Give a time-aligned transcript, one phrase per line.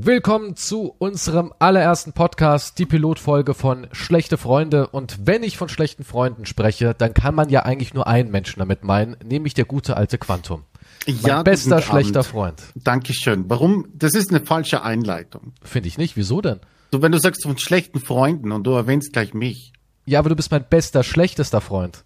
[0.00, 4.86] Willkommen zu unserem allerersten Podcast, die Pilotfolge von Schlechte Freunde.
[4.86, 8.60] Und wenn ich von schlechten Freunden spreche, dann kann man ja eigentlich nur einen Menschen
[8.60, 10.62] damit meinen, nämlich der gute alte Quantum.
[11.08, 12.30] Mein Ja, bester guten schlechter Abend.
[12.30, 12.62] Freund.
[12.76, 13.50] Dankeschön.
[13.50, 13.88] Warum?
[13.92, 15.52] Das ist eine falsche Einleitung.
[15.62, 16.16] Finde ich nicht.
[16.16, 16.60] Wieso denn?
[16.92, 19.72] So, wenn du sagst von schlechten Freunden und du erwähnst gleich mich.
[20.06, 22.04] Ja, aber du bist mein bester schlechtester Freund.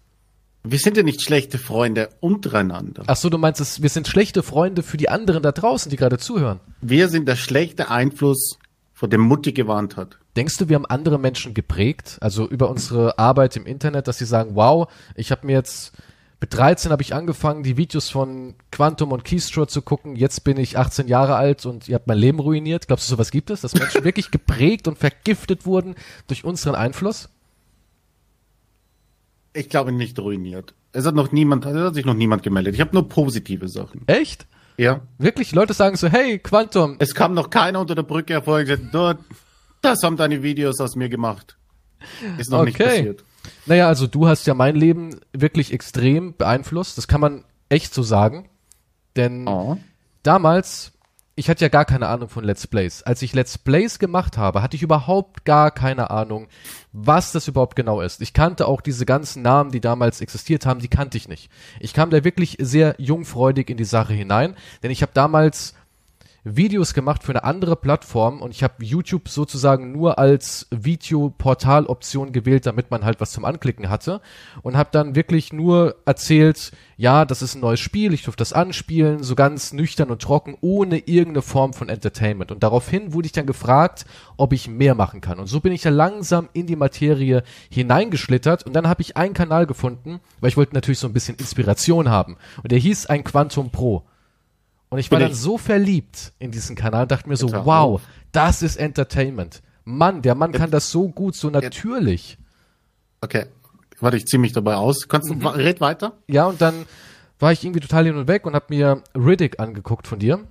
[0.63, 3.03] Wir sind ja nicht schlechte Freunde untereinander.
[3.07, 5.97] Ach so, du meinst, es, wir sind schlechte Freunde für die anderen da draußen, die
[5.97, 6.61] gerade zuhören.
[6.81, 8.57] Wir sind der schlechte Einfluss,
[8.93, 10.19] vor dem Mutti gewarnt hat.
[10.37, 14.25] Denkst du, wir haben andere Menschen geprägt, also über unsere Arbeit im Internet, dass sie
[14.25, 15.91] sagen, wow, ich habe mir jetzt
[16.39, 20.15] mit 13 habe ich angefangen, die Videos von Quantum und Keystrow zu gucken.
[20.15, 22.87] Jetzt bin ich 18 Jahre alt und ihr habt mein Leben ruiniert.
[22.87, 25.95] Glaubst du, sowas gibt es, dass Menschen wirklich geprägt und vergiftet wurden
[26.27, 27.29] durch unseren Einfluss?
[29.53, 30.73] Ich glaube nicht ruiniert.
[30.91, 32.75] Es hat noch niemand, es hat sich noch niemand gemeldet.
[32.75, 34.01] Ich habe nur positive Sachen.
[34.07, 34.47] Echt?
[34.77, 35.01] Ja.
[35.19, 35.53] Wirklich?
[35.53, 36.95] Leute sagen so, hey, Quantum.
[36.99, 39.19] Es kam noch keiner unter der Brücke hervor und gesagt, dort,
[39.81, 41.57] das haben deine Videos aus mir gemacht.
[42.37, 42.89] Ist noch nicht Okay.
[42.97, 43.23] passiert.
[43.65, 46.97] Naja, also du hast ja mein Leben wirklich extrem beeinflusst.
[46.97, 48.49] Das kann man echt so sagen.
[49.15, 49.77] Denn Oh.
[50.23, 50.93] damals,
[51.35, 53.01] ich hatte ja gar keine Ahnung von Let's Plays.
[53.01, 56.47] Als ich Let's Plays gemacht habe, hatte ich überhaupt gar keine Ahnung,
[56.91, 58.21] was das überhaupt genau ist.
[58.21, 61.49] Ich kannte auch diese ganzen Namen, die damals existiert haben, die kannte ich nicht.
[61.79, 65.73] Ich kam da wirklich sehr jungfreudig in die Sache hinein, denn ich habe damals
[66.45, 72.65] Videos gemacht für eine andere Plattform und ich habe YouTube sozusagen nur als Videoportaloption gewählt,
[72.65, 74.19] damit man halt was zum Anklicken hatte
[74.61, 78.51] und habe dann wirklich nur erzählt, ja, das ist ein neues Spiel, ich durfte das
[78.51, 82.51] anspielen, so ganz nüchtern und trocken, ohne irgendeine Form von Entertainment.
[82.51, 84.05] Und daraufhin wurde ich dann gefragt,
[84.35, 85.39] ob ich mehr machen kann.
[85.39, 89.33] Und so bin ich da langsam in die Materie hineingeschlittert und dann habe ich einen
[89.33, 92.35] Kanal gefunden, weil ich wollte natürlich so ein bisschen Inspiration haben.
[92.61, 94.03] Und der hieß ein Quantum Pro.
[94.93, 95.39] Und ich war Bin dann ich.
[95.39, 97.99] so verliebt in diesen Kanal, dachte mir so, Bitte wow,
[98.31, 99.63] das ist Entertainment.
[99.85, 102.37] Mann, der Mann kann das so gut, so natürlich.
[103.19, 103.47] Okay.
[103.99, 105.07] Warte, ich zieh mich dabei aus.
[105.07, 106.19] Kannst du, red weiter?
[106.27, 106.85] Ja, und dann
[107.39, 110.41] war ich irgendwie total hin und weg und habe mir Riddick angeguckt von dir.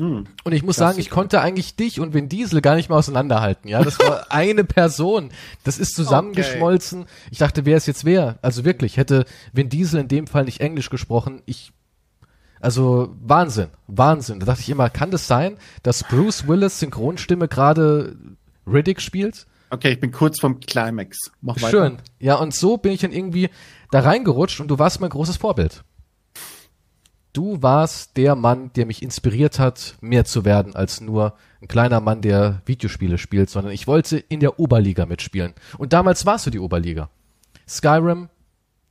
[0.00, 0.26] Hm.
[0.42, 3.68] Und ich muss sagen, ich konnte eigentlich dich und Vin Diesel gar nicht mehr auseinanderhalten.
[3.68, 5.30] Ja, das war eine Person.
[5.62, 7.06] Das ist zusammengeschmolzen.
[7.30, 8.40] Ich dachte, wer ist jetzt wer?
[8.42, 11.72] Also wirklich, hätte Vin Diesel in dem Fall nicht Englisch gesprochen, ich
[12.62, 14.40] also Wahnsinn, Wahnsinn.
[14.40, 18.16] Da dachte ich immer, kann das sein, dass Bruce Willis Synchronstimme gerade
[18.66, 19.46] Riddick spielt?
[19.70, 21.30] Okay, ich bin kurz vom Climax.
[21.40, 21.70] Mach weiter.
[21.70, 21.98] Schön.
[22.20, 23.50] Ja, und so bin ich dann irgendwie
[23.90, 25.82] da reingerutscht und du warst mein großes Vorbild.
[27.32, 32.00] Du warst der Mann, der mich inspiriert hat, mehr zu werden als nur ein kleiner
[32.00, 35.54] Mann, der Videospiele spielt, sondern ich wollte in der Oberliga mitspielen.
[35.78, 37.08] Und damals warst du die Oberliga.
[37.66, 38.28] Skyrim,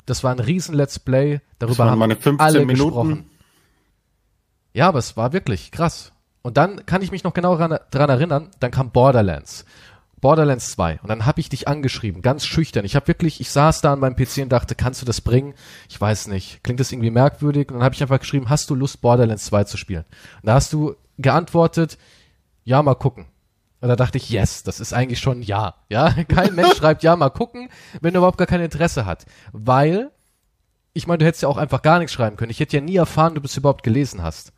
[0.07, 2.75] das war ein riesen Let's Play, darüber haben meine 15 alle Minuten.
[2.75, 3.30] gesprochen.
[4.73, 6.11] Ja, aber es war wirklich krass.
[6.41, 9.65] Und dann kann ich mich noch genau ran- dran erinnern, dann kam Borderlands.
[10.21, 10.99] Borderlands 2.
[11.01, 12.85] Und dann habe ich dich angeschrieben, ganz schüchtern.
[12.85, 15.55] Ich habe wirklich, ich saß da an meinem PC und dachte, kannst du das bringen?
[15.89, 16.63] Ich weiß nicht.
[16.63, 17.69] Klingt das irgendwie merkwürdig?
[17.69, 20.05] Und dann habe ich einfach geschrieben, hast du Lust, Borderlands 2 zu spielen?
[20.41, 21.97] Und da hast du geantwortet,
[22.63, 23.25] ja, mal gucken.
[23.81, 25.73] Und da dachte ich, yes, das ist eigentlich schon ja.
[25.89, 29.25] Ja, kein Mensch schreibt ja, mal gucken, wenn er überhaupt gar kein Interesse hat.
[29.53, 30.11] Weil,
[30.93, 32.51] ich meine, du hättest ja auch einfach gar nichts schreiben können.
[32.51, 34.53] Ich hätte ja nie erfahren, du es überhaupt gelesen hast.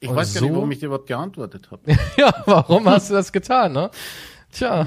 [0.00, 1.82] Ich weiß gar nicht, so- warum ich dir überhaupt geantwortet habe.
[2.16, 3.90] Ja, warum hast du das getan, ne?
[4.52, 4.86] Tja.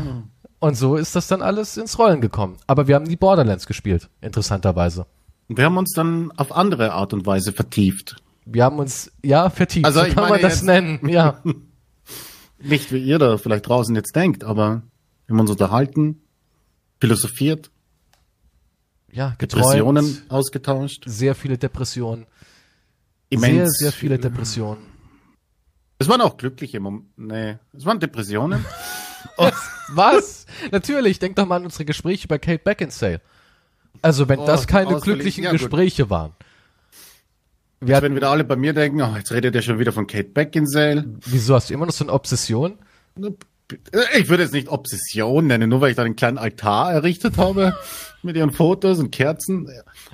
[0.59, 2.57] Und so ist das dann alles ins Rollen gekommen.
[2.67, 5.05] Aber wir haben die Borderlands gespielt, interessanterweise.
[5.49, 8.15] Und wir haben uns dann auf andere Art und Weise vertieft.
[8.45, 11.41] Wir haben uns, ja, vertieft, Also so kann man das nennen, ja.
[12.59, 14.83] Nicht wie ihr da vielleicht draußen jetzt denkt, aber
[15.27, 16.21] wir haben uns unterhalten,
[16.99, 17.71] philosophiert,
[19.11, 21.03] Ja, geträumt, Depressionen ausgetauscht.
[21.07, 22.27] sehr viele Depressionen.
[23.29, 23.77] Immens.
[23.77, 24.90] Sehr, sehr viele Depressionen.
[26.01, 27.07] Es waren auch glückliche Momente.
[27.15, 28.65] Nee, es waren Depressionen.
[29.93, 30.47] Was?
[30.71, 33.21] Natürlich, denk doch mal an unsere Gespräche bei Kate Beckinsale.
[34.01, 35.51] Also, wenn Oh, das keine glücklichen ja.
[35.51, 36.31] Gespräche waren.
[37.81, 39.91] Wir Jetzt hatten, werden wieder alle bei mir denken, oh, jetzt redet er schon wieder
[39.91, 41.05] von Kate Beckinsale.
[41.25, 42.79] wieso hast du immer noch so eine Obsession?
[44.17, 47.77] Ich würde es nicht Obsession nennen, nur weil ich da einen kleinen Altar errichtet habe
[48.23, 49.69] mit ihren Fotos und Kerzen.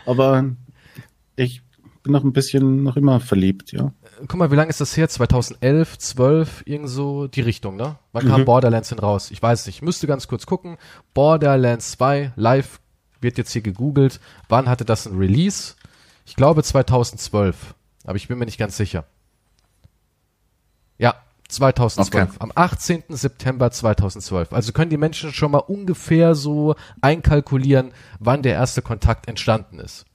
[0.05, 0.49] Aber
[1.37, 1.61] ich
[2.03, 3.93] bin noch ein bisschen noch immer verliebt, ja.
[4.27, 5.09] Guck mal, wie lange ist das her?
[5.09, 7.97] 2011, 12, irgend so die Richtung, ne?
[8.13, 8.29] Wann Mhm.
[8.29, 9.31] kam Borderlands denn raus?
[9.31, 9.77] Ich weiß nicht.
[9.77, 10.77] Ich müsste ganz kurz gucken.
[11.13, 12.79] Borderlands 2, live,
[13.21, 14.19] wird jetzt hier gegoogelt.
[14.49, 15.75] Wann hatte das ein Release?
[16.25, 17.75] Ich glaube 2012.
[18.05, 19.05] Aber ich bin mir nicht ganz sicher.
[20.97, 21.15] Ja,
[21.47, 22.29] 2012.
[22.29, 22.37] Okay.
[22.39, 23.03] Am 18.
[23.09, 24.51] September 2012.
[24.51, 30.05] Also können die Menschen schon mal ungefähr so einkalkulieren, wann der erste Kontakt entstanden ist.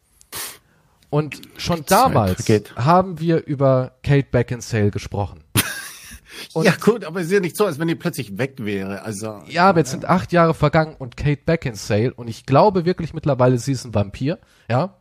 [1.12, 2.74] Und schon damals vergeht.
[2.74, 5.44] haben wir über Kate Beckinsale gesprochen.
[6.54, 9.02] Und ja gut, aber es ist ja nicht so, als wenn die plötzlich weg wäre.
[9.02, 13.12] Also Ja, aber jetzt sind acht Jahre vergangen und Kate Beckinsale und ich glaube wirklich
[13.12, 14.38] mittlerweile, sie ist ein Vampir,
[14.70, 14.96] ja.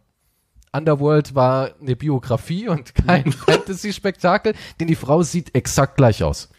[0.74, 6.50] Underworld war eine Biografie und kein Fantasy-Spektakel, denn die Frau sieht exakt gleich aus.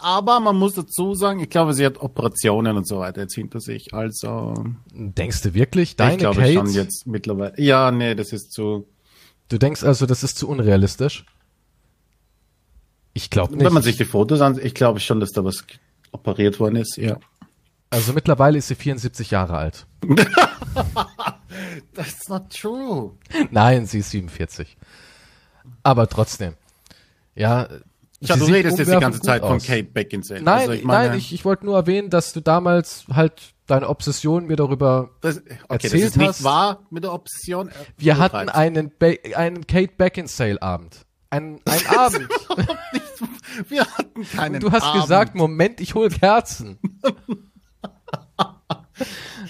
[0.00, 3.60] Aber man muss dazu sagen, ich glaube, sie hat Operationen und so weiter jetzt hinter
[3.60, 3.92] sich.
[3.94, 4.54] Also
[4.92, 5.96] Denkst du wirklich?
[5.96, 6.52] Deine ich glaube Kate?
[6.54, 7.54] schon jetzt mittlerweile.
[7.60, 8.86] Ja, nee, das ist zu.
[9.48, 11.24] Du denkst also, das ist zu unrealistisch?
[13.14, 13.64] Ich glaube nicht.
[13.64, 15.64] Wenn man sich die Fotos ansieht, ich glaube schon, dass da was
[16.12, 16.96] operiert worden ist.
[16.96, 17.18] Ja.
[17.90, 19.86] also mittlerweile ist sie 74 Jahre alt.
[21.94, 23.12] That's not true.
[23.50, 24.76] Nein, sie ist 47.
[25.82, 26.54] Aber trotzdem.
[27.34, 27.68] Ja.
[28.28, 29.66] Ja, du redest jetzt die ganze Zeit von aus.
[29.66, 30.42] Kate Beckinsale.
[30.42, 33.88] Nein, Also ich meine, nein, ich, ich wollte nur erwähnen, dass du damals halt deine
[33.88, 35.10] Obsession mir darüber.
[35.22, 36.44] das, okay, das erzählt ist nicht hast.
[36.44, 37.70] wahr mit der Obsession.
[37.98, 38.92] Wir Du hatten einen,
[39.34, 41.04] einen Kate Beckinsale Abend.
[41.30, 42.28] Ein, ein Abend.
[43.68, 44.60] Wir hatten keinen.
[44.60, 45.02] Du hast Abend.
[45.02, 46.78] gesagt, Moment, ich hol Kerzen.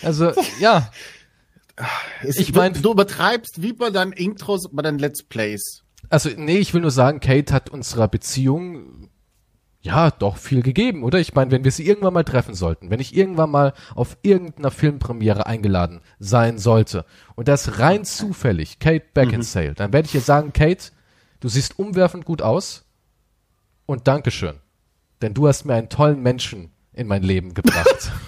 [0.02, 0.90] also, ja,
[2.22, 5.82] Es- ich du- mein- du übertreibst wie bei deinen Intros, bei deinen Let's Plays.
[6.12, 9.08] Also nee, ich will nur sagen, Kate hat unserer Beziehung
[9.80, 11.18] ja doch viel gegeben, oder?
[11.18, 14.70] Ich meine, wenn wir sie irgendwann mal treffen sollten, wenn ich irgendwann mal auf irgendeiner
[14.70, 20.52] Filmpremiere eingeladen sein sollte und das rein zufällig Kate Beckinsale, dann werde ich ihr sagen,
[20.52, 20.92] Kate,
[21.40, 22.84] du siehst umwerfend gut aus
[23.86, 24.56] und Dankeschön,
[25.22, 28.12] denn du hast mir einen tollen Menschen in mein Leben gebracht.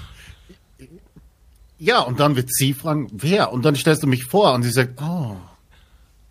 [1.76, 3.52] Ja, und dann wird sie fragen, wer?
[3.52, 5.36] Und dann stellst du mich vor und sie sagt, oh,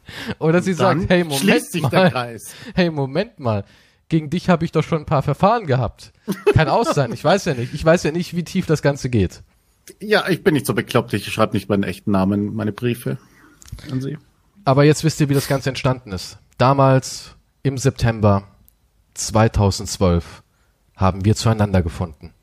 [0.40, 2.12] Oder sie dann sagt, hey, Moment mal.
[2.12, 2.54] Kreis.
[2.76, 3.64] Hey, Moment mal.
[4.10, 6.14] Gegen dich habe ich doch schon ein paar Verfahren gehabt.
[6.54, 7.12] Kann aus sein.
[7.14, 7.74] Ich weiß ja nicht.
[7.74, 9.42] Ich weiß ja nicht, wie tief das Ganze geht.
[10.00, 13.18] Ja, ich bin nicht so bekloppt, ich schreibe nicht meinen echten Namen, meine Briefe
[13.92, 14.18] an sie.
[14.66, 16.38] Aber jetzt wisst ihr, wie das Ganze entstanden ist.
[16.58, 18.48] Damals im September
[19.16, 20.44] 2012
[20.96, 22.34] haben wir zueinander gefunden.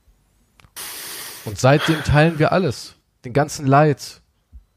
[1.45, 2.97] Und seitdem teilen wir alles.
[3.25, 4.21] Den ganzen Leid.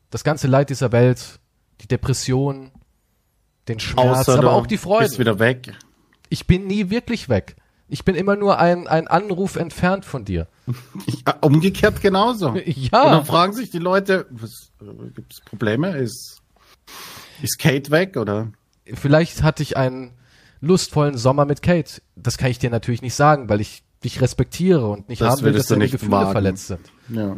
[0.09, 1.39] Das ganze Leid dieser Welt.
[1.83, 2.71] Die Depression.
[3.67, 4.19] Den Schmerz.
[4.27, 5.17] Außer aber auch die bist Freude.
[5.19, 5.73] wieder weg.
[6.29, 7.55] Ich bin nie wirklich weg.
[7.87, 10.47] Ich bin immer nur ein, ein Anruf entfernt von dir.
[11.05, 12.55] Ich, äh, umgekehrt genauso.
[12.65, 13.03] Ja.
[13.03, 15.95] Und dann fragen sich die Leute, was, äh, gibt's Probleme?
[15.97, 16.41] Ist,
[17.41, 18.51] ist Kate weg oder?
[18.93, 20.11] Vielleicht hatte ich einen
[20.61, 22.01] lustvollen Sommer mit Kate.
[22.15, 25.41] Das kann ich dir natürlich nicht sagen, weil ich dich respektiere und nicht Das haben
[25.43, 26.31] will, dass du deine Gefühle wagen.
[26.31, 26.91] verletzt sind.
[27.09, 27.35] Ja.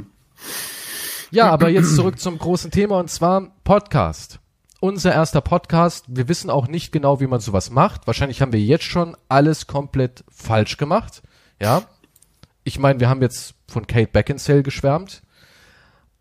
[1.31, 4.39] Ja, aber jetzt zurück zum großen Thema und zwar Podcast.
[4.80, 6.06] Unser erster Podcast.
[6.07, 8.07] Wir wissen auch nicht genau, wie man sowas macht.
[8.07, 11.24] Wahrscheinlich haben wir jetzt schon alles komplett falsch gemacht.
[11.62, 11.83] Ja.
[12.63, 15.22] Ich meine, wir haben jetzt von Kate Beckinsale geschwärmt.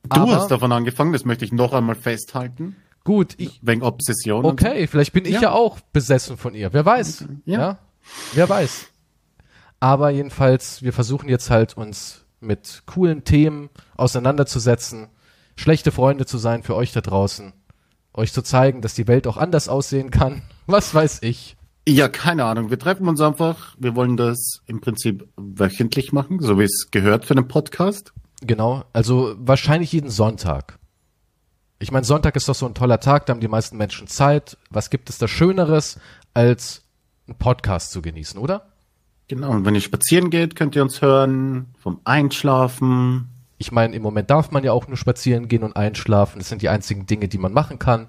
[0.05, 2.77] Du Aber- hast davon angefangen, das möchte ich noch einmal festhalten.
[3.05, 4.45] Gut, ich, Wegen Obsession.
[4.47, 5.43] Okay, vielleicht bin ich ja.
[5.43, 5.53] Ja.
[5.53, 6.73] auch besessen von ihr.
[6.73, 7.27] Wer weiß.
[7.45, 7.59] Ja.
[7.59, 7.79] Ja.
[8.33, 8.87] Wer weiß.
[9.81, 15.09] Aber jedenfalls, wir versuchen jetzt halt uns mit coolen Themen auseinanderzusetzen,
[15.57, 17.53] schlechte Freunde zu sein für euch da draußen,
[18.13, 20.43] euch zu zeigen, dass die Welt auch anders aussehen kann.
[20.67, 21.57] Was weiß ich.
[21.87, 22.71] Ja, keine Ahnung.
[22.71, 23.77] Wir treffen uns einfach.
[23.79, 28.15] Wir wollen das im Prinzip wöchentlich machen, so wie es gehört für einen Podcast.
[28.41, 30.79] Genau, also wahrscheinlich jeden Sonntag.
[31.79, 34.57] Ich meine, Sonntag ist doch so ein toller Tag, da haben die meisten Menschen Zeit.
[34.71, 35.99] Was gibt es da Schöneres,
[36.33, 36.85] als
[37.27, 38.74] einen Podcast zu genießen, oder?
[39.29, 39.51] Genau.
[39.51, 41.75] Und wenn ihr spazieren geht, könnt ihr uns hören.
[41.79, 43.29] Vom Einschlafen.
[43.59, 46.39] Ich meine, im Moment darf man ja auch nur spazieren gehen und einschlafen.
[46.39, 48.09] Das sind die einzigen Dinge, die man machen kann.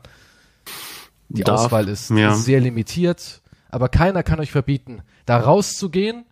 [1.30, 2.36] Die Darf, Auswahl ist ja.
[2.36, 3.42] sehr limitiert.
[3.70, 6.26] Aber keiner kann euch verbieten, da rauszugehen,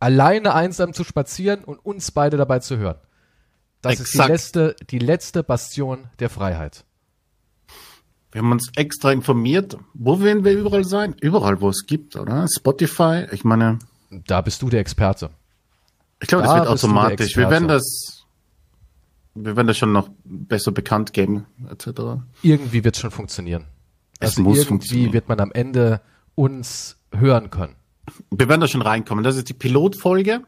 [0.00, 2.98] alleine einsam zu spazieren und uns beide dabei zu hören.
[3.80, 4.28] Das ist die Exakt.
[4.28, 6.84] letzte, die letzte Bastion der Freiheit.
[8.32, 9.76] Wir haben uns extra informiert.
[9.94, 11.14] Wo werden wir überall sein?
[11.20, 12.46] Überall, wo es gibt, oder?
[12.48, 13.26] Spotify.
[13.30, 13.78] Ich meine,
[14.10, 15.30] Da bist du der Experte.
[16.20, 17.36] ich glaube, das Da wird automatisch.
[17.36, 18.24] Wir werden das,
[19.34, 22.22] wir werden das schon noch besser bekannt geben, etc.
[22.42, 23.64] Irgendwie wird es schon funktionieren.
[24.20, 25.12] Es Also muss irgendwie funktionieren.
[25.12, 26.00] wird man am Ende
[26.34, 27.74] uns hören können.
[28.30, 29.24] Wir werden da schon reinkommen.
[29.24, 30.42] Das ist die Pilotfolge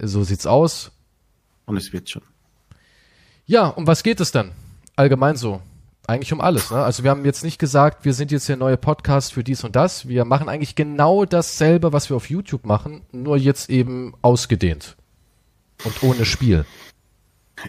[0.00, 0.92] So sieht's aus.
[1.66, 2.22] und es wird schon.
[3.46, 4.52] Ja, um was geht es denn?
[4.96, 5.60] Allgemein so.
[6.06, 6.70] Eigentlich um alles.
[6.70, 6.78] Ne?
[6.78, 9.74] Also wir haben jetzt nicht gesagt, wir sind jetzt der neue Podcast für dies und
[9.74, 10.06] das.
[10.08, 14.96] Wir machen eigentlich genau dasselbe, was wir auf YouTube machen, nur jetzt eben ausgedehnt.
[15.84, 16.64] Und ohne Spiel.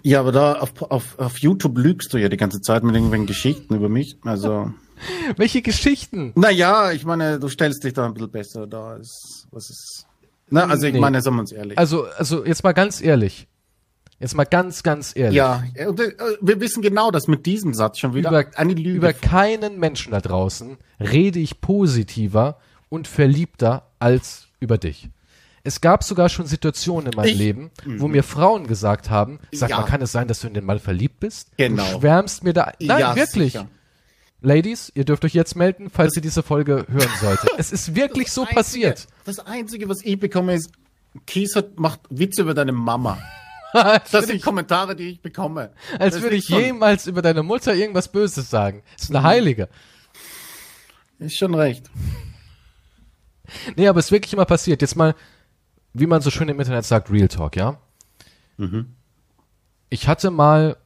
[0.04, 3.26] Ja, aber da auf, auf, auf YouTube lügst du ja die ganze Zeit mit irgendwelchen
[3.26, 4.18] Geschichten über mich.
[4.24, 4.72] Also,
[5.38, 6.34] Welche Geschichten?
[6.36, 8.90] naja, ich meine, du stellst dich da ein bisschen besser da.
[8.92, 10.06] Als, was ist.
[10.50, 11.00] Na, also ich Nee.
[11.00, 11.78] meine, sagen wir uns ehrlich.
[11.78, 13.48] Also, also jetzt mal ganz ehrlich.
[14.20, 15.36] Jetzt mal ganz, ganz ehrlich.
[15.38, 15.86] ja, äh,
[16.42, 18.98] wir wissen genau, dass mit diesem Satz schon wieder über, eine Lüge.
[18.98, 22.58] über keinen Menschen da draußen rede ich positiver
[22.90, 25.10] und verliebter als über dich.
[25.64, 29.70] Es gab sogar schon Situationen in meinem Ich- Leben, wo mir Frauen gesagt haben, sag
[29.70, 29.82] Ja.
[29.82, 31.50] mal, kann es sein, dass du in den Mann verliebt bist?
[31.58, 31.84] Genau.
[31.94, 32.72] Du schwärmst mir da.
[32.80, 33.52] Nein, Ja, wirklich.
[33.54, 33.68] sicher.
[34.42, 37.50] Ladies, ihr dürft euch jetzt melden, falls ihr diese Folge hören solltet.
[37.58, 39.08] es ist wirklich so Einzige- passiert.
[39.26, 40.72] Das Einzige, was ich bekomme, ist,
[41.26, 43.18] Kies hat, macht Witze über deine Mama.
[43.86, 45.72] Als Das sind ich, Kommentare, die ich bekomme.
[46.00, 48.84] als Das würde ist ich schon- jemals über deine Mutter irgendwas Böses sagen.
[48.98, 49.16] Ist Mhm.
[49.18, 49.70] eine Heilige.
[51.20, 51.90] Ist schon recht.
[53.76, 54.82] Nee, aber es ist wirklich immer passiert.
[54.82, 55.16] Jetzt mal,
[55.94, 57.80] wie man so schön im Internet sagt, Real Talk, ja?
[58.58, 58.94] Mhm.
[59.90, 60.78] Ich hatte mal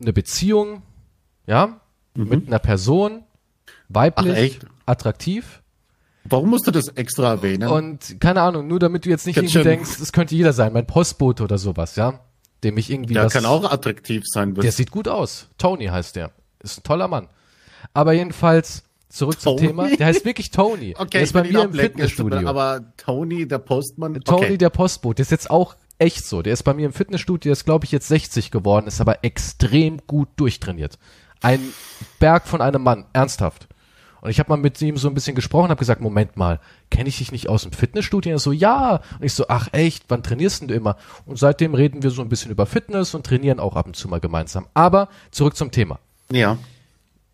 [0.00, 0.82] eine Beziehung,
[1.46, 1.80] ja,
[2.14, 3.22] mit einer Person,
[3.88, 4.68] weiblich, Mhm.
[4.86, 5.62] Ach, attraktiv
[6.24, 7.68] Warum musst du das extra erwähnen?
[7.68, 9.78] und keine Ahnung, nur damit du jetzt nicht Ganz irgendwie schön.
[9.78, 12.20] denkst, es könnte jeder sein, mein Postbote oder sowas, ja?
[12.62, 14.54] Dem ich irgendwie der was, kann auch attraktiv sein.
[14.54, 15.48] der sieht gut aus.
[15.56, 16.30] Tony heißt der.
[16.62, 17.28] Ist ein toller Mann.
[17.94, 19.68] Aber jedenfalls, zurück zum Tony?
[19.68, 19.88] Thema.
[19.96, 20.94] Der heißt wirklich Tony.
[20.98, 22.46] okay, der ist bei mir im Fitnessstudio.
[22.46, 24.20] Aber Tony, der Postmann.
[24.20, 24.58] Tony, okay.
[24.58, 26.42] der Postbote, der ist jetzt auch echt so.
[26.42, 29.24] Der ist bei mir im Fitnessstudio, der ist glaube ich jetzt 60 geworden, ist aber
[29.24, 30.98] extrem gut durchtrainiert.
[31.40, 31.60] Ein
[32.18, 33.68] Berg von einem Mann, ernsthaft.
[34.22, 36.60] Und ich habe mal mit ihm so ein bisschen gesprochen, habe gesagt, Moment mal,
[36.90, 38.32] kenne ich dich nicht aus dem Fitnessstudio?
[38.32, 38.96] Er so, ja.
[39.18, 40.96] Und ich so, ach echt, wann trainierst denn du immer?
[41.26, 44.08] Und seitdem reden wir so ein bisschen über Fitness und trainieren auch ab und zu
[44.08, 44.66] mal gemeinsam.
[44.74, 45.98] Aber zurück zum Thema
[46.30, 46.58] Ja.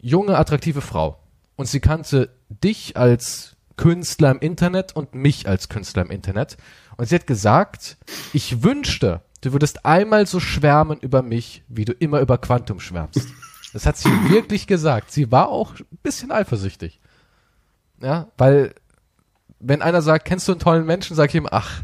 [0.00, 1.18] junge, attraktive Frau.
[1.56, 6.56] Und sie kannte dich als Künstler im Internet und mich als Künstler im Internet.
[6.96, 7.96] Und sie hat gesagt,
[8.32, 13.26] ich wünschte, du würdest einmal so schwärmen über mich, wie du immer über Quantum schwärmst.
[13.76, 15.12] Das hat sie wirklich gesagt.
[15.12, 16.98] Sie war auch ein bisschen eifersüchtig.
[18.00, 18.74] Ja, weil
[19.60, 21.82] wenn einer sagt, kennst du einen tollen Menschen, sag ich ihm, ach,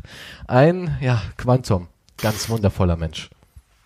[0.49, 1.89] ein, ja, Quantum.
[2.17, 3.29] Ganz wundervoller Mensch.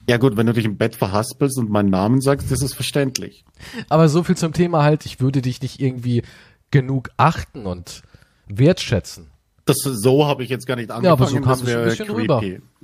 [0.08, 3.44] Ja gut, wenn du dich im Bett verhaspelst und meinen Namen sagst, ist es verständlich.
[3.88, 6.22] Aber so viel zum Thema halt, ich würde dich nicht irgendwie
[6.70, 8.02] genug achten und
[8.46, 9.32] wertschätzen.
[9.64, 11.12] Das so habe ich jetzt gar nicht angefangen.
[11.12, 12.40] aber so kam das es ein bisschen rüber.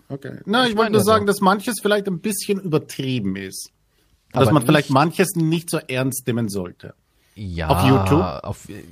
[0.09, 0.41] Okay.
[0.47, 3.71] Na, ich, Ich wollte nur ja sagen, dass manches vielleicht ein bisschen übertrieben ist.
[4.33, 6.95] Dass Aber man vielleicht manches nicht so ernst nehmen sollte.
[7.35, 7.69] Ja.
[7.69, 8.21] Auf YouTube?
[8.45, 8.83] Auf, äh,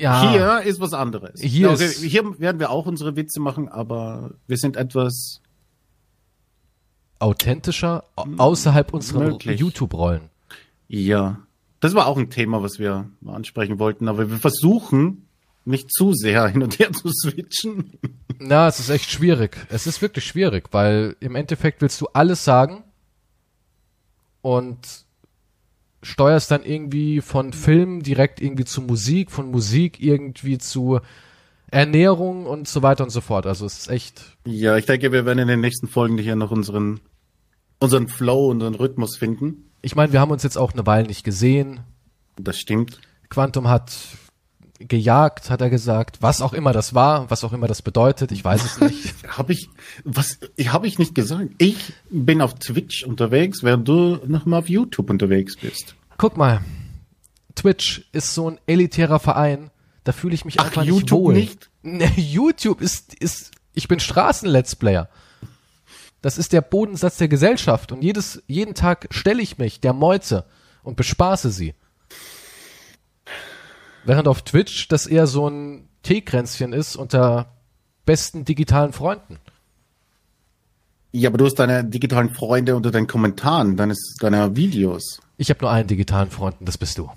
[0.00, 0.30] ja.
[0.30, 1.40] Hier ist was anderes.
[1.40, 5.40] Hier ist- hier werden wir auch unsere Witze machen, aber wir sind etwas.
[7.18, 9.38] authentischer, au- außerhalb unserer.
[9.40, 10.30] YouTube-Rollen.
[10.88, 11.38] Ja.
[11.80, 15.26] Das war auch ein Thema, was wir ansprechen wollten, aber wir versuchen
[15.64, 17.92] nicht zu sehr hin und her zu switchen.
[18.38, 19.56] Na, es ist echt schwierig.
[19.68, 22.82] Es ist wirklich schwierig, weil im Endeffekt willst du alles sagen
[24.42, 25.06] und
[26.02, 31.00] steuerst dann irgendwie von Film direkt irgendwie zu Musik, von Musik irgendwie zu
[31.70, 33.46] Ernährung und so weiter und so fort.
[33.46, 36.50] Also es ist echt Ja, ich denke, wir werden in den nächsten Folgen hier noch
[36.50, 37.00] unseren,
[37.78, 39.70] unseren Flow, unseren Rhythmus finden.
[39.80, 41.80] Ich meine, wir haben uns jetzt auch eine Weile nicht gesehen.
[42.36, 43.00] Das stimmt.
[43.30, 43.92] Quantum hat
[44.88, 46.18] gejagt, hat er gesagt.
[46.20, 49.14] Was auch immer das war, was auch immer das bedeutet, ich weiß es nicht.
[49.28, 49.68] Habe ich,
[50.04, 51.50] was, habe ich nicht gesagt.
[51.58, 55.94] Ich bin auf Twitch unterwegs, während du noch mal auf YouTube unterwegs bist.
[56.18, 56.60] Guck mal,
[57.54, 59.70] Twitch ist so ein elitärer Verein,
[60.04, 61.34] da fühle ich mich Ach, einfach nicht YouTube wohl.
[61.34, 61.70] nicht?
[61.82, 65.08] Nee, YouTube ist, ist, ich bin Straßen-Let's Player.
[66.20, 70.44] Das ist der Bodensatz der Gesellschaft und jedes, jeden Tag stelle ich mich der Meute
[70.82, 71.74] und bespaße sie.
[74.04, 77.52] Während auf Twitch das eher so ein Teekränzchen ist unter
[78.04, 79.38] besten digitalen Freunden.
[81.12, 85.20] Ja, aber du hast deine digitalen Freunde unter deinen Kommentaren deines, deiner Videos.
[85.36, 87.10] Ich habe nur einen digitalen Freund und das bist du.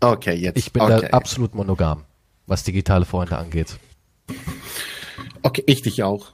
[0.00, 0.56] Okay, jetzt.
[0.56, 1.02] Ich bin okay.
[1.02, 2.04] da absolut monogam,
[2.46, 3.76] was digitale Freunde angeht.
[5.42, 6.32] Okay, ich dich auch.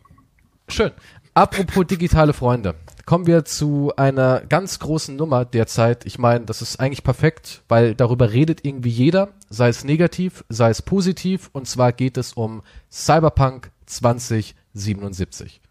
[0.69, 0.93] Schön.
[1.35, 2.75] Apropos digitale Freunde.
[3.09, 6.05] Kommen wir zu einer ganz großen Nummer derzeit.
[6.05, 10.69] Ich meine, das ist eigentlich perfekt, weil darüber redet irgendwie jeder, sei es negativ, sei
[10.69, 11.49] es positiv.
[11.55, 12.61] Und zwar geht es um
[12.93, 15.63] Cyberpunk 2077.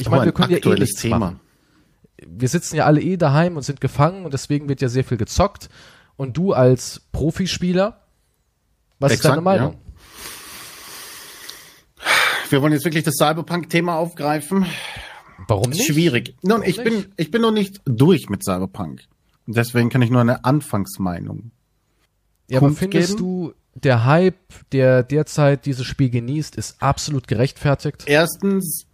[0.00, 1.38] Ich meine, wir können ja eh nichts machen.
[2.16, 5.18] Wir sitzen ja alle eh daheim und sind gefangen und deswegen wird ja sehr viel
[5.18, 5.68] gezockt.
[6.16, 8.06] Und du als Profispieler,
[9.00, 9.76] was ist Exakt, deine Meinung?
[12.48, 14.64] Wir wollen jetzt wirklich das Cyberpunk-Thema aufgreifen.
[15.48, 15.86] Warum nicht?
[15.86, 16.34] Schwierig.
[16.42, 16.84] Nun, ich nicht?
[16.84, 19.02] bin, ich bin noch nicht durch mit Cyberpunk.
[19.46, 21.50] Deswegen kann ich nur eine Anfangsmeinung.
[22.48, 23.18] Ja, aber findest geben?
[23.18, 28.04] du, der Hype, der derzeit dieses Spiel genießt, ist absolut gerechtfertigt?
[28.06, 28.86] Erstens,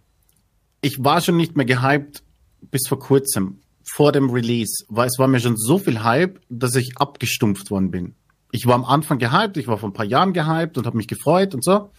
[0.81, 2.23] ich war schon nicht mehr gehypt
[2.71, 6.75] bis vor kurzem, vor dem Release, weil es war mir schon so viel Hype, dass
[6.75, 8.15] ich abgestumpft worden bin.
[8.51, 11.07] Ich war am Anfang gehypt, ich war vor ein paar Jahren gehypt und habe mich
[11.07, 11.89] gefreut und so.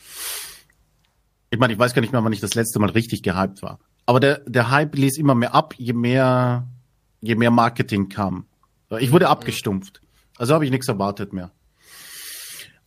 [1.51, 3.79] Ich meine, ich weiß gar nicht mehr, wann ich das letzte Mal richtig gehypt war.
[4.07, 6.67] Aber der, der Hype ließ immer mehr ab, je mehr,
[7.21, 8.45] je mehr Marketing kam.
[8.99, 10.01] Ich wurde abgestumpft.
[10.37, 11.51] Also habe ich nichts erwartet mehr.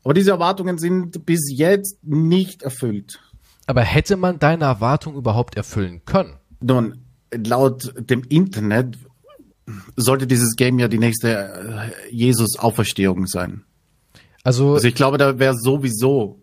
[0.04, 3.20] Aber diese Erwartungen sind bis jetzt nicht erfüllt.
[3.66, 6.36] Aber hätte man deine Erwartung überhaupt erfüllen können?
[6.62, 8.98] Nun, laut dem Internet
[9.96, 13.64] sollte dieses Game ja die nächste äh, Jesus-Auferstehung sein.
[14.44, 16.42] Also, Also ich glaube, da wäre sowieso,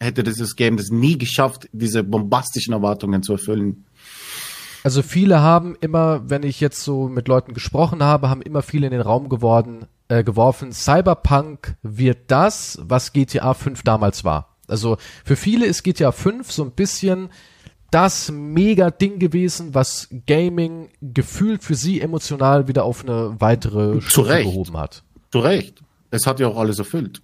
[0.00, 3.84] hätte dieses Game das nie geschafft, diese bombastischen Erwartungen zu erfüllen.
[4.86, 8.86] Also viele haben immer, wenn ich jetzt so mit Leuten gesprochen habe, haben immer viele
[8.86, 14.54] in den Raum geworden, äh, geworfen, Cyberpunk wird das, was GTA 5 damals war.
[14.68, 17.30] Also für viele ist GTA 5 so ein bisschen
[17.90, 24.44] das mega Ding gewesen, was Gaming gefühlt für sie emotional wieder auf eine weitere Stufe
[24.44, 25.02] gehoben hat.
[25.32, 25.82] Zu Recht.
[26.12, 27.22] Es hat ja auch alles erfüllt,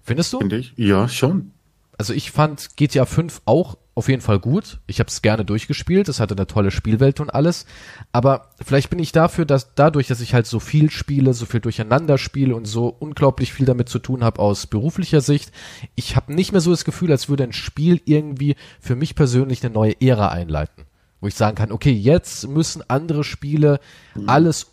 [0.00, 0.38] Findest du?
[0.38, 0.72] finde ich.
[0.76, 1.50] Ja, schon.
[1.98, 4.78] Also ich fand GTA 5 auch auf jeden Fall gut.
[4.86, 6.08] Ich habe es gerne durchgespielt.
[6.08, 7.66] Es hatte eine tolle Spielwelt und alles.
[8.10, 11.60] Aber vielleicht bin ich dafür, dass dadurch, dass ich halt so viel spiele, so viel
[11.60, 15.52] durcheinander spiele und so unglaublich viel damit zu tun habe aus beruflicher Sicht,
[15.94, 19.62] ich habe nicht mehr so das Gefühl, als würde ein Spiel irgendwie für mich persönlich
[19.62, 20.84] eine neue Ära einleiten.
[21.20, 23.78] Wo ich sagen kann, okay, jetzt müssen andere Spiele
[24.26, 24.72] alles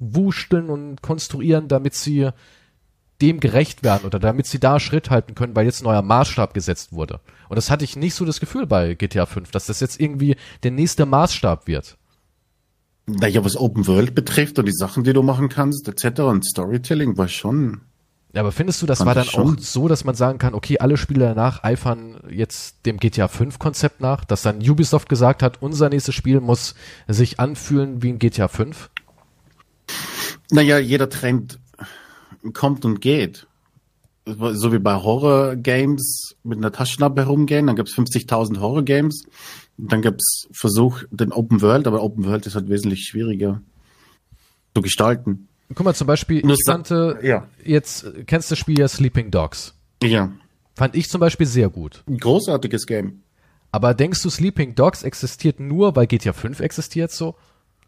[0.00, 2.30] umwursteln und konstruieren, damit sie
[3.20, 6.54] dem gerecht werden oder damit sie da Schritt halten können, weil jetzt ein neuer Maßstab
[6.54, 7.20] gesetzt wurde.
[7.48, 10.36] Und das hatte ich nicht so das Gefühl bei GTA 5, dass das jetzt irgendwie
[10.62, 11.96] der nächste Maßstab wird.
[13.06, 16.20] Naja, was Open World betrifft und die Sachen, die du machen kannst, etc.
[16.22, 17.82] und Storytelling war schon.
[18.32, 19.56] Ja, aber findest du, das war dann schon.
[19.56, 23.58] auch so, dass man sagen kann, okay, alle Spiele danach eifern jetzt dem GTA 5
[23.58, 26.74] Konzept nach, dass dann Ubisoft gesagt hat, unser nächstes Spiel muss
[27.08, 28.90] sich anfühlen wie ein GTA 5?
[30.50, 31.60] Naja, jeder Trend
[32.52, 33.46] kommt und geht.
[34.24, 39.24] So wie bei Horror-Games mit einer Taschenlampe herumgehen, dann gibt's 50.000 Horror-Games.
[39.78, 43.62] Dann gibt's Versuch, den Open World, aber Open World ist halt wesentlich schwieriger
[44.74, 45.48] zu gestalten.
[45.74, 47.46] Guck mal, zum Beispiel, ich kannte ja.
[47.64, 49.74] jetzt, kennst du das Spiel ja Sleeping Dogs?
[50.02, 50.32] Ja,
[50.76, 52.04] Fand ich zum Beispiel sehr gut.
[52.06, 53.22] ein großartiges Game.
[53.72, 57.34] Aber denkst du, Sleeping Dogs existiert nur, weil GTA 5 existiert so?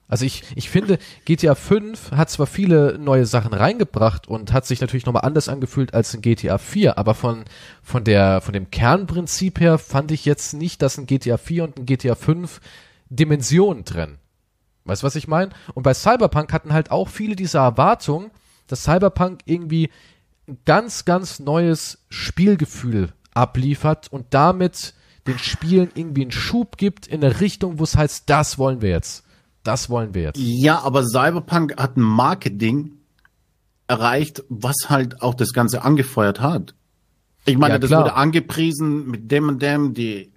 [0.08, 4.80] Also ich, ich finde, GTA 5 hat zwar viele neue Sachen reingebracht und hat sich
[4.80, 7.44] natürlich nochmal anders angefühlt als in GTA 4, aber von,
[7.82, 11.78] von der, von dem Kernprinzip her fand ich jetzt nicht, dass ein GTA 4 und
[11.78, 12.60] ein GTA 5
[13.10, 14.18] Dimensionen trennen.
[14.84, 15.50] Weißt du, was ich meine?
[15.74, 18.30] Und bei Cyberpunk hatten halt auch viele dieser Erwartungen,
[18.66, 19.90] dass Cyberpunk irgendwie
[20.48, 24.94] ein ganz, ganz neues Spielgefühl abliefert und damit
[25.26, 28.88] den Spielen irgendwie einen Schub gibt in eine Richtung, wo es heißt, das wollen wir
[28.88, 29.27] jetzt.
[29.68, 30.38] Das wollen wir jetzt.
[30.38, 32.92] Ja, aber Cyberpunk hat ein Marketing
[33.86, 36.74] erreicht, was halt auch das Ganze angefeuert hat.
[37.44, 40.32] Ich meine, Ja, das wurde angepriesen mit dem und dem, die,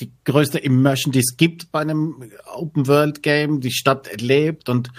[0.00, 3.60] die größte Immersion, die es gibt bei einem Open World Game.
[3.60, 4.90] Die Stadt lebt und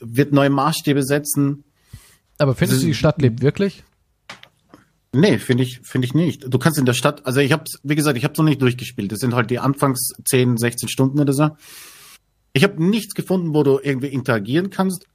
[0.00, 1.62] wird neue Maßstäbe setzen.
[2.38, 3.84] Aber findest du, die Stadt lebt wirklich?
[5.12, 6.52] Nee, finde ich, finde ich nicht.
[6.52, 9.12] Du kannst in der Stadt, also ich hab's, wie gesagt, ich hab's noch nicht durchgespielt.
[9.12, 11.50] Das sind halt die Anfangs 10, 16 Stunden oder so.
[12.52, 15.06] Ich habe nichts gefunden, wo du irgendwie interagieren kannst,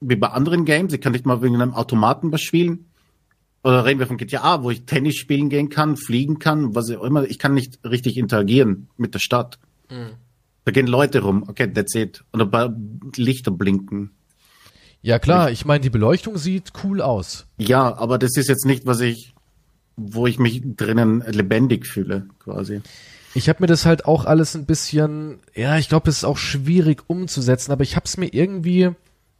[0.00, 0.92] wie bei anderen Games.
[0.92, 2.86] Ich kann nicht mal wegen einem Automaten was spielen.
[3.62, 7.02] Oder reden wir von GTA, wo ich Tennis spielen gehen kann, fliegen kann, was auch
[7.02, 7.24] immer.
[7.24, 9.58] Ich kann nicht richtig interagieren mit der Stadt.
[9.88, 12.24] Da gehen Leute rum, okay, that's it.
[12.30, 12.74] Und ein paar
[13.16, 14.10] Lichter blinken.
[15.00, 17.46] Ja klar, ich meine, die Beleuchtung sieht cool aus.
[17.58, 19.34] Ja, aber das ist jetzt nicht, was ich,
[19.96, 22.80] wo ich mich drinnen lebendig fühle, quasi.
[23.34, 26.36] Ich habe mir das halt auch alles ein bisschen, ja, ich glaube, es ist auch
[26.36, 28.90] schwierig umzusetzen, aber ich habe es mir irgendwie,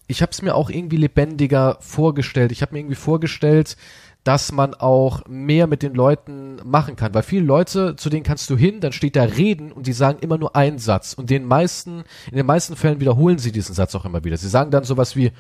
[0.09, 2.51] ich habe es mir auch irgendwie lebendiger vorgestellt.
[2.51, 3.77] Ich habe mir irgendwie vorgestellt,
[4.25, 8.49] dass man auch mehr mit den Leuten machen kann, weil viele Leute, zu denen kannst
[8.51, 11.45] du hin, dann steht da reden und die sagen immer nur einen Satz und den
[11.45, 14.39] meisten, in den meisten Fällen wiederholen sie diesen Satz auch immer wieder.
[14.39, 15.31] Sie sagen dann sowas wie,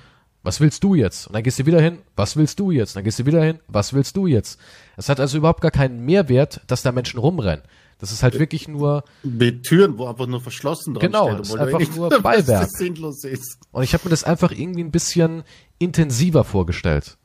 [0.43, 1.27] was willst du jetzt?
[1.27, 2.91] Und dann gehst du wieder hin, was willst du jetzt?
[2.91, 4.61] Und dann gehst du wieder hin, was willst du jetzt?
[4.99, 7.65] Es hat also überhaupt gar keinen Mehrwert, dass da Menschen rumrennen.
[7.99, 11.79] Das ist halt wirklich nur, Die Türen, wo einfach nur verschlossen dran Genau, steht, einfach
[11.79, 12.69] nicht nur Beiwerk.
[12.71, 13.59] sinnlos ist.
[13.73, 15.43] und ich habe mir das einfach irgendwie ein bisschen
[15.79, 17.17] intensiver vorgestellt.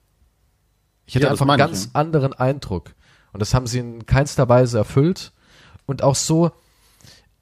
[1.05, 1.91] Ich hatte Ja, einfach einen ich, ganz ja.
[1.93, 2.93] anderen Eindruck.
[3.33, 5.33] Und das haben sie in keinster Weise erfüllt.
[5.85, 6.51] Und auch so,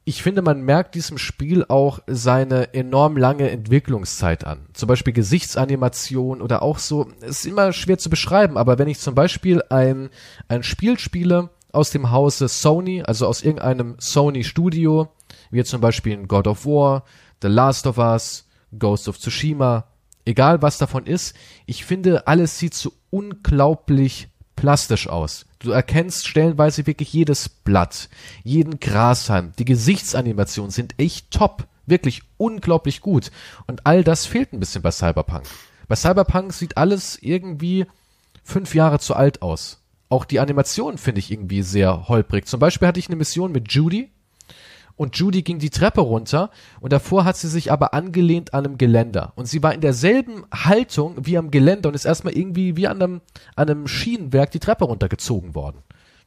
[0.06, 4.68] ich finde, man merkt diesem Spiel auch seine enorm lange Entwicklungszeit an.
[4.74, 9.00] Zum Beispiel Gesichtsanimation oder auch so, es ist immer schwer zu beschreiben, aber wenn ich
[9.00, 10.10] zum Beispiel ein,
[10.48, 15.10] ein Spiel spiele aus dem Hause Sony, also aus irgendeinem Sony Studio,
[15.52, 17.04] wie zum Beispiel in God of War,
[17.42, 19.86] The Last of Us, Ghost of Tsushima,
[20.26, 21.36] egal was davon ist,
[21.68, 25.46] ich finde, alles sieht so unglaublich plastisch aus.
[25.60, 28.10] Du erkennst stellenweise wirklich jedes Blatt,
[28.44, 29.54] jeden Grashalm.
[29.60, 31.68] Die Gesichtsanimationen sind echt top.
[31.86, 33.32] Wirklich unglaublich gut.
[33.66, 35.46] Und all das fehlt ein bisschen bei Cyberpunk.
[35.88, 37.86] Bei Cyberpunk sieht alles irgendwie
[38.44, 39.80] fünf Jahre zu alt aus.
[40.10, 42.46] Auch die Animation finde ich irgendwie sehr holprig.
[42.48, 44.10] Zum Beispiel hatte ich eine Mission mit Judy
[44.96, 48.78] und Judy ging die Treppe runter und davor hat sie sich aber angelehnt an einem
[48.78, 52.88] Geländer und sie war in derselben Haltung wie am Geländer und ist erstmal irgendwie wie
[52.88, 53.22] an einem,
[53.56, 55.84] an einem Schienenwerk die Treppe runtergezogen worden.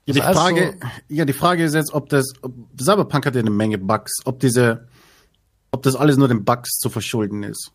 [0.07, 0.75] Ja, die Also Frage,
[1.09, 4.41] ja, die Frage ist jetzt, ob das, ob, Cyberpunk hat ja eine Menge Bugs, ob
[4.41, 4.89] diese,
[5.73, 7.73] ob das alles nur den Bugs zu verschulden ist.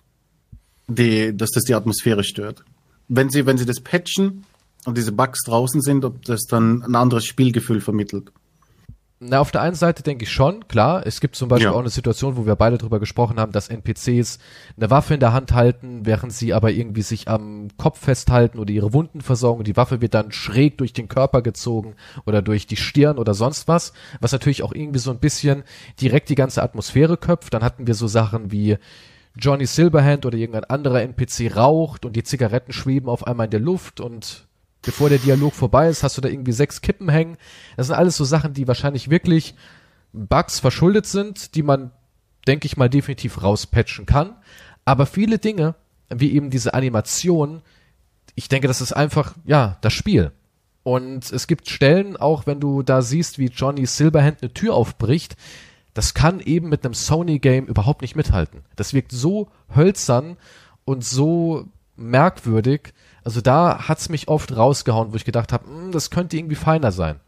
[0.88, 2.64] Die, dass das die Atmosphäre stört.
[3.08, 4.46] Wenn sie, wenn sie das patchen
[4.86, 8.32] und diese Bugs draußen sind, ob das dann ein anderes Spielgefühl vermittelt.
[9.20, 11.08] Na, auf der einen Seite denke ich schon, klar.
[11.08, 11.72] Es gibt zum Beispiel Ja.
[11.72, 14.40] auch eine Situation, wo wir beide drüber gesprochen haben, dass NPCs
[14.76, 18.74] eine Waffe in der Hand halten, während sie aber irgendwie sich am Kopf festhalten oder
[18.74, 21.96] ihre Wunden versorgen und die Waffe wird dann schräg durch den Körper gezogen
[22.26, 25.64] oder durch die Stirn oder sonst was, was natürlich auch irgendwie so ein bisschen
[26.02, 27.54] direkt die ganze Atmosphäre köpft.
[27.54, 28.78] Dann hatten wir so Sachen wie
[29.38, 33.60] Johnny Silverhand oder irgendein anderer NPC raucht und die Zigaretten schweben auf einmal in der
[33.62, 34.45] Luft und
[34.86, 37.38] bevor der Dialog vorbei ist, hast du da irgendwie sechs Kippen hängen.
[37.76, 39.56] Das sind alles so Sachen, die wahrscheinlich wirklich
[40.14, 41.92] Bugs verschuldet sind, die man,
[42.48, 44.36] denke ich mal, definitiv rauspatchen kann.
[44.86, 45.76] Aber viele Dinge,
[46.10, 47.62] wie eben diese Animation,
[48.36, 50.32] ich denke, das ist einfach, ja, das Spiel.
[50.84, 55.36] Und es gibt Stellen, auch wenn du da siehst, wie Johnny Silverhand eine Tür aufbricht,
[55.96, 58.62] das kann eben mit einem Sony-Game überhaupt nicht mithalten.
[58.76, 60.38] Das wirkt so hölzern
[60.84, 62.94] und so merkwürdig.
[63.26, 67.20] Also da hat's mich oft rausgehauen, wo ich gedacht habe, das könnte irgendwie feiner sein.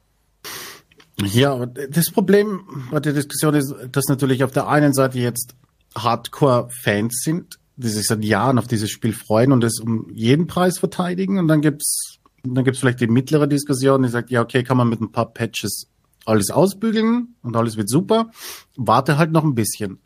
[1.20, 5.56] Ja, das Problem bei der Diskussion ist, dass natürlich auf der einen Seite jetzt
[5.98, 10.78] Hardcore-Fans sind, die sich seit Jahren auf dieses Spiel freuen und es um jeden Preis
[10.78, 11.40] verteidigen.
[11.40, 14.90] Und dann gibt's, dann gibt's vielleicht die mittlere Diskussion, die sagt, ja, okay, kann man
[14.90, 15.88] mit ein paar Patches
[16.26, 18.30] alles ausbügeln und alles wird super.
[18.76, 20.00] Warte halt noch ein bisschen.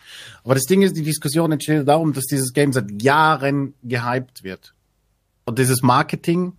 [0.45, 4.73] Aber das Ding ist, die Diskussion entsteht darum, dass dieses Game seit Jahren gehypt wird.
[5.45, 6.53] Und dieses Marketing,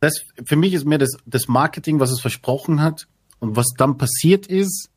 [0.00, 3.06] das, für mich ist mehr das, das Marketing, was es versprochen hat
[3.38, 4.90] und was dann passiert ist,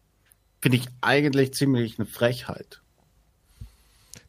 [0.62, 2.82] finde ich eigentlich ziemlich eine Frechheit.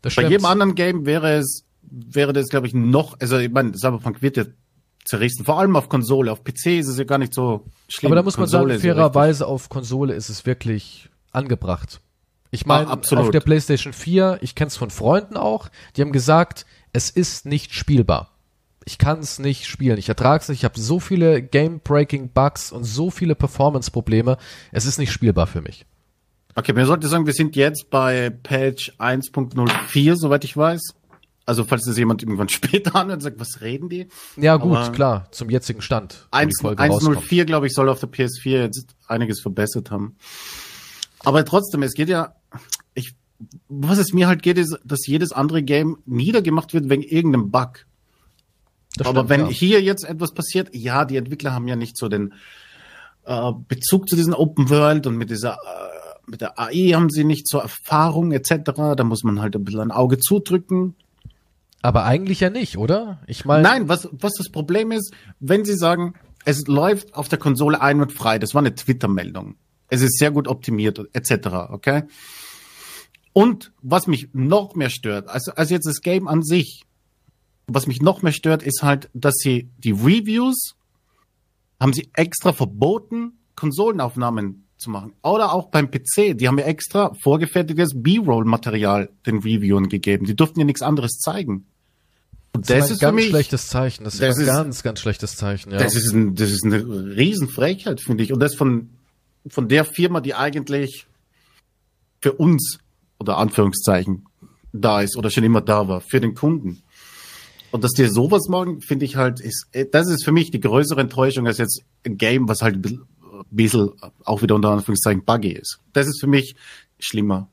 [0.03, 0.31] Das Bei stimmt.
[0.31, 4.37] jedem anderen Game wäre es, wäre das, glaube ich, noch, also ich meine, Cyberpunk wird
[4.37, 4.45] ja
[5.05, 6.33] zerrissen, vor allem auf Konsole.
[6.33, 8.11] Auf PC ist es ja gar nicht so schlimm.
[8.11, 12.01] Aber da muss man Konsole sagen, ja fairerweise auf Konsole ist es wirklich angebracht.
[12.51, 13.25] Ich meine, Ah, absolut.
[13.25, 17.47] auf der PlayStation 4, ich kenne es von Freunden auch, die haben gesagt, es ist
[17.47, 18.31] nicht spielbar.
[18.87, 19.97] Ich kann es nicht spielen.
[19.99, 20.59] Ich ertrage es nicht.
[20.61, 24.37] Ich habe so viele Game-Breaking-Bugs und so viele Performance-Probleme.
[24.73, 25.87] Es ist nicht spielbar für mich.
[26.55, 30.81] Okay, man sollte sagen, wir sind jetzt bei Patch 1.04, soweit ich weiß.
[31.47, 34.09] Also, falls das jemand irgendwann später anhört und sagt, was reden die?
[34.37, 36.27] Ja gut, Aber- klar, zum jetzigen Stand.
[36.31, 37.19] wo die 1 Folge rauskommt.
[37.19, 40.17] 1.04, glaube ich, soll auf der PS4 jetzt einiges verbessert haben.
[41.21, 42.35] Aber trotzdem, es geht ja,
[42.95, 43.15] ich,
[43.69, 47.87] was es mir halt geht, ist, dass jedes andere Game niedergemacht wird wegen irgendeinem Bug.
[48.97, 49.49] Das Aber stimmt, wenn ja.
[49.49, 52.35] hier jetzt etwas passiert, ja, die Entwickler haben ja nicht so den
[53.25, 55.95] äh, Bezug zu diesem Open World und mit dieser äh,
[56.27, 58.73] mit der AI haben sie nicht so Erfahrung etc.
[58.97, 60.95] Da muss man halt ein bisschen ein Auge zudrücken.
[61.83, 63.19] Aber eigentlich ja nicht, oder?
[63.27, 66.15] Ich meine, Nein, was, was das Problem ist, wenn Sie sagen,
[66.47, 69.57] es läuft auf der Konsole einwandfrei, das war eine Twitter-Meldung.
[69.89, 72.05] Es ist sehr gut optimiert, etc., okay?
[73.35, 76.85] Und was mich noch mehr stört, als, als jetzt das Game an sich,
[77.67, 80.75] was mich noch mehr stört, ist halt, dass sie die Reviews
[81.81, 85.13] haben sie extra verboten, Konsolenaufnahmen zu machen.
[85.23, 90.27] Oder auch beim PC, die haben ja extra vorgefertigtes B-Roll-Material den Reviewern gegeben.
[90.27, 91.67] Die durften ja nichts anderes zeigen.
[92.53, 94.05] Und das, ist ein ganz schlechtes Zeichen.
[94.05, 95.79] Das, das ist ein ist- ganz, ganz schlechtes Zeichen, ja.
[95.79, 96.85] Das ist, ein, das ist eine
[97.17, 98.33] Riesenfrechheit, finde ich.
[98.33, 98.91] Und das von,
[99.49, 101.07] von der Firma, die eigentlich
[102.23, 102.79] für uns,
[103.19, 104.27] oder Anführungszeichen,
[104.73, 106.83] da ist oder schon immer da war, für den Kunden.
[107.75, 111.01] Und dass die sowas machen, finde ich halt, ist, das ist für mich die größere
[111.01, 113.91] Enttäuschung als jetzt ein Game, was halt ein bisschen, ein bisschen
[114.25, 115.81] auch wieder unter Anführungszeichen buggy ist.
[115.93, 116.55] Das ist für mich
[117.01, 117.49] schlimmer.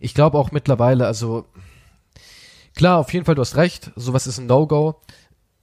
[0.00, 1.46] Ich glaube auch mittlerweile, also
[2.76, 5.00] klar, auf jeden Fall, du hast recht, sowas ist ein No-Go.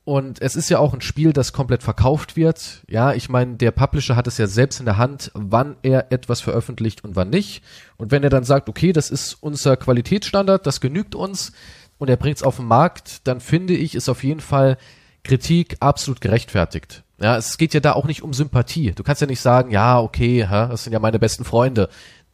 [0.03, 2.81] Und es ist ja auch ein Spiel, das komplett verkauft wird.
[2.87, 6.41] Ja, ich meine, der Publisher hat es ja selbst in der Hand, wann er etwas
[6.41, 7.61] veröffentlicht und wann nicht.
[7.97, 11.51] Und wenn er dann sagt, okay, das ist unser Qualitätsstandard, das genügt uns
[11.99, 14.77] und er bringt es auf den Markt, dann finde ich, ist auf jeden Fall
[15.23, 17.03] Kritik absolut gerechtfertigt.
[17.21, 18.93] Ja, es geht ja da auch nicht um Sympathie.
[18.93, 21.89] Du kannst ja nicht sagen, ja, okay, hä, das sind ja meine besten Freunde,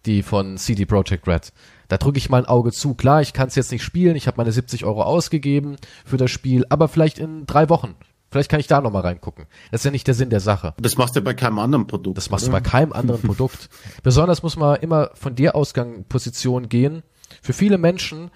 [0.05, 1.51] die von CD Projekt Red.
[1.87, 2.93] Da drücke ich mal ein Auge zu.
[2.93, 6.31] Klar, ich kann es jetzt nicht spielen, ich habe meine 70 Euro ausgegeben für das
[6.31, 7.95] Spiel, aber vielleicht in drei Wochen.
[8.31, 9.45] Vielleicht kann ich da nochmal reingucken.
[9.71, 10.73] Das ist ja nicht der Sinn der Sache.
[10.77, 12.17] Das machst du bei keinem anderen Produkt.
[12.17, 12.59] Das machst du oder?
[12.59, 13.69] bei keinem anderen Produkt.
[14.03, 17.03] Besonders muss man immer von der Ausgangsposition gehen.
[17.41, 18.31] Für viele Menschen,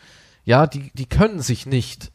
[0.50, 2.12] ja, die, die können sich nicht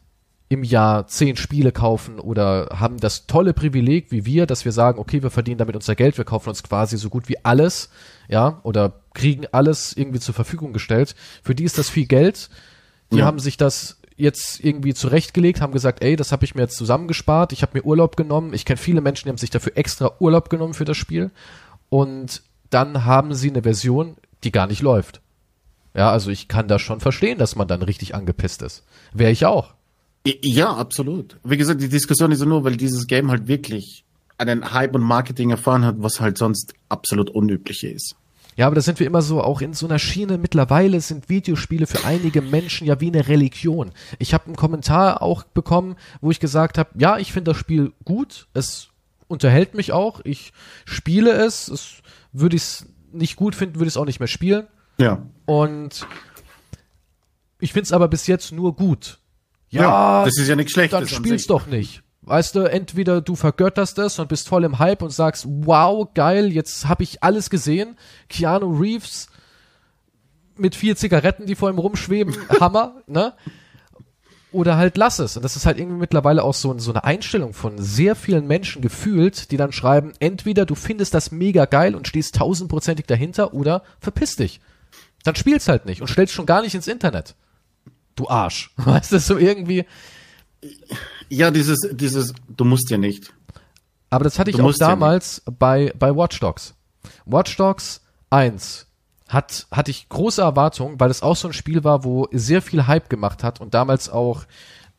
[0.49, 4.99] im Jahr zehn Spiele kaufen oder haben das tolle Privileg wie wir, dass wir sagen,
[4.99, 7.89] okay, wir verdienen damit unser Geld, wir kaufen uns quasi so gut wie alles,
[8.27, 11.15] ja, oder kriegen alles irgendwie zur Verfügung gestellt.
[11.43, 12.49] Für die ist das viel Geld.
[13.13, 13.25] Die ja.
[13.25, 17.53] haben sich das jetzt irgendwie zurechtgelegt, haben gesagt, ey, das habe ich mir jetzt zusammengespart,
[17.53, 18.53] ich habe mir Urlaub genommen.
[18.53, 21.31] Ich kenne viele Menschen, die haben sich dafür extra Urlaub genommen für das Spiel.
[21.87, 25.21] Und dann haben sie eine Version, die gar nicht läuft.
[25.95, 28.83] Ja, also ich kann das schon verstehen, dass man dann richtig angepisst ist.
[29.13, 29.73] Wäre ich auch.
[30.25, 31.37] Ja, absolut.
[31.43, 34.03] Wie gesagt, die Diskussion ist nur, weil dieses Game halt wirklich
[34.37, 38.15] einen Hype und Marketing erfahren hat, was halt sonst absolut unüblich ist.
[38.57, 40.37] Ja, aber da sind wir immer so auch in so einer Schiene.
[40.37, 43.91] Mittlerweile sind Videospiele für einige Menschen ja wie eine Religion.
[44.17, 47.91] Ich habe einen Kommentar auch bekommen, wo ich gesagt habe, ja, ich finde das Spiel
[48.05, 48.89] gut, es
[49.27, 50.53] unterhält mich auch, ich
[50.85, 51.95] spiele es, es
[52.31, 54.67] würde ich es nicht gut finden, würde ich es auch nicht mehr spielen.
[54.97, 55.21] Ja.
[55.45, 56.07] Und
[57.59, 59.19] ich finde es aber bis jetzt nur gut.
[59.69, 60.99] Ja, ja das ist ja nichts Schlechtes.
[60.99, 62.01] Dann spiel's doch nicht.
[62.21, 66.51] Weißt du, entweder du vergötterst es und bist voll im Hype und sagst, wow, geil,
[66.51, 67.97] jetzt habe ich alles gesehen.
[68.29, 69.27] Keanu Reeves
[70.57, 73.33] mit vier Zigaretten, die vor ihm rumschweben, Hammer, ne?
[74.51, 75.35] Oder halt lass es.
[75.35, 78.81] Und das ist halt irgendwie mittlerweile auch so, so eine Einstellung von sehr vielen Menschen
[78.81, 83.83] gefühlt, die dann schreiben, entweder du findest das mega geil und stehst tausendprozentig dahinter oder
[83.99, 84.61] verpiss dich.
[85.25, 87.35] Dann spiel's halt nicht und stellst schon gar nicht ins Internet.
[88.15, 88.71] Du Arsch.
[88.77, 89.85] Weißt du, so irgendwie.
[91.27, 93.33] Ja, dieses, dieses, du musst ja nicht.
[94.09, 96.75] Aber das hatte ich auch damals ja bei, bei Watch Dogs.
[97.25, 98.87] Watch Dogs 1
[99.27, 102.85] hat, hatte ich große Erwartungen, weil es auch so ein Spiel war, wo sehr viel
[102.87, 104.45] Hype gemacht hat und damals auch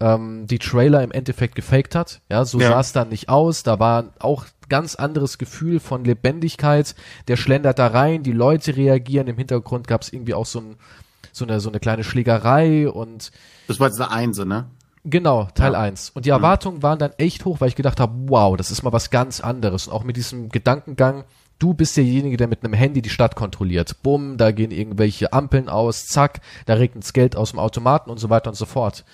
[0.01, 2.21] ähm, die Trailer im Endeffekt gefaked hat.
[2.29, 2.71] Ja, so ja.
[2.71, 3.63] sah es dann nicht aus.
[3.63, 6.95] Da war auch ganz anderes Gefühl von Lebendigkeit.
[7.29, 9.29] Der schlendert da rein, die Leute reagieren.
[9.29, 10.77] Im Hintergrund gab es irgendwie auch so, ein,
[11.33, 13.31] so, eine, so eine kleine Schlägerei und.
[13.69, 14.67] Das war jetzt der Einse, ne?
[15.09, 15.81] Genau, Teil ja.
[15.81, 16.11] 1.
[16.11, 18.93] Und die Erwartungen waren dann echt hoch, weil ich gedacht habe, wow, das ist mal
[18.93, 19.87] was ganz anderes.
[19.87, 21.25] Und auch mit diesem Gedankengang,
[21.61, 24.03] du bist derjenige, der mit einem Handy die Stadt kontrolliert.
[24.03, 28.31] Bumm, da gehen irgendwelche Ampeln aus, zack, da regnet's Geld aus dem Automaten und so
[28.31, 29.05] weiter und so fort.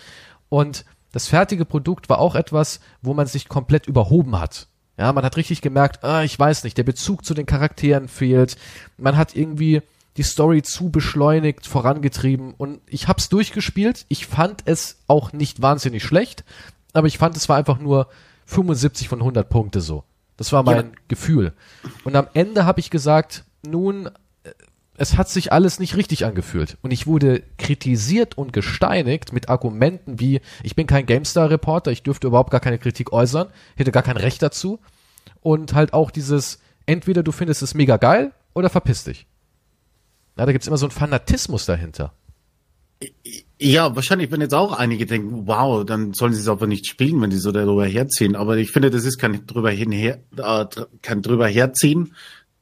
[0.49, 4.69] Und das fertige Produkt war auch etwas, wo man sich komplett überhoben hat.
[5.03, 8.57] Ja, man hat richtig gemerkt, ah, ich weiß nicht, der Bezug zu den Charakteren fehlt.
[8.99, 9.83] Man hat irgendwie
[10.17, 14.07] die Story zu beschleunigt vorangetrieben und ich hab's durchgespielt.
[14.07, 16.45] Ich fand es auch nicht wahnsinnig schlecht,
[16.93, 18.07] aber ich fand es war einfach nur
[18.47, 20.05] 75 von 100 Punkte so.
[20.37, 20.93] Das war mein ja.
[21.09, 21.53] Gefühl.
[22.05, 24.51] Und am Ende habe ich gesagt, nun, äh,
[24.97, 26.79] es hat sich alles nicht richtig angefühlt.
[26.83, 32.29] Und ich wurde kritisiert und gesteinigt mit Argumenten wie, ich bin kein GameStar-Reporter, ich dürfte
[32.29, 34.79] überhaupt gar keine Kritik äußern, hätte gar kein Recht dazu.
[35.41, 39.27] Und halt auch dieses, entweder du findest es mega geil oder verpiss dich.
[40.37, 42.13] Ja, da gibt's immer so einen Fanatismus dahinter.
[43.59, 47.21] Ja, wahrscheinlich, wenn jetzt auch einige denken, wow, dann sollen sie es aber nicht spielen,
[47.21, 48.37] wenn die so darüber herziehen.
[48.37, 50.67] Aber ich finde, das ist kein drüber hinher, äh,
[51.01, 52.15] kein drüber herziehen,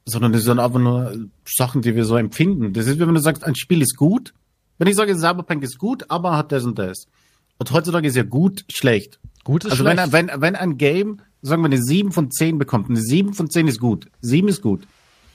[0.05, 2.73] sondern das sind einfach nur Sachen, die wir so empfinden.
[2.73, 4.33] Das ist, wenn du sagst, ein Spiel ist gut.
[4.77, 7.07] Wenn ich sage, Cyberpunk ist gut, aber hat das und das.
[7.59, 9.19] Und heutzutage ist ja gut schlecht.
[9.43, 9.99] Gut ist also schlecht.
[9.99, 13.33] Also wenn, wenn, wenn ein Game, sagen wir, eine 7 von 10 bekommt, eine 7
[13.33, 14.07] von 10 ist gut.
[14.21, 14.83] 7 ist gut.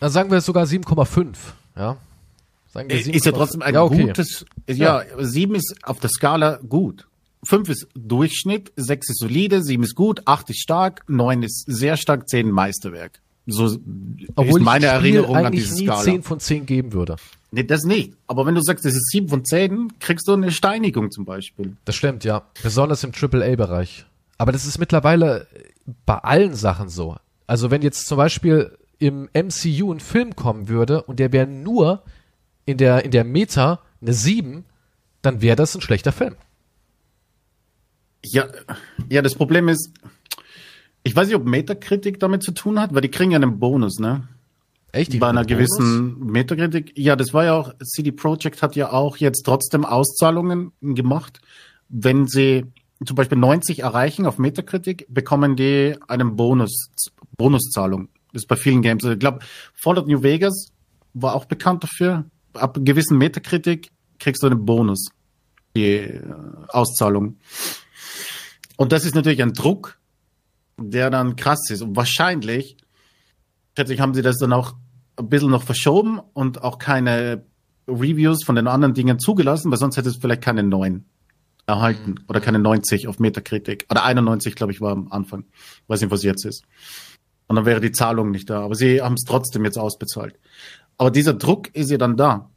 [0.01, 1.35] Dann sagen wir sogar 7,5,
[1.77, 1.97] ja.
[2.73, 4.07] Sagen wir 7, ist ja trotzdem ein ja, okay.
[4.07, 7.07] gutes, ja, ja, 7 ist auf der Skala gut.
[7.45, 11.97] 5 ist Durchschnitt, 6 ist solide, 7 ist gut, 8 ist stark, 9 ist sehr
[11.97, 13.21] stark, 10 Meisterwerk.
[13.47, 13.79] So
[14.35, 16.01] Obwohl ist meine Erinnerung an diese Skala.
[16.01, 17.17] Obwohl ich 10 von 10 geben würde.
[17.53, 18.13] Nee, das nicht.
[18.27, 21.77] Aber wenn du sagst, das ist 7 von 10, kriegst du eine Steinigung zum Beispiel.
[21.85, 22.43] Das stimmt, ja.
[22.63, 24.05] Besonders im AAA-Bereich.
[24.37, 25.47] Aber das ist mittlerweile
[26.05, 27.17] bei allen Sachen so.
[27.47, 32.03] Also wenn jetzt zum Beispiel im MCU ein Film kommen würde und der wäre nur
[32.65, 34.65] in der, in der Meta eine 7,
[35.23, 36.35] dann wäre das ein schlechter Film.
[38.25, 38.47] Ja,
[39.09, 39.91] ja, das Problem ist,
[41.05, 43.99] ich weiß nicht, ob Metakritik damit zu tun hat, weil die kriegen ja einen Bonus,
[44.01, 44.27] ne?
[44.91, 45.13] Echt?
[45.13, 46.93] Die Bei einer gewissen Metakritik.
[46.97, 51.41] Ja, das war ja auch, CD Projekt hat ja auch jetzt trotzdem Auszahlungen gemacht.
[51.89, 52.65] Wenn sie
[53.05, 56.91] zum Beispiel 90 erreichen auf Metakritik, bekommen die einen Bonus,
[57.37, 58.09] Bonuszahlung.
[58.33, 59.05] Das ist bei vielen Games.
[59.05, 59.41] Also ich glaube,
[59.75, 60.73] Fallout New Vegas
[61.15, 62.25] war auch bekannt dafür
[62.57, 65.09] ab gewissen Metakritik kriegst du einen Bonus,
[65.77, 66.23] die äh,
[66.69, 67.39] Auszahlung.
[68.77, 69.99] Und das ist natürlich ein Druck,
[70.79, 71.83] der dann krass ist.
[71.83, 72.77] Und wahrscheinlich,
[73.77, 74.75] schätze ich, haben sie das dann auch
[75.17, 77.45] ein bisschen noch verschoben und auch keine
[77.89, 81.07] Reviews von den anderen Dingen zugelassen, weil sonst hätte es vielleicht keine neuen
[81.67, 82.25] erhalten mhm.
[82.29, 83.87] oder keine 90 auf Metakritik.
[83.91, 85.45] Oder 91, glaube ich, war am Anfang.
[85.89, 86.65] Weiß nicht, was jetzt ist.
[87.49, 88.61] Und dann wäre die Zahlung nicht da.
[88.63, 90.39] Aber sie haben es trotzdem jetzt ausbezahlt.
[90.99, 92.51] Aber dieser Druck ist ja dann da.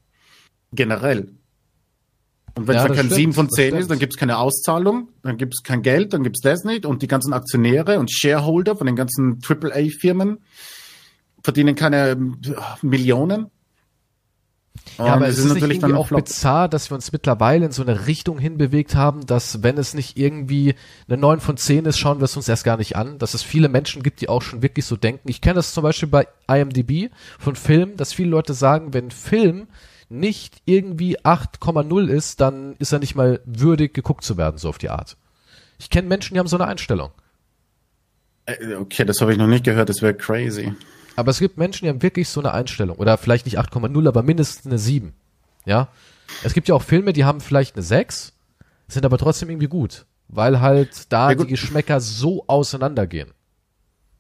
[0.72, 1.32] Generell.
[2.56, 3.82] Und wenn Ja, es dann kein stimmt, 7 von das 10 stimmt.
[3.82, 6.64] ist, dann gibt es keine Auszahlung, dann gibt es kein Geld, dann gibt es das
[6.64, 6.86] nicht.
[6.86, 10.40] Und die ganzen Aktionäre und Shareholder von den ganzen AAA-Firmen
[11.44, 12.38] verdienen keine ähm,
[14.98, 15.08] Millionen.
[15.08, 16.26] Ja, aber Und es ist nicht irgendwie ein auch Flop.
[16.26, 20.18] bizarr, dass wir uns mittlerweile in so eine Richtung hinbewegt haben, dass wenn es nicht
[20.18, 20.76] irgendwie
[21.08, 23.18] eine 9 von 10 ist, schauen wir es uns erst gar nicht an.
[23.20, 25.30] Dass es viele Menschen gibt, die auch schon wirklich so denken.
[25.30, 29.68] Ich kenne das zum Beispiel bei IMDb von Filmen, dass viele Leute sagen, wenn Film
[30.10, 34.80] nicht irgendwie 8,0 ist, dann ist er nicht mal würdig geguckt zu werden, so auf
[34.80, 35.18] die Art.
[35.78, 37.12] Ich kenne Menschen, die haben so eine Einstellung.
[38.46, 40.74] Äh, Okay, das habe ich noch nicht gehört, das wäre crazy.
[41.20, 42.98] Aber es gibt Menschen, die haben wirklich so eine Einstellung.
[42.98, 45.14] Oder vielleicht nicht 8,0, aber mindestens eine 7.
[45.66, 45.90] Ja.
[46.44, 48.34] Es gibt ja auch Filme, die haben vielleicht eine 6,
[48.88, 50.06] sind aber trotzdem irgendwie gut.
[50.28, 51.48] Weil halt da Ja, die.
[51.48, 53.32] Geschmäcker so auseinandergehen.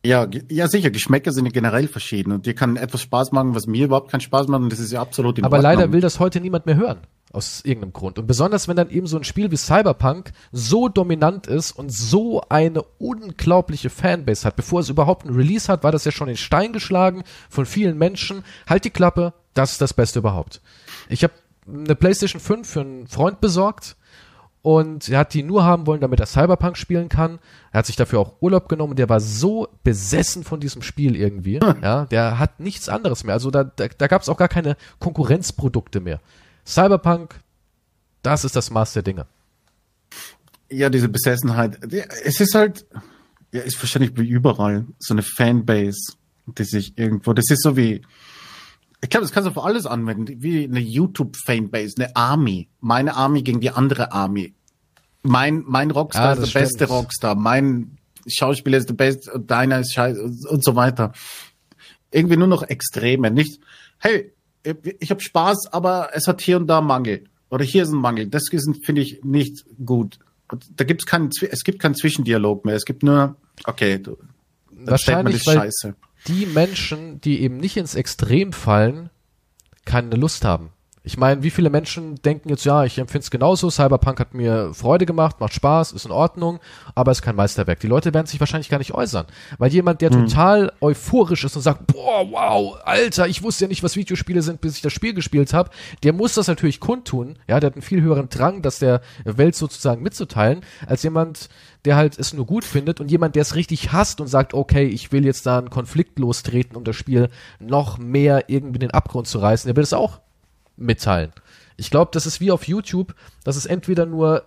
[0.05, 3.67] Ja, ja, sicher, Geschmäcker sind ja generell verschieden und dir kann etwas Spaß machen, was
[3.67, 5.71] mir überhaupt keinen Spaß macht und das ist ja absolut in Aber Ordnung.
[5.73, 6.99] leider will das heute niemand mehr hören.
[7.31, 8.17] Aus irgendeinem Grund.
[8.17, 12.41] Und besonders wenn dann eben so ein Spiel wie Cyberpunk so dominant ist und so
[12.49, 14.55] eine unglaubliche Fanbase hat.
[14.55, 17.99] Bevor es überhaupt ein Release hat, war das ja schon in Stein geschlagen von vielen
[17.99, 18.43] Menschen.
[18.67, 20.61] Halt die Klappe, das ist das Beste überhaupt.
[21.07, 21.33] Ich habe
[21.67, 23.95] eine PlayStation 5 für einen Freund besorgt
[24.61, 27.39] und er hat die nur haben wollen, damit er Cyberpunk spielen kann.
[27.71, 28.95] Er hat sich dafür auch Urlaub genommen.
[28.95, 31.59] Der war so besessen von diesem Spiel irgendwie.
[31.81, 33.33] Ja, der hat nichts anderes mehr.
[33.33, 36.19] Also da, da, da gab es auch gar keine Konkurrenzprodukte mehr.
[36.69, 37.41] Cyberpunk,
[38.21, 39.25] das ist das Maß der Dinge.
[40.69, 41.79] Ja, diese Besessenheit.
[42.23, 42.85] Es ist halt,
[43.51, 46.13] ja, ist wahrscheinlich wie überall so eine Fanbase,
[46.45, 48.01] die sich irgendwo, das ist so wie,
[49.01, 52.69] ich glaube, das kannst du auf alles anwenden, wie eine YouTube-Fanbase, eine Army.
[52.81, 54.53] Meine Army gegen die andere Army.
[55.23, 56.91] Mein, mein Rockstar Ja, ist der beste stimmt.
[56.91, 61.13] Rockstar, mein Schauspieler ist der beste, deiner ist scheiße und so weiter.
[62.11, 63.59] Irgendwie nur noch Extreme, nicht,
[63.97, 67.25] hey, ich habe Spaß, aber es hat hier und da Mangel.
[67.49, 68.27] Oder hier ist ein Mangel.
[68.27, 70.19] Das finde ich, nicht gut.
[70.51, 72.75] Und da gibt's keinen, es gibt keinen Zwischendialog mehr.
[72.75, 74.17] Es gibt nur, okay, du,
[74.85, 75.95] Wahrscheinlich, weil scheiße.
[76.27, 79.09] die Menschen, die eben nicht ins Extrem fallen,
[79.85, 80.69] keine Lust haben.
[81.01, 84.73] Ich meine, wie viele Menschen denken jetzt, ja, ich empfinde es genauso, Cyberpunk hat mir
[84.73, 86.59] Freude gemacht, macht Spaß, ist in Ordnung,
[86.93, 87.79] aber ist kein Meisterwerk.
[87.79, 89.25] Die Leute werden sich wahrscheinlich gar nicht äußern.
[89.57, 93.81] Weil jemand, der total euphorisch ist und sagt, boah, wow, Alter, ich wusste ja nicht,
[93.81, 95.69] was Videospiele sind, bis ich das Spiel gespielt habe,
[96.03, 97.39] der muss das natürlich kundtun.
[97.47, 101.49] Ja, der hat einen viel höheren Drang, das der Welt sozusagen mitzuteilen, als jemand,
[101.85, 104.85] der halt es nur gut findet und jemand, der es richtig hasst und sagt, okay,
[104.85, 108.91] ich will jetzt da einen Konflikt lostreten, um das Spiel noch mehr irgendwie in den
[108.91, 110.19] Abgrund zu reißen, der will es auch
[110.79, 111.31] mitteilen.
[111.77, 114.43] Ich glaube, das ist wie auf YouTube, dass es entweder nur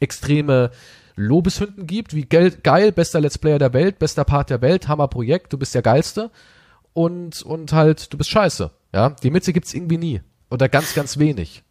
[0.00, 0.70] extreme
[1.14, 5.08] Lobeshünden gibt, wie geil, geil, bester Let's Player der Welt, bester Part der Welt, Hammer
[5.08, 6.30] Projekt, du bist der geilste
[6.92, 9.10] und und halt du bist scheiße, ja?
[9.10, 11.62] Die Mitte gibt's irgendwie nie oder ganz ganz wenig,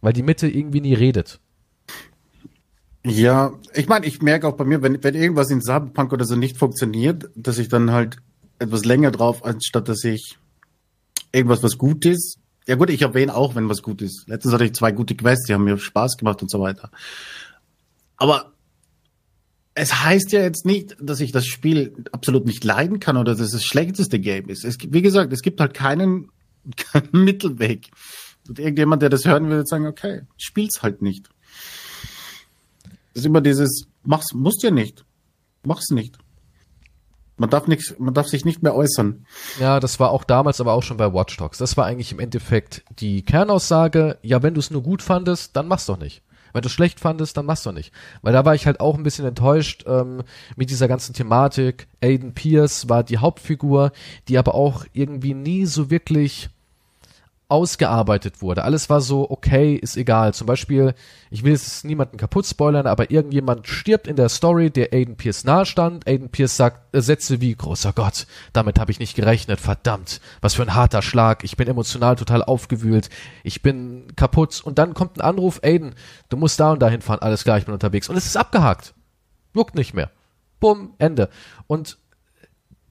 [0.00, 1.40] weil die Mitte irgendwie nie redet.
[3.04, 6.36] Ja, ich meine, ich merke auch bei mir, wenn, wenn irgendwas in Cyberpunk oder so
[6.36, 8.18] nicht funktioniert, dass ich dann halt
[8.58, 10.38] etwas länger drauf, anstatt dass ich
[11.32, 12.38] irgendwas, was gut ist.
[12.70, 14.28] Ja gut, ich erwähne auch, wenn was gut ist.
[14.28, 16.92] Letztens hatte ich zwei gute Quests, die haben mir Spaß gemacht und so weiter.
[18.16, 18.52] Aber
[19.74, 23.40] es heißt ja jetzt nicht, dass ich das Spiel absolut nicht leiden kann oder dass
[23.40, 24.64] es das schlechteste Game ist.
[24.64, 26.30] Es, wie gesagt, es gibt halt keinen,
[26.76, 27.90] keinen Mittelweg.
[28.48, 31.28] Und irgendjemand, der das hören will, wird sagen, okay, spiel's halt nicht.
[33.14, 35.04] Das ist immer dieses, mach's, musst ja nicht.
[35.64, 36.18] Mach's nicht.
[37.40, 39.24] Man darf nichts, man darf sich nicht mehr äußern.
[39.58, 41.56] Ja, das war auch damals, aber auch schon bei Watch Dogs.
[41.56, 45.66] Das war eigentlich im Endeffekt die Kernaussage, ja, wenn du es nur gut fandest, dann
[45.66, 46.22] mach's doch nicht.
[46.52, 47.94] Wenn du es schlecht fandest, dann mach's doch nicht.
[48.20, 50.22] Weil da war ich halt auch ein bisschen enttäuscht ähm,
[50.54, 51.88] mit dieser ganzen Thematik.
[52.02, 53.92] Aiden Pierce war die Hauptfigur,
[54.28, 56.50] die aber auch irgendwie nie so wirklich
[57.50, 58.64] ausgearbeitet wurde.
[58.64, 60.32] Alles war so, okay, ist egal.
[60.34, 60.94] Zum Beispiel,
[61.30, 65.44] ich will jetzt niemanden kaputt spoilern, aber irgendjemand stirbt in der Story, der Aiden Pierce
[65.44, 66.06] nahestand.
[66.06, 70.54] Aiden Pierce sagt äh, Sätze wie, großer Gott, damit habe ich nicht gerechnet, verdammt, was
[70.54, 73.10] für ein harter Schlag, ich bin emotional total aufgewühlt,
[73.42, 74.60] ich bin kaputt.
[74.62, 75.94] Und dann kommt ein Anruf, Aiden,
[76.28, 78.08] du musst da und dahin fahren, alles klar, ich bin unterwegs.
[78.08, 78.94] Und es ist abgehakt.
[79.54, 80.10] Juckt nicht mehr.
[80.60, 81.30] Bumm, Ende.
[81.66, 81.98] Und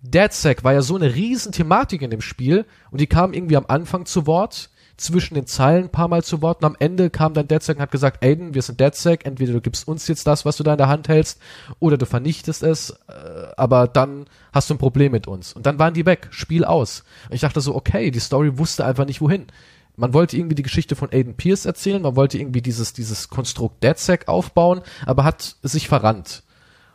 [0.02, 3.66] DeadSec war ja so eine riesen Thematik in dem Spiel und die kam irgendwie am
[3.68, 4.70] Anfang zu Wort,
[5.00, 7.82] zwischen den Zeilen ein paar Mal zu Wort und am Ende kam dann DeadSec und
[7.82, 10.74] hat gesagt, Aiden, wir sind DeadSec, entweder du gibst uns jetzt das, was du da
[10.74, 11.40] in der Hand hältst,
[11.80, 15.54] oder du vernichtest es, äh, aber dann hast du ein Problem mit uns.
[15.54, 17.04] Und dann waren die weg, Spiel aus.
[17.30, 19.48] Und ich dachte so, okay, die Story wusste einfach nicht wohin.
[19.96, 23.84] Man wollte irgendwie die Geschichte von Aiden Pierce erzählen, man wollte irgendwie dieses, dieses Konstrukt
[23.84, 26.44] DeadSec aufbauen, aber hat sich verrannt.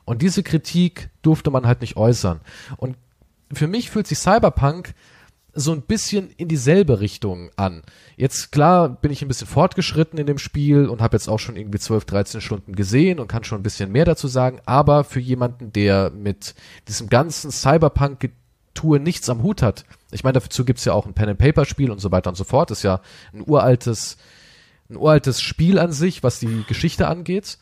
[0.05, 2.41] Und diese Kritik durfte man halt nicht äußern.
[2.77, 2.97] Und
[3.53, 4.95] für mich fühlt sich Cyberpunk
[5.55, 7.83] so ein bisschen in dieselbe Richtung an.
[8.17, 11.57] Jetzt klar bin ich ein bisschen fortgeschritten in dem Spiel und habe jetzt auch schon
[11.57, 15.21] irgendwie 12, 13 Stunden gesehen und kann schon ein bisschen mehr dazu sagen, aber für
[15.21, 16.55] jemanden, der mit
[16.89, 21.91] diesem ganzen Cyberpunk-Tour nichts am Hut hat, ich meine, dazu gibt's ja auch ein Pen-and-Paper-Spiel
[21.91, 23.01] und so weiter und so fort, ist ja
[23.33, 24.17] ein uraltes,
[24.91, 27.59] ein uraltes Spiel an sich, was die Geschichte angeht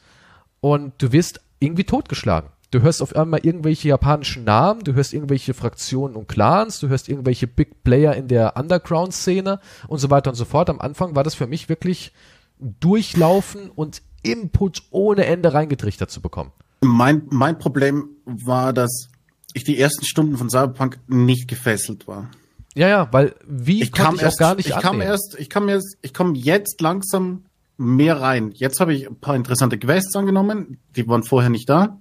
[0.60, 2.50] und du wirst irgendwie totgeschlagen.
[2.70, 7.08] Du hörst auf einmal irgendwelche japanischen Namen, du hörst irgendwelche Fraktionen und Clans, du hörst
[7.08, 10.70] irgendwelche Big Player in der Underground-Szene und so weiter und so fort.
[10.70, 12.12] Am Anfang war das für mich wirklich
[12.58, 16.52] durchlaufen und Input ohne Ende reingetrichtert zu bekommen.
[16.80, 19.08] Mein, mein Problem war, dass
[19.52, 22.30] ich die ersten Stunden von Cyberpunk nicht gefesselt war.
[22.74, 25.50] Ja, ja, weil wie Ich kam ich erst, auch gar nicht ich kam erst, ich
[25.50, 27.44] kam erst, ich komme jetzt langsam
[27.82, 28.52] mehr rein.
[28.54, 32.00] Jetzt habe ich ein paar interessante Quests angenommen, die waren vorher nicht da.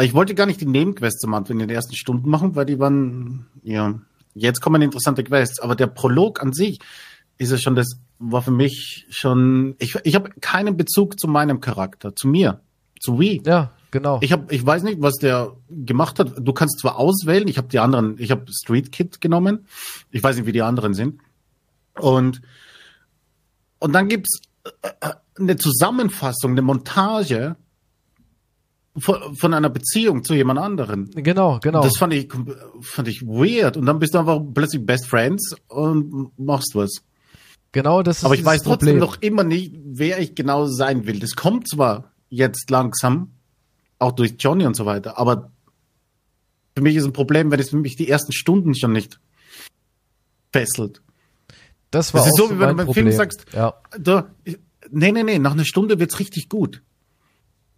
[0.00, 2.78] Ich wollte gar nicht die Nebenquests am Anfang in den ersten Stunden machen, weil die
[2.78, 3.98] waren, ja,
[4.34, 6.78] jetzt kommen interessante Quests, aber der Prolog an sich
[7.36, 11.60] ist ja schon das, war für mich schon, ich, ich habe keinen Bezug zu meinem
[11.60, 12.60] Charakter, zu mir,
[13.00, 13.42] zu Wii.
[13.44, 14.18] Ja, genau.
[14.22, 16.34] Ich habe, ich weiß nicht, was der gemacht hat.
[16.38, 19.66] Du kannst zwar auswählen, ich habe die anderen, ich habe Street Kid genommen.
[20.10, 21.20] Ich weiß nicht, wie die anderen sind.
[21.98, 22.40] Und
[23.80, 24.40] und dann gibt's
[25.38, 27.56] eine Zusammenfassung, eine Montage
[28.96, 31.10] von, von einer Beziehung zu jemand anderen.
[31.10, 31.82] genau, genau.
[31.82, 32.32] Das fand ich
[32.80, 33.76] fand ich weird.
[33.76, 37.02] Und dann bist du einfach plötzlich Best Friends und machst was.
[37.72, 38.98] genau, das ist Aber ich weiß trotzdem Problem.
[38.98, 41.20] noch immer nicht, wer ich genau sein will.
[41.20, 43.32] Das kommt zwar jetzt langsam,
[43.98, 45.50] auch durch Johnny und so weiter, aber
[46.76, 49.18] für mich ist ein Problem, wenn es mich die ersten Stunden schon nicht
[50.52, 51.02] fesselt.
[51.90, 53.06] Das war Das ist so, wie wenn du beim Problem.
[53.06, 53.74] Film sagst, ja.
[53.98, 54.30] Da,
[54.90, 56.82] nee, nee, nee, nach einer Stunde wird's richtig gut.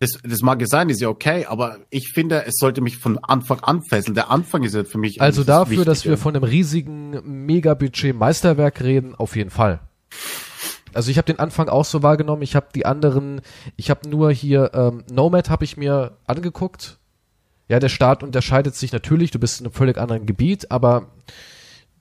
[0.00, 3.18] Das, das mag ja sein, ist ja okay, aber ich finde, es sollte mich von
[3.18, 4.14] Anfang an fesseln.
[4.14, 6.14] Der Anfang ist ja für mich Also dafür, dass Wichtige.
[6.14, 9.80] wir von einem riesigen Megabudget Meisterwerk reden, auf jeden Fall.
[10.94, 12.40] Also ich habe den Anfang auch so wahrgenommen.
[12.42, 13.42] Ich habe die anderen,
[13.76, 16.98] ich habe nur hier ähm, Nomad habe ich mir angeguckt.
[17.68, 19.30] Ja, der Start unterscheidet sich natürlich.
[19.30, 21.08] Du bist in einem völlig anderen Gebiet, aber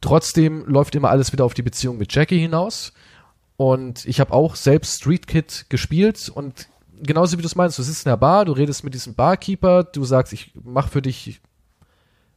[0.02, 2.94] trotzdem läuft immer alles wieder auf die Beziehung mit Jackie hinaus.
[3.58, 6.68] Und ich habe auch selbst Street Kid gespielt und
[7.02, 9.84] genauso wie du es meinst, du sitzt in der Bar, du redest mit diesem Barkeeper,
[9.84, 11.42] du sagst, ich mach für dich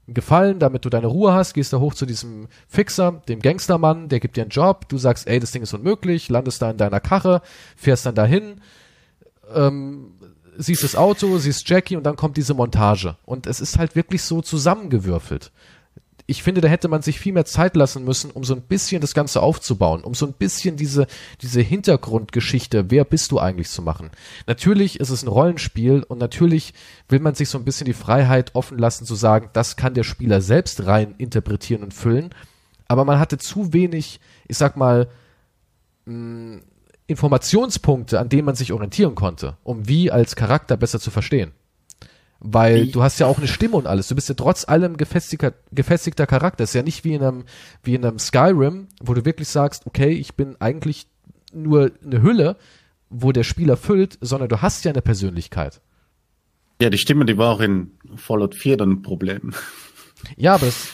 [0.06, 4.08] einen Gefallen, damit du deine Ruhe hast, gehst da hoch zu diesem Fixer, dem Gangstermann,
[4.08, 6.76] der gibt dir einen Job, du sagst, ey, das Ding ist unmöglich, landest da in
[6.76, 7.42] deiner Karre,
[7.76, 8.60] fährst dann dahin,
[9.54, 10.14] ähm,
[10.56, 13.16] siehst das Auto, siehst Jackie und dann kommt diese Montage.
[13.24, 15.52] Und es ist halt wirklich so zusammengewürfelt.
[16.32, 19.02] Ich finde, da hätte man sich viel mehr Zeit lassen müssen, um so ein bisschen
[19.02, 21.06] das Ganze aufzubauen, um so ein bisschen diese,
[21.42, 24.08] diese Hintergrundgeschichte, wer bist du eigentlich zu machen.
[24.46, 26.72] Natürlich ist es ein Rollenspiel und natürlich
[27.10, 30.04] will man sich so ein bisschen die Freiheit offen lassen zu sagen, das kann der
[30.04, 32.30] Spieler selbst rein interpretieren und füllen.
[32.88, 34.18] Aber man hatte zu wenig,
[34.48, 35.10] ich sag mal,
[36.06, 36.62] mh,
[37.08, 41.52] Informationspunkte, an denen man sich orientieren konnte, um wie als Charakter besser zu verstehen.
[42.44, 44.08] Weil Wie- du hast ja auch eine Stimme und alles.
[44.08, 46.64] Du bist ja trotz allem gefestigter, gefestigter Charakter.
[46.64, 47.44] Es ist ja nicht wie in einem,
[47.84, 51.06] wie in einem Skyrim, wo du wirklich sagst, okay, ich bin eigentlich
[51.52, 52.56] nur eine Hülle,
[53.10, 55.80] wo der Spieler füllt, sondern du hast ja eine Persönlichkeit.
[56.80, 59.52] Ja, die Stimme, die war auch in Fallout 4 dann ein Problem.
[60.36, 60.88] Ja, aber das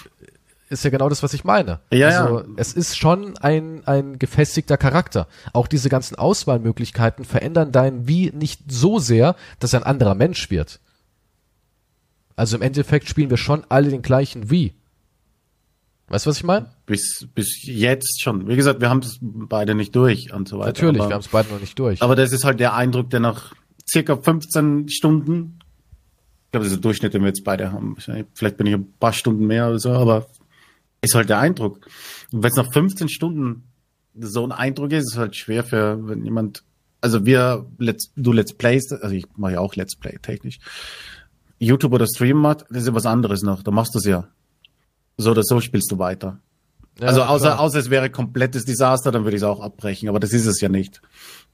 [0.68, 1.80] ist ja genau das, was ich meine.
[1.90, 2.46] Ja, also, ja.
[2.56, 5.28] es ist schon ein, ein gefestigter Charakter.
[5.54, 10.50] Auch diese ganzen Auswahlmöglichkeiten verändern dein Wie nicht so sehr, dass er ein anderer Mensch
[10.50, 10.80] wird.
[12.38, 14.72] Also im Endeffekt spielen wir schon alle den gleichen Wie.
[16.06, 16.70] Weißt du, was ich meine?
[16.86, 18.46] Bis, bis jetzt schon.
[18.46, 20.68] Wie gesagt, wir haben es beide nicht durch und so weiter.
[20.68, 22.00] Natürlich, aber, wir haben es beide noch nicht durch.
[22.00, 23.54] aber das ist halt der Eindruck, der nach
[23.90, 25.58] circa 15 Stunden,
[26.44, 27.96] ich glaube, das ist der Durchschnitt, den wir jetzt beide haben.
[28.34, 30.28] Vielleicht bin ich ein paar Stunden mehr oder so, aber
[31.00, 31.88] ist halt der Eindruck.
[32.30, 33.64] Und wenn es nach 15 Stunden
[34.16, 36.62] so ein Eindruck ist, ist es halt schwer für, wenn jemand,
[37.00, 40.60] also wir, let's, du Let's Plays, also ich mache ja auch Let's Play technisch.
[41.58, 43.62] YouTube oder Stream macht, das ist ja was anderes noch.
[43.62, 44.28] Da machst du es ja.
[45.16, 46.40] So oder so spielst du weiter.
[47.00, 47.60] Ja, also außer, klar.
[47.60, 50.08] außer es wäre komplettes Desaster, dann würde ich es auch abbrechen.
[50.08, 51.00] Aber das ist es ja nicht.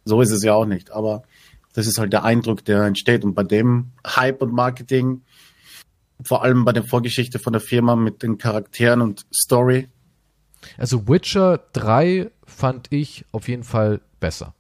[0.05, 0.91] So ist es ja auch nicht.
[0.91, 1.23] Aber
[1.73, 3.25] das ist halt der Eindruck, der entsteht.
[3.25, 5.23] Und bei dem Hype und Marketing,
[6.23, 9.89] vor allem bei der Vorgeschichte von der Firma mit den Charakteren und Story,
[10.79, 14.55] Also Witcher 3 fand ich auf jeden Fall besser.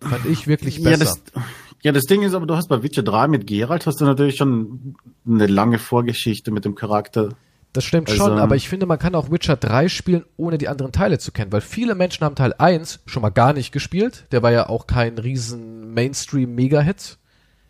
[0.00, 1.18] Fand ich wirklich besser.
[1.34, 1.42] Ja
[1.86, 4.38] ja, das Ding ist aber, du hast bei Witcher 3 mit Geralt hast du natürlich
[4.38, 7.28] schon eine lange Vorgeschichte mit dem Charakter.
[7.72, 10.66] Das stimmt Also- schon, aber ich finde, man kann auch Witcher 3 spielen, ohne die
[10.66, 14.24] anderen Teile zu kennen, weil viele Menschen haben Teil 1 schon mal gar nicht gespielt.
[14.32, 17.18] Der war ja auch kein riesen Mainstream-Mega-Hit.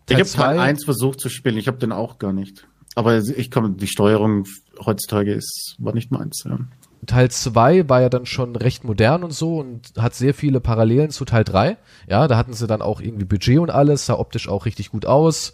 [0.08, 2.66] Ich habe Teil 2 1 versucht zu spielen, ich habe den auch gar nicht.
[2.94, 4.46] Aber ich komme, die Steuerung
[4.82, 6.42] heutzutage ist, war nicht meins.
[6.46, 6.58] Ja.
[7.04, 11.10] Teil 2 war ja dann schon recht modern und so und hat sehr viele Parallelen
[11.10, 11.76] zu Teil 3.
[12.08, 15.06] Ja, da hatten sie dann auch irgendwie Budget und alles, sah optisch auch richtig gut
[15.06, 15.52] aus.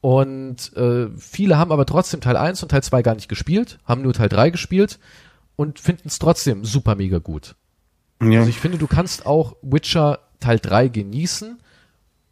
[0.00, 4.02] Und äh, viele haben aber trotzdem Teil 1 und Teil 2 gar nicht gespielt, haben
[4.02, 4.98] nur Teil 3 gespielt
[5.56, 7.54] und finden es trotzdem super mega gut.
[8.20, 8.40] Ja.
[8.40, 11.58] Also ich finde, du kannst auch Witcher Teil 3 genießen,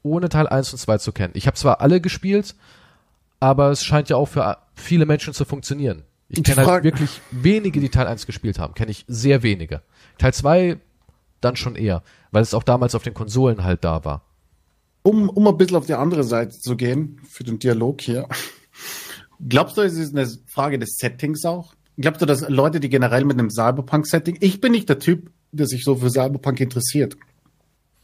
[0.03, 1.33] ohne Teil 1 und 2 zu kennen.
[1.35, 2.55] Ich habe zwar alle gespielt,
[3.41, 6.03] aber es scheint ja auch für viele Menschen zu funktionieren.
[6.33, 8.75] Ich kenne halt wirklich wenige, die Teil 1 gespielt haben.
[8.75, 9.83] Kenne ich sehr wenige.
[10.19, 10.79] Teil 2
[11.41, 14.23] dann schon eher, weil es auch damals auf den Konsolen halt da war.
[15.03, 18.29] Um, um ein bisschen auf die andere Seite zu gehen, für den Dialog hier.
[19.49, 21.75] Glaubst du, es ist eine Frage des Settings auch?
[21.99, 25.67] Glaubst du, dass Leute, die generell mit einem Cyberpunk-Setting, ich bin nicht der Typ, der
[25.67, 27.17] sich so für Cyberpunk interessiert.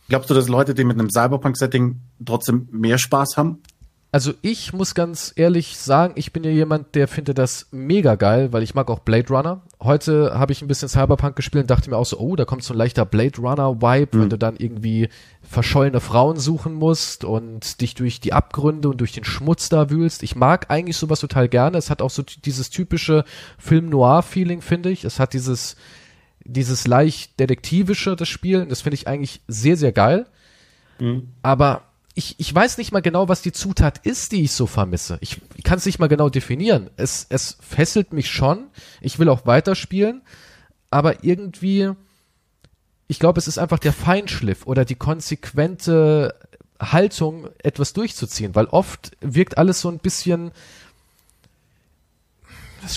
[0.09, 3.62] Glaubst du, dass Leute, die mit einem Cyberpunk-Setting trotzdem mehr Spaß haben?
[4.11, 8.54] Also ich muss ganz ehrlich sagen, ich bin ja jemand, der findet das mega geil,
[8.54, 9.61] weil ich mag auch Blade Runner.
[9.82, 12.64] Heute habe ich ein bisschen Cyberpunk gespielt und dachte mir auch so, oh, da kommt
[12.64, 14.22] so ein leichter Blade Runner Vibe, mhm.
[14.22, 15.11] wenn du dann irgendwie
[15.42, 20.22] verschollene Frauen suchen musst und dich durch die Abgründe und durch den Schmutz da wühlst.
[20.22, 21.76] Ich mag eigentlich sowas total gerne.
[21.76, 23.24] Es hat auch so dieses typische
[23.59, 25.04] Film Noir Feeling, finde ich.
[25.04, 25.76] Es hat dieses
[26.44, 28.64] dieses leicht detektivische das Spiel.
[28.64, 30.26] Das finde ich eigentlich sehr sehr geil.
[30.98, 31.28] Mhm.
[31.42, 31.82] Aber
[32.18, 35.18] ich, ich weiß nicht mal genau, was die Zutat ist, die ich so vermisse.
[35.20, 36.90] Ich, ich kann es nicht mal genau definieren.
[36.96, 38.66] Es, es fesselt mich schon.
[39.00, 40.22] Ich will auch weiterspielen.
[40.90, 41.92] Aber irgendwie,
[43.06, 46.34] ich glaube, es ist einfach der Feinschliff oder die konsequente
[46.80, 50.50] Haltung, etwas durchzuziehen, weil oft wirkt alles so ein bisschen.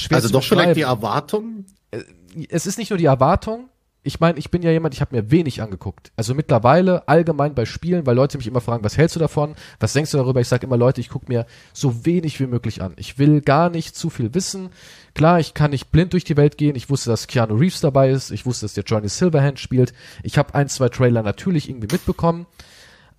[0.10, 1.66] also doch vielleicht die Erwartung?
[1.92, 2.02] Äh,
[2.50, 3.70] es ist nicht nur die Erwartung,
[4.04, 6.12] ich meine, ich bin ja jemand, ich habe mir wenig angeguckt.
[6.16, 9.56] Also mittlerweile allgemein bei Spielen, weil Leute mich immer fragen, was hältst du davon?
[9.80, 10.42] Was denkst du darüber?
[10.42, 12.94] Ich sage immer, Leute, ich gucke mir so wenig wie möglich an.
[12.98, 14.70] Ich will gar nicht zu viel wissen.
[15.14, 16.76] Klar, ich kann nicht blind durch die Welt gehen.
[16.76, 18.32] Ich wusste, dass Keanu Reeves dabei ist.
[18.32, 19.94] Ich wusste, dass der Johnny Silverhand spielt.
[20.24, 22.48] Ich habe ein, zwei Trailer natürlich irgendwie mitbekommen.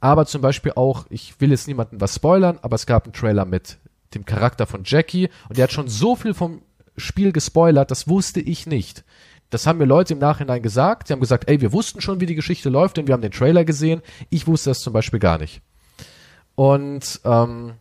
[0.01, 3.45] Aber zum Beispiel auch, ich will jetzt niemandem was spoilern, aber es gab einen Trailer
[3.45, 3.79] mit
[4.15, 6.63] dem Charakter von Jackie und der hat schon so viel vom
[6.97, 9.05] Spiel gespoilert, das wusste ich nicht.
[9.53, 11.07] Das haben mir Leute im Nachhinein gesagt.
[11.07, 13.33] Sie haben gesagt, ey, wir wussten schon, wie die Geschichte läuft, denn wir haben den
[13.33, 14.01] Trailer gesehen.
[14.31, 15.61] Ich wusste das zum Beispiel gar nicht.
[16.55, 17.75] Und ähm,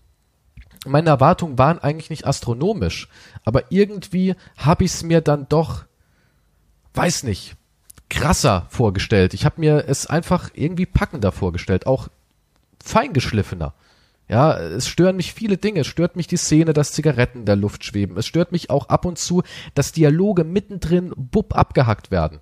[0.86, 3.07] meine Erwartungen waren eigentlich nicht astronomisch,
[3.45, 5.86] aber irgendwie habe ich es mir dann doch,
[6.93, 7.55] weiß nicht,
[8.09, 9.34] krasser vorgestellt.
[9.34, 12.09] Ich habe mir es einfach irgendwie packender vorgestellt, auch
[12.84, 13.74] feingeschliffener.
[14.32, 15.82] Ja, es stören mich viele Dinge.
[15.82, 18.16] Es stört mich die Szene, dass Zigaretten in der Luft schweben.
[18.18, 22.40] Es stört mich auch ab und zu, dass Dialoge mittendrin bub abgehackt werden.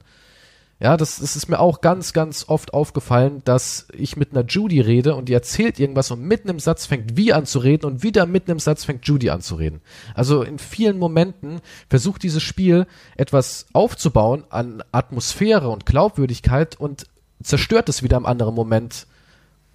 [0.79, 4.79] Ja, das, das ist mir auch ganz, ganz oft aufgefallen, dass ich mit einer Judy
[4.81, 8.03] rede und die erzählt irgendwas und mitten im Satz fängt wie an zu reden und
[8.03, 9.81] wieder mitten im Satz fängt Judy an zu reden.
[10.13, 11.59] Also in vielen Momenten
[11.89, 12.85] versucht dieses Spiel
[13.17, 17.07] etwas aufzubauen an Atmosphäre und Glaubwürdigkeit und
[17.41, 19.07] zerstört es wieder im anderen Moment.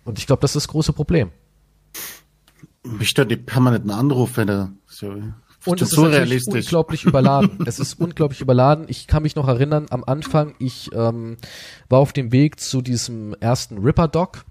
[0.05, 1.33] Und ich glaube, das ist das große Problem.
[2.85, 4.45] Mich stört die permanenten Anrufe.
[4.47, 4.73] Da.
[4.87, 5.15] So,
[5.67, 7.59] und es ist natürlich unglaublich überladen.
[7.67, 8.85] es ist unglaublich überladen.
[8.89, 11.37] Ich kann mich noch erinnern, am Anfang, ich ähm,
[11.89, 14.45] war auf dem Weg zu diesem ersten Ripper-Doc.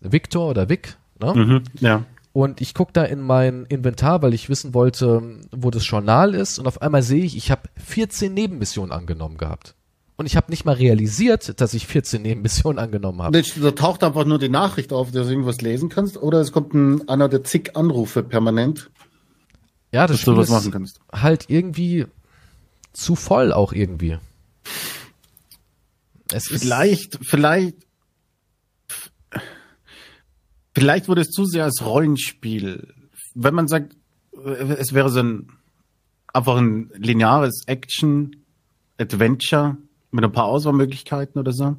[0.00, 1.34] Victor oder Vic, ne?
[1.34, 2.04] Mhm, ja.
[2.32, 6.58] Und ich guck da in mein Inventar, weil ich wissen wollte, wo das Journal ist.
[6.58, 9.74] Und auf einmal sehe ich, ich habe 14 Nebenmissionen angenommen gehabt
[10.16, 13.42] und ich habe nicht mal realisiert, dass ich 14 Nebenmissionen angenommen habe.
[13.42, 16.74] Da taucht einfach nur die Nachricht auf, dass du irgendwas lesen kannst, oder es kommt
[16.74, 18.90] ein, einer der zig Anrufe permanent.
[19.92, 22.06] Ja, das Spiel ist halt irgendwie
[22.92, 24.18] zu voll auch irgendwie.
[26.32, 27.76] Es vielleicht, vielleicht,
[30.74, 32.92] vielleicht wurde es zu sehr als Rollenspiel.
[33.34, 33.96] Wenn man sagt,
[34.78, 35.48] es wäre so ein
[36.36, 38.44] einfach ein lineares Action
[38.98, 39.78] Adventure,
[40.16, 41.76] mit ein paar Auswahlmöglichkeiten oder so.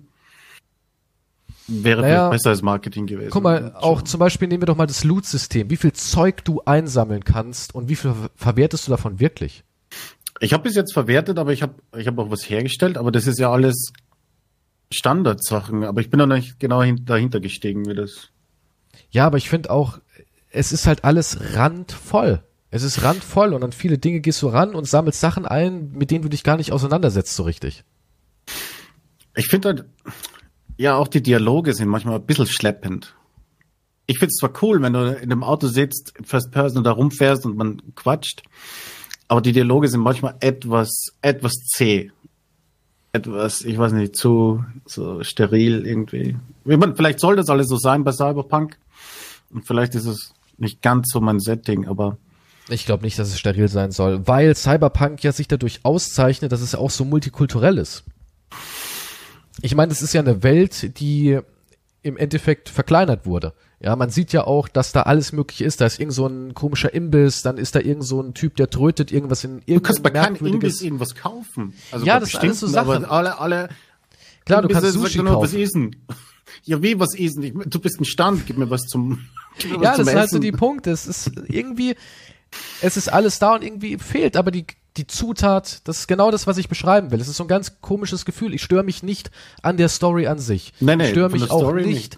[1.67, 3.29] Wäre naja, besser als Marketing gewesen.
[3.29, 5.69] Guck mal, auch zum Beispiel nehmen wir doch mal das Loot-System.
[5.69, 9.65] Wie viel Zeug du einsammeln kannst und wie viel verwertest du davon wirklich?
[10.39, 13.27] Ich habe bis jetzt verwertet, aber ich habe ich hab auch was hergestellt, aber das
[13.27, 13.91] ist ja alles
[14.91, 15.83] Standardsachen.
[15.83, 18.29] Aber ich bin noch nicht genau dahinter gestiegen, wie das.
[19.09, 19.99] Ja, aber ich finde auch,
[20.51, 22.43] es ist halt alles randvoll.
[22.69, 26.11] Es ist randvoll und an viele Dinge gehst du ran und sammelst Sachen ein, mit
[26.11, 27.83] denen du dich gar nicht auseinandersetzt so richtig.
[29.35, 29.85] Ich finde halt,
[30.77, 33.15] ja, auch die Dialoge sind manchmal ein bisschen schleppend.
[34.05, 37.45] Ich finde es zwar cool, wenn du in einem Auto sitzt, First Person da rumfährst
[37.45, 38.43] und man quatscht,
[39.27, 42.11] aber die Dialoge sind manchmal etwas, etwas zäh.
[43.11, 46.37] Etwas, ich weiß nicht, zu so steril irgendwie.
[46.63, 48.77] Meine, vielleicht soll das alles so sein bei Cyberpunk.
[49.49, 52.17] Und vielleicht ist es nicht ganz so mein Setting, aber
[52.69, 56.61] Ich glaube nicht, dass es steril sein soll, weil Cyberpunk ja sich dadurch auszeichnet, dass
[56.61, 58.03] es auch so multikulturell ist.
[59.61, 61.39] Ich meine, es ist ja eine Welt, die
[62.03, 63.53] im Endeffekt verkleinert wurde.
[63.79, 65.81] Ja, man sieht ja auch, dass da alles möglich ist.
[65.81, 68.69] Da ist irgend so ein komischer Imbiss, dann ist da irgend so ein Typ, der
[68.69, 71.73] trötet irgendwas in irgendein Du kannst bei keinem Imbiss irgendwas kaufen.
[71.91, 73.05] Also ja, das sind alles so Sachen.
[73.05, 73.69] Alle, alle
[74.45, 75.43] Klar, du kannst Sushi nur, kaufen.
[75.43, 75.95] Was essen?
[76.63, 77.43] Ja, wie was essen?
[77.43, 79.19] Ich, du bist ein Stand, gib mir was zum
[79.55, 80.91] was Ja, zum das sind halt so die Punkte.
[80.91, 81.95] Es ist irgendwie,
[82.81, 84.65] es ist alles da und irgendwie fehlt aber die,
[84.97, 87.21] die Zutat, das ist genau das, was ich beschreiben will.
[87.21, 88.53] Es ist so ein ganz komisches Gefühl.
[88.53, 89.31] Ich störe mich nicht
[89.61, 90.73] an der Story an sich.
[90.79, 92.17] Nee, nee, ich störe mich auch nicht, nicht.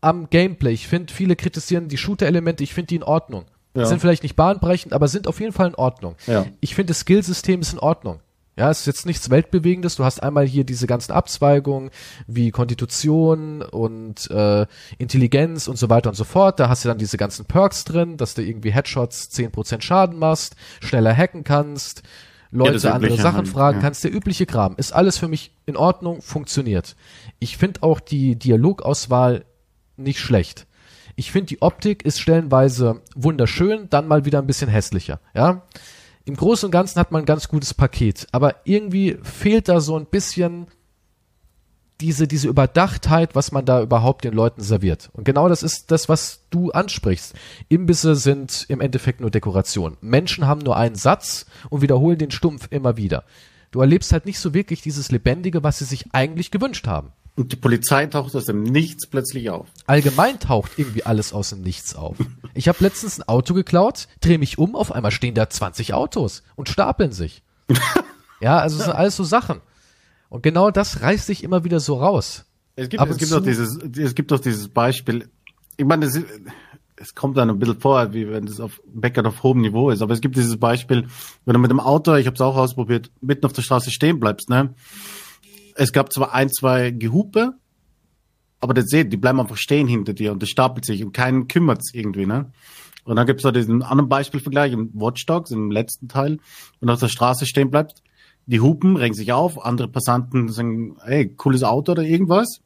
[0.00, 0.72] am Gameplay.
[0.72, 3.46] Ich finde, viele kritisieren die Shooter-Elemente, ich finde die in Ordnung.
[3.74, 3.86] Ja.
[3.86, 6.16] Sind vielleicht nicht bahnbrechend, aber sind auf jeden Fall in Ordnung.
[6.26, 6.46] Ja.
[6.60, 8.20] Ich finde, das Skillsystem ist in Ordnung.
[8.58, 9.94] Ja, es ist jetzt nichts Weltbewegendes.
[9.94, 11.90] Du hast einmal hier diese ganzen Abzweigungen
[12.26, 14.66] wie Konstitution und äh,
[14.98, 16.58] Intelligenz und so weiter und so fort.
[16.58, 20.56] Da hast du dann diese ganzen Perks drin, dass du irgendwie Headshots 10% Schaden machst,
[20.80, 22.02] schneller hacken kannst,
[22.50, 23.82] Leute das andere Sachen halt, fragen ja.
[23.82, 24.02] kannst.
[24.02, 26.96] Der übliche Kram ist alles für mich in Ordnung, funktioniert.
[27.38, 29.44] Ich finde auch die Dialogauswahl
[29.96, 30.66] nicht schlecht.
[31.14, 35.62] Ich finde die Optik ist stellenweise wunderschön, dann mal wieder ein bisschen hässlicher, ja.
[36.28, 39.96] Im Großen und Ganzen hat man ein ganz gutes Paket, aber irgendwie fehlt da so
[39.96, 40.66] ein bisschen
[42.02, 45.08] diese, diese Überdachtheit, was man da überhaupt den Leuten serviert.
[45.14, 47.34] Und genau das ist das, was du ansprichst.
[47.70, 49.96] Imbisse sind im Endeffekt nur Dekoration.
[50.02, 53.24] Menschen haben nur einen Satz und wiederholen den stumpf immer wieder.
[53.70, 57.12] Du erlebst halt nicht so wirklich dieses Lebendige, was sie sich eigentlich gewünscht haben.
[57.38, 59.68] Und die Polizei taucht aus dem Nichts plötzlich auf.
[59.86, 62.16] Allgemein taucht irgendwie alles aus dem Nichts auf.
[62.52, 66.42] Ich habe letztens ein Auto geklaut, drehe mich um, auf einmal stehen da 20 Autos
[66.56, 67.44] und stapeln sich.
[68.40, 69.60] ja, also es sind alles so Sachen.
[70.28, 72.44] Und genau das reißt sich immer wieder so raus.
[72.74, 75.28] Es gibt, Ab es gibt doch dieses, es gibt doch dieses Beispiel.
[75.76, 76.20] Ich meine, es,
[76.96, 80.02] es kommt dann ein bisschen vor, wie wenn das auf Bäckern auf hohem Niveau ist.
[80.02, 81.06] Aber es gibt dieses Beispiel,
[81.44, 84.18] wenn du mit dem Auto, ich habe es auch ausprobiert, mitten auf der Straße stehen
[84.18, 84.74] bleibst, ne?
[85.78, 87.54] Es gab zwar ein, zwei Gehupe,
[88.60, 91.46] aber das seht, die bleiben einfach stehen hinter dir und das stapelt sich und keinen
[91.46, 92.50] kümmert's irgendwie, ne?
[93.04, 96.38] Und dann gibt's noch diesen anderen Beispielvergleich im Watch Dogs, im letzten Teil,
[96.80, 98.02] wenn du auf der Straße stehen bleibst,
[98.46, 102.60] die Hupen regen sich auf, andere Passanten sagen, ey, cooles Auto oder irgendwas.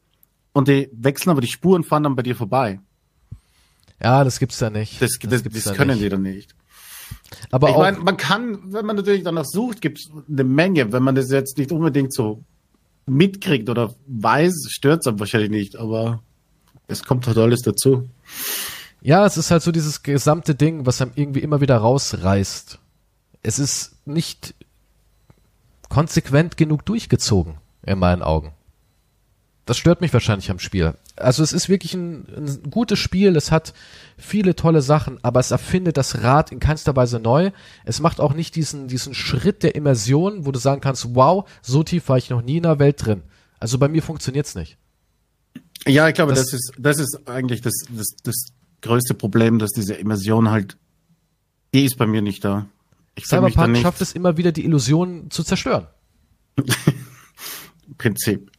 [0.52, 2.80] Und die wechseln aber die Spuren, fahren dann bei dir vorbei.
[4.02, 5.02] Ja, das gibt's da nicht.
[5.02, 6.04] Das, das, das, da können nicht.
[6.04, 6.54] die dann nicht.
[7.50, 10.92] Aber ich meine, man kann, wenn man natürlich danach sucht, gibt's eine Menge.
[10.92, 12.44] Wenn man das jetzt nicht unbedingt so
[13.06, 15.76] mitkriegt oder weiß, stört's einem wahrscheinlich nicht.
[15.76, 16.22] Aber
[16.88, 18.08] es kommt halt alles dazu.
[19.00, 22.78] ja, es ist halt so dieses gesamte Ding, was einem irgendwie immer wieder rausreißt.
[23.42, 24.54] Es ist nicht
[25.88, 28.52] konsequent genug durchgezogen, in meinen Augen.
[29.66, 30.94] Das stört mich wahrscheinlich am Spiel.
[31.22, 33.72] Also es ist wirklich ein, ein gutes Spiel, es hat
[34.18, 37.50] viele tolle Sachen, aber es erfindet das Rad in keinster Weise neu.
[37.84, 41.82] Es macht auch nicht diesen, diesen Schritt der Immersion, wo du sagen kannst, wow, so
[41.82, 43.22] tief war ich noch nie in der Welt drin.
[43.58, 44.76] Also bei mir funktioniert's nicht.
[45.86, 48.34] Ja, ich glaube, Das- das, ist, das ist eigentlich das, das, das
[48.82, 50.76] größte Problem, dass diese Immersion halt,
[51.74, 52.66] die ist bei mir nicht da.
[53.14, 55.86] Ich Cyberpunk schafft es immer wieder, die Illusion zu zerstören.
[57.98, 58.50] Prinzip.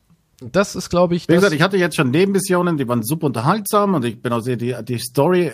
[0.51, 3.93] Das ist, glaube ich, Wie gesagt, ich hatte jetzt schon Nebenmissionen, die waren super unterhaltsam
[3.93, 5.51] und ich bin auch sehr, die, die Story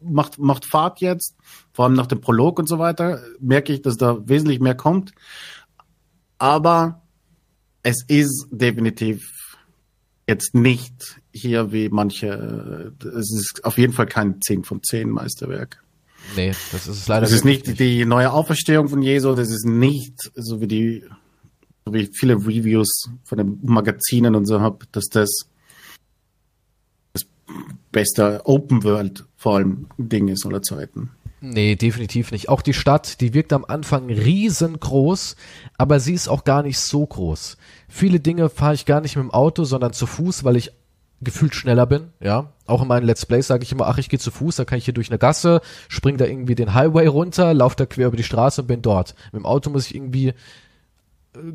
[0.00, 1.36] macht, macht Fahrt jetzt,
[1.72, 5.12] vor allem nach dem Prolog und so weiter, merke ich, dass da wesentlich mehr kommt.
[6.38, 7.02] Aber
[7.82, 9.30] es ist definitiv
[10.26, 15.10] jetzt nicht hier wie manche, äh, es ist auf jeden Fall kein 10 von 10
[15.10, 15.82] Meisterwerk.
[16.36, 19.66] nee, das ist es leider Das ist nicht die neue Auferstehung von Jesu, das ist
[19.66, 21.04] nicht so wie die,
[21.90, 25.48] wie viele Reviews von den Magazinen und so hab, dass das
[27.12, 27.26] das
[27.92, 31.10] beste Open World vor allem Ding ist aller Zeiten.
[31.40, 32.48] Nee, definitiv nicht.
[32.48, 35.36] Auch die Stadt, die wirkt am Anfang riesengroß,
[35.76, 37.58] aber sie ist auch gar nicht so groß.
[37.86, 40.72] Viele Dinge fahre ich gar nicht mit dem Auto, sondern zu Fuß, weil ich
[41.20, 42.52] gefühlt schneller bin, ja.
[42.66, 44.78] Auch in meinen Let's Plays sage ich immer, ach, ich gehe zu Fuß, da kann
[44.78, 48.16] ich hier durch eine Gasse, spring da irgendwie den Highway runter, lauf da quer über
[48.16, 49.14] die Straße und bin dort.
[49.32, 50.32] Mit dem Auto muss ich irgendwie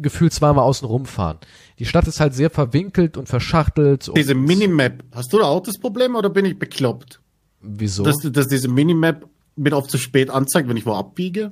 [0.02, 1.38] gefühlt zweimal außen rumfahren.
[1.80, 4.10] Die Stadt ist halt sehr verwinkelt und verschachtelt.
[4.10, 7.22] Und Diese Minimap, hast du da auch das Problem oder bin ich bekloppt?
[7.62, 8.04] wieso?
[8.04, 9.26] Dass, dass diese Minimap
[9.56, 11.50] mir oft zu spät anzeigt, wenn ich wo abbiege?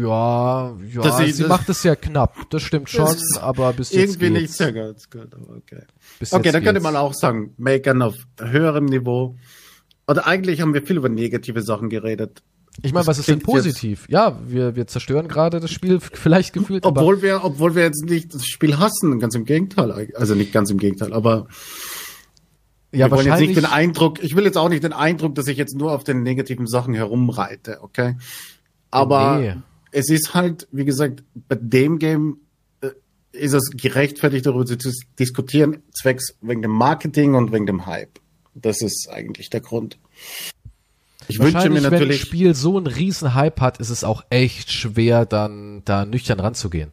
[0.00, 3.72] ja, ja, Dass sie- sie das- macht es ja knapp, das stimmt schon, ist aber
[3.72, 4.56] bis jetzt Irgendwie nicht geht's.
[4.58, 5.82] sehr ganz gut, aber okay.
[6.18, 9.36] Bis Okay, dann könnte man auch sagen, Meckern auf höherem Niveau.
[10.06, 12.42] Oder eigentlich haben wir viel über negative Sachen geredet.
[12.82, 14.06] Ich meine, was ist denn klingt jetzt- positiv?
[14.08, 18.32] Ja, wir, wir zerstören gerade das Spiel vielleicht gefühlt, Obwohl wir, obwohl wir jetzt nicht
[18.34, 20.10] das Spiel hassen, ganz im Gegenteil.
[20.14, 21.48] Also nicht ganz im Gegenteil, aber
[22.92, 25.46] Ja, Wir wollen jetzt nicht den Eindruck, ich will jetzt auch nicht den Eindruck, dass
[25.46, 28.16] ich jetzt nur auf den negativen Sachen herumreite, okay?
[28.90, 29.54] Aber Nee.
[29.92, 32.38] es ist halt, wie gesagt, bei dem Game
[32.80, 32.88] äh,
[33.32, 38.20] ist es gerechtfertigt, darüber zu dis diskutieren, zwecks wegen dem Marketing und wegen dem Hype.
[38.54, 39.98] Das ist eigentlich der Grund.
[41.28, 44.24] Ich wünsche mir wenn ein natürlich, Spiel so einen riesen Hype hat, ist es auch
[44.30, 46.90] echt schwer, dann da nüchtern ranzugehen.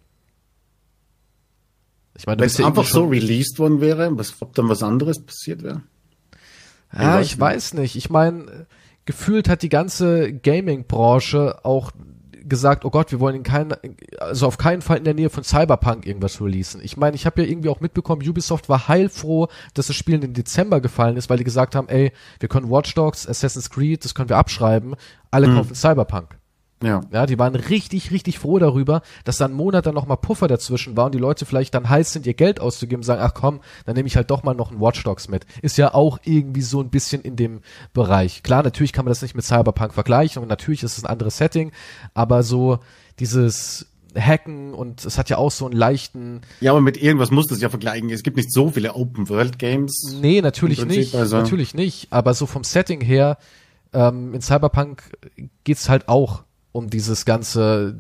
[2.18, 5.20] Ich meine, wenn es ja einfach so released worden wäre, was, ob dann was anderes
[5.20, 5.82] passiert wäre.
[6.94, 7.40] Ja, weiß ich nicht.
[7.40, 7.96] weiß nicht.
[7.96, 8.68] Ich meine,
[9.06, 11.92] gefühlt hat die ganze Gaming-Branche auch
[12.48, 13.74] gesagt, oh Gott, wir wollen in keinen,
[14.20, 16.80] also auf keinen Fall in der Nähe von Cyberpunk irgendwas releasen.
[16.84, 20.22] Ich meine, ich habe ja irgendwie auch mitbekommen, Ubisoft war heilfroh, dass das Spiel in
[20.22, 24.04] den Dezember gefallen ist, weil die gesagt haben, ey, wir können Watch Dogs, Assassin's Creed,
[24.06, 24.96] das können wir abschreiben,
[25.32, 25.56] alle Mhm.
[25.56, 26.38] kaufen Cyberpunk.
[26.84, 27.02] Ja.
[27.12, 30.98] Ja, die waren richtig, richtig froh darüber, dass da ein Monat dann nochmal Puffer dazwischen
[30.98, 33.62] war und die Leute vielleicht dann heiß sind, ihr Geld auszugeben und sagen, ach komm,
[33.86, 35.46] dann nehme ich halt doch mal noch einen Watch Dogs mit.
[35.62, 37.62] Ist ja auch irgendwie so ein bisschen in dem
[37.94, 38.44] Bereich.
[38.44, 41.38] Klar, natürlich kann man das nicht mit Cyberpunk vergleichen und natürlich ist es ein anderes
[41.38, 41.72] Setting,
[42.14, 42.80] aber so
[43.20, 47.48] dieses Hacken und es hat ja auch so einen leichten, Ja, aber mit irgendwas muss
[47.48, 48.10] das ja vergleichen.
[48.10, 50.16] Es gibt nicht so viele Open-World-Games.
[50.22, 53.38] nee, natürlich Prinzip, nicht, also- natürlich nicht, aber so vom Setting her,
[53.94, 55.04] ähm, in Cyberpunk
[55.64, 56.44] geht's halt auch
[56.76, 57.98] um dieses ganze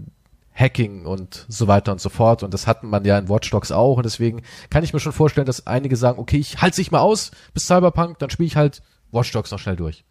[0.54, 2.44] Hacking und so weiter und so fort.
[2.44, 3.96] Und das hatten man ja in Watch Dogs auch.
[3.96, 7.00] Und deswegen kann ich mir schon vorstellen, dass einige sagen, okay, ich halte sich mal
[7.00, 10.04] aus bis Cyberpunk, dann spiele ich halt Watch Dogs noch schnell durch.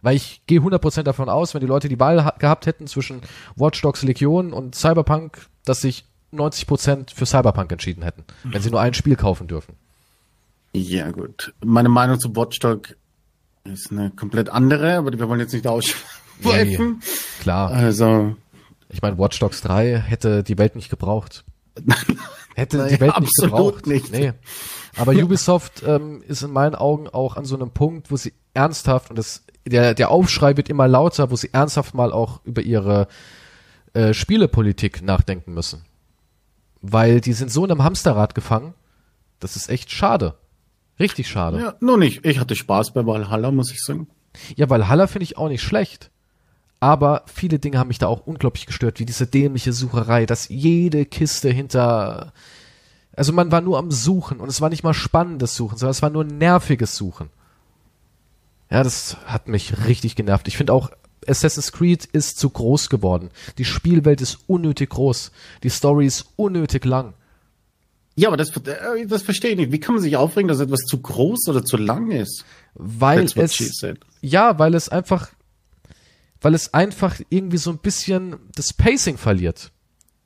[0.00, 3.20] Weil ich gehe 100% davon aus, wenn die Leute die Wahl ha gehabt hätten zwischen
[3.56, 8.80] Watch Dogs Legion und Cyberpunk, dass sich 90% für Cyberpunk entschieden hätten, wenn sie nur
[8.80, 9.76] ein Spiel kaufen dürfen.
[10.72, 11.52] Ja, gut.
[11.62, 12.96] Meine Meinung zu Watchdog
[13.64, 16.21] ist eine komplett andere, aber wir wollen jetzt nicht ausschweifen.
[17.40, 17.70] Klar.
[17.70, 18.36] Also,
[18.88, 21.44] Ich meine, Watch Dogs 3 hätte die Welt nicht gebraucht.
[22.54, 23.86] hätte die Naja, Welt nicht gebraucht.
[23.86, 24.12] nicht.
[24.12, 24.32] Nee.
[24.96, 29.08] Aber Ubisoft ähm, ist in meinen Augen auch an so einem Punkt, wo sie ernsthaft,
[29.10, 33.08] und das, der, der Aufschrei wird immer lauter, wo sie ernsthaft mal auch über ihre
[33.94, 35.84] äh, Spielepolitik nachdenken müssen.
[36.82, 38.74] Weil die sind so in einem Hamsterrad gefangen,
[39.40, 40.34] das ist echt schade.
[41.00, 41.58] Richtig schade.
[41.58, 42.24] ja, nur nicht.
[42.26, 44.08] Ich hatte Spaß bei Valhalla, muss ich sagen.
[44.56, 46.10] Ja, weil Haller finde ich auch nicht schlecht.
[46.82, 51.06] Aber viele Dinge haben mich da auch unglaublich gestört, wie diese dämliche Sucherei, dass jede
[51.06, 52.32] Kiste hinter.
[53.14, 56.02] Also man war nur am Suchen und es war nicht mal spannendes Suchen, sondern es
[56.02, 57.30] war nur nerviges Suchen.
[58.68, 60.48] Ja, das hat mich richtig genervt.
[60.48, 60.90] Ich finde auch,
[61.24, 63.30] Assassin's Creed ist zu groß geworden.
[63.58, 65.30] Die Spielwelt ist unnötig groß.
[65.62, 67.14] Die Story ist unnötig lang.
[68.16, 69.70] Ja, aber das, äh, das verstehe ich nicht.
[69.70, 72.44] Wie kann man sich aufregen, dass etwas zu groß oder zu lang ist?
[72.74, 73.84] Weil es.
[74.20, 75.28] Ja, weil es einfach,
[76.42, 79.72] weil es einfach irgendwie so ein bisschen das Pacing verliert.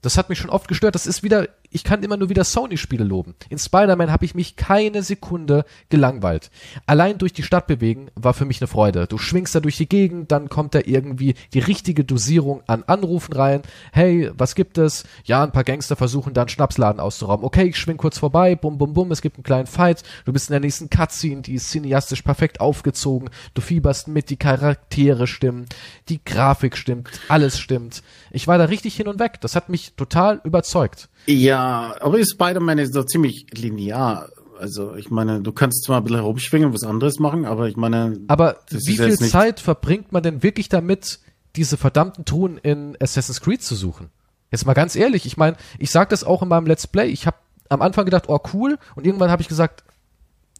[0.03, 0.95] Das hat mich schon oft gestört.
[0.95, 3.35] Das ist wieder, ich kann immer nur wieder Sony-Spiele loben.
[3.49, 6.51] In Spider-Man habe ich mich keine Sekunde gelangweilt.
[6.87, 9.07] Allein durch die Stadt bewegen war für mich eine Freude.
[9.07, 13.33] Du schwingst da durch die Gegend, dann kommt da irgendwie die richtige Dosierung an Anrufen
[13.35, 13.63] rein.
[13.93, 15.05] Hey, was gibt es?
[15.25, 17.45] Ja, ein paar Gangster versuchen da einen Schnapsladen auszurauben.
[17.45, 20.03] Okay, ich schwing kurz vorbei, bum, bum, bum, es gibt einen kleinen Fight.
[20.25, 23.31] Du bist in der nächsten Cutscene, die ist cineastisch perfekt aufgezogen.
[23.55, 25.67] Du fieberst mit, die Charaktere stimmen,
[26.09, 28.03] die Grafik stimmt, alles stimmt.
[28.31, 29.41] Ich war da richtig hin und weg.
[29.41, 31.09] Das hat mich total überzeugt.
[31.27, 34.29] Ja, aber Spider-Man ist doch ziemlich linear.
[34.59, 38.19] Also, ich meine, du kannst zwar ein bisschen herumschwingen, was anderes machen, aber ich meine,
[38.29, 41.21] Aber Das wie ist viel Zeit verbringt man denn wirklich damit,
[41.57, 44.09] diese verdammten Truhen in Assassin's Creed zu suchen?
[44.51, 47.09] Jetzt mal ganz ehrlich, ich meine, ich sag das auch in meinem Let's Play.
[47.09, 47.37] Ich habe
[47.69, 49.85] am Anfang gedacht, oh cool, und irgendwann habe ich gesagt,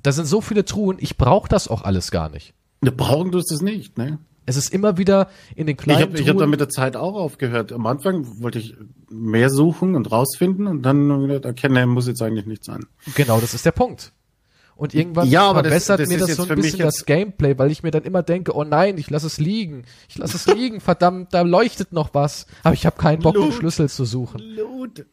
[0.03, 2.53] da sind so viele Truhen, ich brauche das auch alles gar nicht.
[2.83, 4.19] wir brauchen du das nicht, ne?
[4.47, 6.39] Es ist immer wieder in den Ich kleinen habe ich hab Truhen.
[6.39, 7.73] dann mit der Zeit auch aufgehört.
[7.73, 8.75] Am Anfang wollte ich
[9.11, 12.87] mehr suchen und rausfinden und dann erkennen, muss jetzt eigentlich nicht sein.
[13.17, 14.13] Genau, das ist der Punkt.
[14.77, 17.59] Und irgendwann Ja, aber das- verbessert das mir ist das so ein bisschen das Gameplay,
[17.59, 19.85] weil ich mir dann immer denke, oh nein, ich lasse es liegen.
[20.09, 22.47] Ich lasse es liegen, verdammt, da leuchtet noch was.
[22.63, 23.55] Aber ich habe keinen Bock, den Blut.
[23.55, 24.37] Schlüssel zu suchen.
[24.55, 25.07] Blut.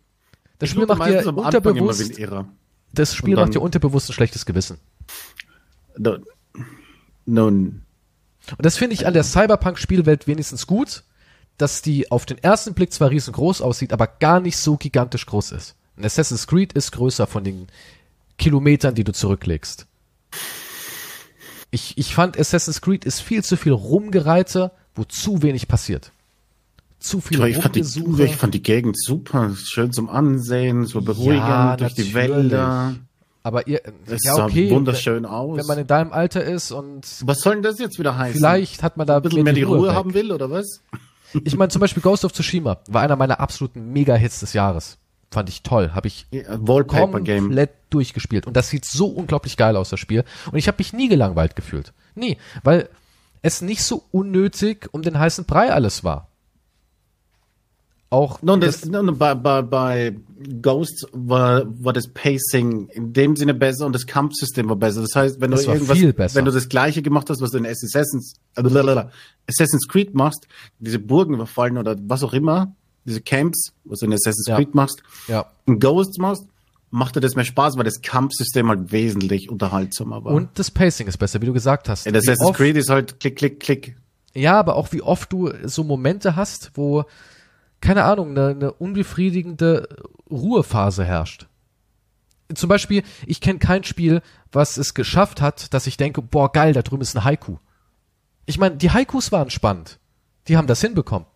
[0.60, 2.12] Das Spiel macht dir unterbewusst,
[2.94, 4.78] das Spiel macht dir unterbewusst ein schlechtes Gewissen.
[7.26, 7.82] Nun,
[8.52, 11.04] Und das finde ich an der Cyberpunk-Spielwelt wenigstens gut,
[11.58, 15.52] dass die auf den ersten Blick zwar riesengroß aussieht, aber gar nicht so gigantisch groß
[15.54, 15.76] ist.
[15.98, 17.68] Ein Assassin's Creed ist größer von den
[18.38, 19.86] Kilometern, die du zurücklegst.
[21.72, 26.12] Ich, ich fand Assassin's Creed ist viel zu viel Rumgereite, wo zu wenig passiert.
[27.00, 31.38] Zu viel ich fand, die, ich fand die Gegend super, schön zum Ansehen, so beruhigend
[31.38, 32.14] Ja, durch die.
[32.14, 32.96] Wälder.
[33.44, 35.58] Aber ihr, Das ja sah okay, wunderschön aus.
[35.58, 38.40] wenn man in deinem Alter ist und Was soll denn das jetzt wieder heißen?
[38.40, 39.96] vielleicht hat man da ein bisschen mehr die Ruhe weg.
[39.96, 40.82] haben will, oder was?
[41.44, 45.00] Ich meine, zum Beispiel Ghost of Tsushima war einer meiner absoluten Mega-Hits des Jahres.
[45.32, 45.90] Fand ich toll.
[45.96, 47.46] Habe ich Ja, Wallpaper-Game.
[47.46, 48.46] komplett durchgespielt.
[48.46, 50.26] Und das sieht so unglaublich geil aus, das Spiel.
[50.52, 51.92] Und ich habe mich nie gelangweilt gefühlt.
[52.14, 52.38] Nie.
[52.64, 52.88] Weil
[53.42, 56.28] es nicht so unnötig um den heißen Brei alles war.
[58.14, 60.16] Auch Nun, das, nun, bei, bei, bei
[60.62, 65.02] Ghosts war, war das Pacing in dem Sinne besser und das Kampfsystem war besser.
[65.02, 67.58] Das heißt, wenn du Es war irgendwas, wenn du das gleiche gemacht hast, was du
[67.58, 68.62] in Assassin's, äh,
[69.50, 70.48] Assassin's Creed machst,
[70.78, 74.58] diese Burgen überfallen oder was auch immer, diese Camps, was du in Assassin's Ja.
[74.58, 75.48] Creed machst, ja.
[75.66, 76.46] in Ghosts machst,
[76.92, 80.34] macht dir das mehr Spaß, weil das Kampfsystem halt wesentlich unterhaltsamer war.
[80.34, 82.06] Und das Pacing ist besser, wie du gesagt hast.
[82.06, 83.96] in Assassin's Creed ist halt klick, klick, klick.
[84.36, 87.06] Ja, aber auch wie oft du so Momente hast, wo,
[87.84, 89.90] keine Ahnung, eine, eine unbefriedigende
[90.32, 91.48] Ruhephase herrscht.
[92.56, 94.22] Zum Beispiel, ich kenne kein Spiel,
[94.52, 97.58] was es geschafft hat, dass ich denke, boah, geil, da drüben ist ein Haiku.
[98.46, 100.00] Ich meine, die Haikus waren spannend.
[100.48, 101.28] Die haben das hinbekommen.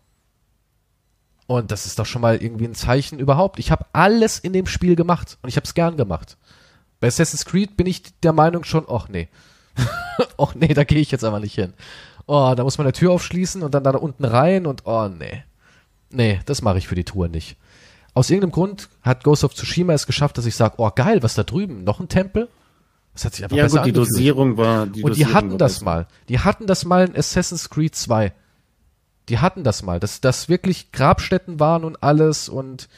[1.46, 3.58] Und das ist doch schon mal irgendwie ein Zeichen überhaupt.
[3.58, 6.38] Ich habe alles in dem Spiel gemacht und ich habe es gern gemacht.
[7.00, 9.28] Bei Assassin's Creed bin ich der Meinung schon, ach nee.
[10.38, 11.74] ach nee, da gehe ich jetzt aber nicht hin.
[12.26, 15.44] Oh, da muss man eine Tür aufschließen und dann da unten rein und oh nee.
[16.10, 17.56] Nee, das mache ich für die Tour nicht.
[18.14, 21.34] Aus irgendeinem Grund hat Ghost of Tsushima es geschafft, dass ich sage, oh geil, was
[21.34, 21.84] da drüben?
[21.84, 22.48] Noch ein Tempel?
[23.12, 24.16] Das hat sich einfach Ja besser gut, die angefühlt.
[24.16, 26.06] Dosierung war, die Und die Dosierung hatten das mal.
[26.28, 28.32] Die hatten das mal in Assassin's Creed 2.
[29.28, 32.88] Die hatten das mal, dass das wirklich Grabstätten waren und alles und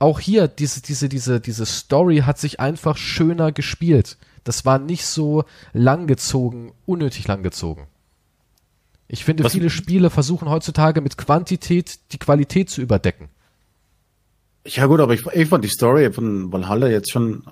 [0.00, 4.16] auch hier diese diese diese diese Story hat sich einfach schöner gespielt.
[4.44, 7.86] Das war nicht so langgezogen, unnötig langgezogen.
[9.08, 13.28] Ich finde, Was- viele Spiele versuchen heutzutage mit Quantität die Qualität zu überdecken.
[14.66, 17.42] Ja gut, aber ich, ich fand die Story von Valhalla jetzt schon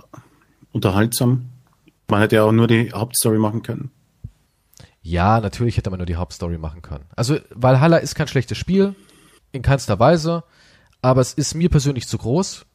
[0.73, 1.49] unterhaltsam.
[2.09, 3.91] Man hätte ja auch nur die Hauptstory machen können.
[5.03, 7.05] Ja, natürlich hätte man nur die Hauptstory machen können.
[7.17, 8.95] Also Valhalla ist kein schlechtes Spiel,
[9.53, 10.45] in keinster Weise,
[11.01, 12.67] aber es ist mir persönlich zu groß.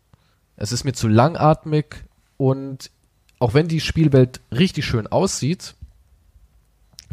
[0.55, 2.03] Es ist mir zu langatmig
[2.37, 2.89] und
[3.39, 5.75] auch wenn die Spielwelt richtig schön aussieht,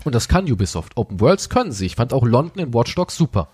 [0.05, 1.87] und das kann Ubisoft, Open Worlds können sie.
[1.87, 3.49] Ich fand auch London in Watch Dogs super.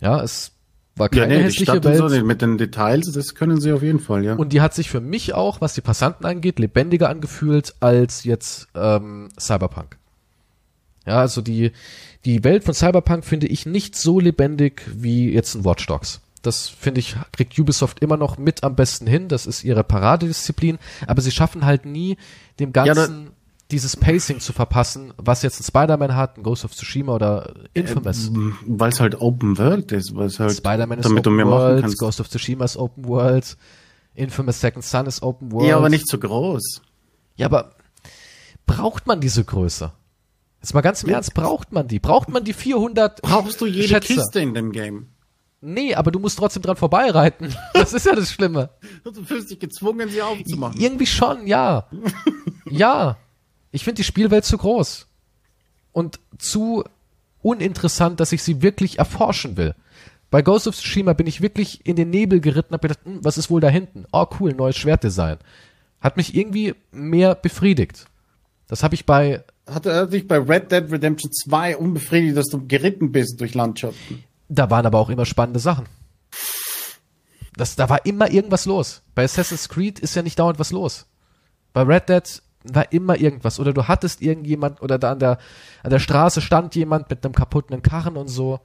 [0.00, 0.52] Ja, es
[0.96, 2.10] war Ja, keine nee, die hässliche Stadt Welt.
[2.10, 4.34] so, mit den Details, das können sie auf jeden Fall, ja.
[4.34, 8.68] Und die hat sich für mich auch, was die Passanten angeht, lebendiger angefühlt als jetzt
[8.74, 9.96] ähm, Cyberpunk.
[11.06, 11.72] Ja, also die,
[12.24, 16.20] die Welt von Cyberpunk finde ich nicht so lebendig wie jetzt ein Watch Dogs.
[16.42, 19.28] Das finde ich, kriegt Ubisoft immer noch mit am besten hin.
[19.28, 20.78] Das ist ihre Paradedisziplin.
[21.06, 22.16] Aber sie schaffen halt nie,
[22.60, 23.30] dem Ja, Ganzen
[23.70, 28.30] dieses Pacing zu verpassen, was jetzt ein Spider-Man hat, ein Ghost of Tsushima oder Infamous.
[28.66, 31.98] Weil es halt Open World ist, weil es halt Spider-Man ist Open World.
[31.98, 33.56] Ghost of Tsushima ist Open World,
[34.14, 35.68] Infamous Second Son ist Open World.
[35.68, 36.82] Ja, aber nicht so groß.
[37.36, 37.72] Ja, aber
[38.66, 39.92] braucht man diese Größe?
[40.60, 41.98] Jetzt mal ganz im Ernst, braucht man die?
[41.98, 44.14] Braucht man die 400 Brauchst du jede Schätze?
[44.14, 45.08] Kiste in dem Game?
[45.60, 47.54] Nee, aber du musst trotzdem dran vorbeireiten.
[47.74, 48.70] Das ist ja das Schlimme.
[49.04, 50.80] Du fühlst dich gezwungen, sie aufzumachen.
[50.80, 51.88] Irgendwie schon, ja.
[52.68, 53.16] Ja.
[53.70, 55.06] Ich finde die Spielwelt zu groß.
[55.92, 56.84] Und zu
[57.42, 59.74] uninteressant, dass ich sie wirklich erforschen will.
[60.30, 63.20] Bei Ghost of Tsushima bin ich wirklich in den Nebel geritten und hab gedacht, hm,
[63.22, 64.04] was ist wohl da hinten?
[64.12, 65.38] Oh, cool, neues Schwertdesign.
[66.00, 68.06] Hat mich irgendwie mehr befriedigt.
[68.66, 72.66] Das habe ich bei Hat er dich bei Red Dead Redemption 2 unbefriedigt, dass du
[72.66, 74.24] geritten bist durch Landschaften?
[74.48, 75.86] Da waren aber auch immer spannende Sachen.
[77.56, 79.02] Das, da war immer irgendwas los.
[79.14, 81.06] Bei Assassin's Creed ist ja nicht dauernd was los.
[81.72, 82.42] Bei Red Dead
[82.72, 83.60] war immer irgendwas.
[83.60, 85.38] Oder du hattest irgendjemand, oder da an der,
[85.82, 88.60] an der Straße stand jemand mit einem kaputten Karren und so.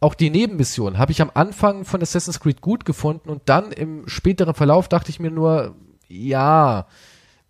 [0.00, 4.08] Auch die Nebenmission habe ich am Anfang von Assassin's Creed gut gefunden und dann im
[4.08, 5.74] späteren Verlauf dachte ich mir nur,
[6.06, 6.86] ja,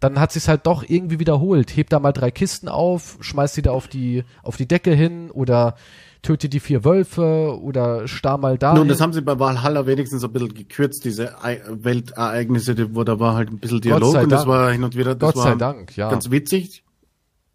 [0.00, 1.76] dann hat sich's halt doch irgendwie wiederholt.
[1.76, 5.30] Heb da mal drei Kisten auf, schmeiß die da auf die, auf die Decke hin
[5.30, 5.74] oder
[6.22, 8.74] töte die vier Wölfe oder starr mal da.
[8.74, 13.18] Nun, das haben sie bei Valhalla wenigstens ein bisschen gekürzt, diese Ei- Weltereignisse, wo da
[13.20, 15.52] war halt ein bisschen Dialog sei und das war hin und wieder, das Gott war
[15.52, 16.10] sei Dank, ja.
[16.10, 16.82] ganz witzig.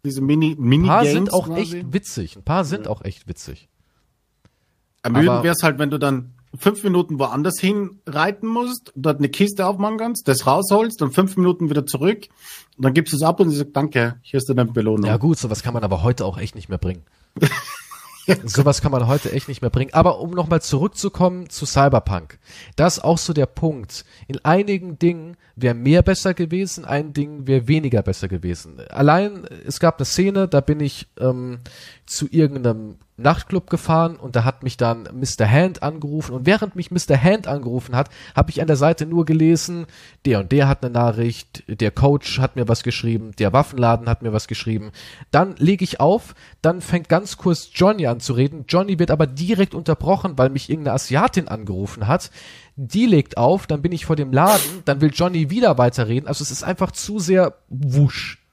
[0.04, 1.60] Diese Mini, Ein Mini paar Games sind auch quasi.
[1.78, 2.36] echt witzig.
[2.36, 3.68] Ein paar sind auch echt witzig.
[5.02, 9.28] Ermüdend wäre es halt, wenn du dann fünf Minuten woanders hin reiten musst, dort eine
[9.28, 12.28] Kiste aufmachen kannst, das rausholst, dann fünf Minuten wieder zurück
[12.76, 15.04] und dann gibst du es ab und sie sagt, danke, hier ist deine Belohnung.
[15.06, 17.02] Ja gut, sowas kann man aber heute auch echt nicht mehr bringen.
[18.44, 19.92] sowas kann man heute echt nicht mehr bringen.
[19.92, 22.38] Aber um nochmal zurückzukommen zu Cyberpunk.
[22.76, 24.04] Das ist auch so der Punkt.
[24.28, 28.80] In einigen Dingen wäre mehr besser gewesen, ein Ding wäre weniger besser gewesen.
[28.90, 31.58] Allein, es gab eine Szene, da bin ich ähm,
[32.06, 35.48] zu irgendeinem Nachtclub gefahren und da hat mich dann Mr.
[35.48, 37.20] Hand angerufen und während mich Mr.
[37.20, 39.86] Hand angerufen hat, habe ich an der Seite nur gelesen,
[40.24, 44.22] der und der hat eine Nachricht, der Coach hat mir was geschrieben, der Waffenladen hat
[44.22, 44.90] mir was geschrieben.
[45.30, 48.64] Dann lege ich auf, dann fängt ganz kurz Johnny an zu reden.
[48.68, 52.32] Johnny wird aber direkt unterbrochen, weil mich irgendeine Asiatin angerufen hat.
[52.74, 56.26] Die legt auf, dann bin ich vor dem Laden, dann will Johnny wieder weiterreden.
[56.26, 58.44] Also es ist einfach zu sehr wusch.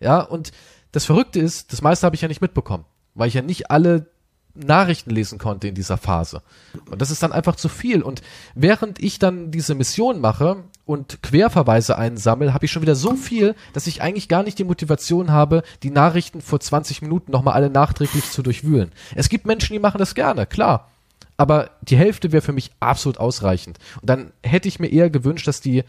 [0.00, 0.52] Ja, und
[0.92, 4.06] das Verrückte ist, das meiste habe ich ja nicht mitbekommen weil ich ja nicht alle
[4.54, 6.42] Nachrichten lesen konnte in dieser Phase.
[6.90, 8.02] Und das ist dann einfach zu viel.
[8.02, 8.22] Und
[8.54, 13.54] während ich dann diese Mission mache und Querverweise einsammle, habe ich schon wieder so viel,
[13.72, 17.70] dass ich eigentlich gar nicht die Motivation habe, die Nachrichten vor 20 Minuten nochmal alle
[17.70, 18.92] nachträglich zu durchwühlen.
[19.14, 20.90] Es gibt Menschen, die machen das gerne, klar.
[21.36, 23.78] Aber die Hälfte wäre für mich absolut ausreichend.
[24.00, 25.84] Und dann hätte ich mir eher gewünscht, dass die,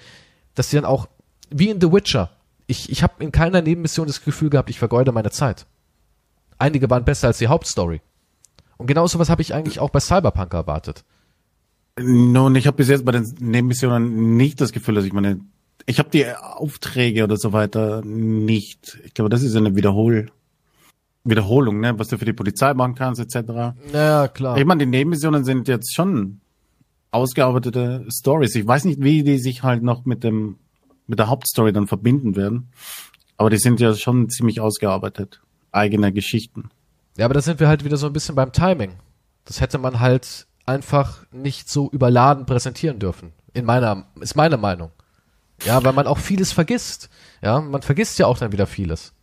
[0.56, 1.08] dass die dann auch,
[1.50, 2.30] wie in The Witcher,
[2.68, 5.66] ich, ich habe in keiner Nebenmission das Gefühl gehabt, ich vergeude meine Zeit
[6.62, 8.02] einige waren besser als die Hauptstory.
[8.78, 11.04] Und genau sowas habe ich eigentlich auch bei Cyberpunk erwartet.
[12.00, 15.42] Nun, ich habe bis jetzt bei den Nebenmissionen nicht das Gefühl, dass ich meine,
[15.86, 19.00] ich habe die Aufträge oder so weiter nicht.
[19.04, 20.32] Ich glaube, das ist eine Wiederhol
[21.24, 23.76] Wiederholung, ne, was du für die Polizei machen kannst, etc.
[23.94, 24.58] Ja, klar.
[24.58, 26.42] Ich meine, die Nebenmissionen sind jetzt schon
[27.12, 28.56] ausgearbeitete Stories.
[28.56, 30.58] Ich weiß nicht, wie die sich halt noch mit dem
[31.06, 32.70] mit der Hauptstory dann verbinden werden,
[33.38, 35.42] aber die sind ja schon ziemlich ausgearbeitet
[35.72, 36.70] eigener Geschichten.
[37.18, 38.94] Ja, aber da sind wir halt wieder so ein bisschen beim Timing.
[39.46, 43.34] Das hätte man halt einfach nicht so überladen präsentieren dürfen.
[43.54, 44.92] In meiner, ist meine Meinung.
[45.64, 47.10] Ja, weil man auch vieles vergisst.
[47.42, 49.14] Ja, man vergisst ja auch dann wieder vieles.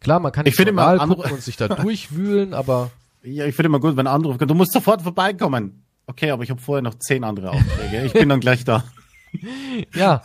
[0.00, 2.90] Klar, man kann nicht mal gucken und sich da durchwühlen, aber.
[3.26, 5.82] Ja, ich finde immer gut, wenn ein Anruf kommt, du musst sofort vorbeikommen.
[6.06, 8.04] Okay, aber ich habe vorher noch zehn andere Aufträge.
[8.04, 8.84] Ich bin dann gleich da.
[9.94, 10.20] ja.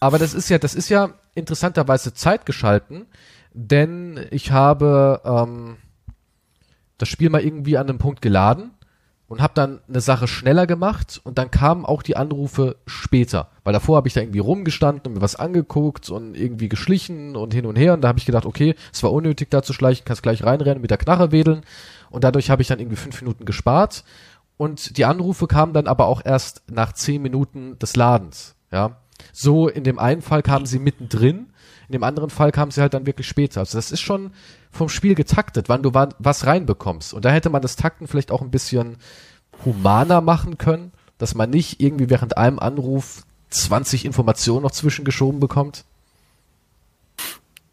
[0.00, 3.06] Aber das ist ja, das ist ja interessanterweise zeitgeschalten,
[3.52, 5.76] denn ich habe ähm,
[6.98, 8.72] das Spiel mal irgendwie an einem Punkt geladen
[9.30, 13.72] und habe dann eine Sache schneller gemacht und dann kamen auch die Anrufe später, weil
[13.72, 17.64] davor habe ich da irgendwie rumgestanden und mir was angeguckt und irgendwie geschlichen und hin
[17.64, 17.94] und her.
[17.94, 20.82] Und da habe ich gedacht, okay, es war unnötig da zu schleichen, kannst gleich reinrennen,
[20.82, 21.62] mit der Knarre wedeln.
[22.10, 24.02] Und dadurch habe ich dann irgendwie fünf Minuten gespart.
[24.56, 28.96] Und die Anrufe kamen dann aber auch erst nach zehn Minuten des Ladens, ja.
[29.32, 31.46] So in dem einen Fall kamen sie mittendrin
[31.90, 33.58] in dem anderen Fall kam sie halt dann wirklich später.
[33.58, 34.30] Also das ist schon
[34.70, 37.12] vom Spiel getaktet, wann du was reinbekommst.
[37.12, 38.98] Und da hätte man das Takten vielleicht auch ein bisschen
[39.64, 45.84] humaner machen können, dass man nicht irgendwie während einem Anruf 20 Informationen noch zwischengeschoben bekommt.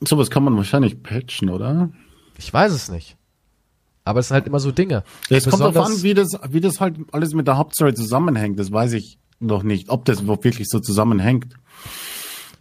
[0.02, 1.90] Sowas kann man wahrscheinlich patchen, oder?
[2.40, 3.18] Ich weiß es nicht.
[4.04, 5.04] Aber es sind halt immer so Dinge.
[5.30, 8.58] Ja, es kommt darauf an, wie das, wie das halt alles mit der Hauptstory zusammenhängt.
[8.58, 11.54] Das weiß ich noch nicht, ob das wirklich so zusammenhängt.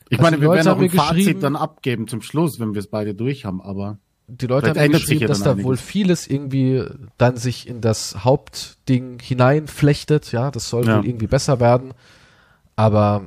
[0.09, 2.87] Ich also meine, wir werden auch ein Fazit dann abgeben zum Schluss, wenn wir es
[2.87, 3.99] beide durch haben, aber
[4.29, 5.67] die Leute haben mir geschrieben, dass da einiges.
[5.67, 6.85] wohl vieles irgendwie
[7.17, 10.99] dann sich in das Hauptding hineinflechtet, ja, das soll ja.
[10.99, 11.95] wohl irgendwie besser werden,
[12.75, 13.23] aber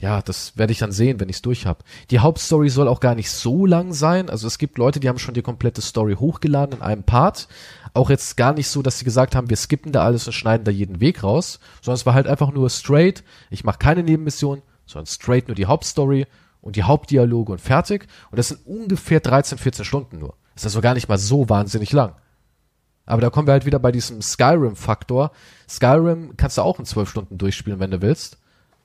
[0.00, 1.84] ja, das werde ich dann sehen, wenn ich es durch habe.
[2.10, 5.18] Die Hauptstory soll auch gar nicht so lang sein, also es gibt Leute, die haben
[5.18, 7.48] schon die komplette Story hochgeladen in einem Part,
[7.92, 10.64] auch jetzt gar nicht so, dass sie gesagt haben, wir skippen da alles und schneiden
[10.64, 14.62] da jeden Weg raus, sondern es war halt einfach nur straight, ich mache keine Nebenmission,
[14.86, 16.26] sondern straight nur die Hauptstory
[16.60, 18.06] und die Hauptdialoge und fertig.
[18.30, 20.34] Und das sind ungefähr 13, 14 Stunden nur.
[20.54, 22.14] ist also gar nicht mal so wahnsinnig lang.
[23.06, 25.30] Aber da kommen wir halt wieder bei diesem Skyrim-Faktor.
[25.68, 28.38] Skyrim kannst du auch in zwölf Stunden durchspielen, wenn du willst.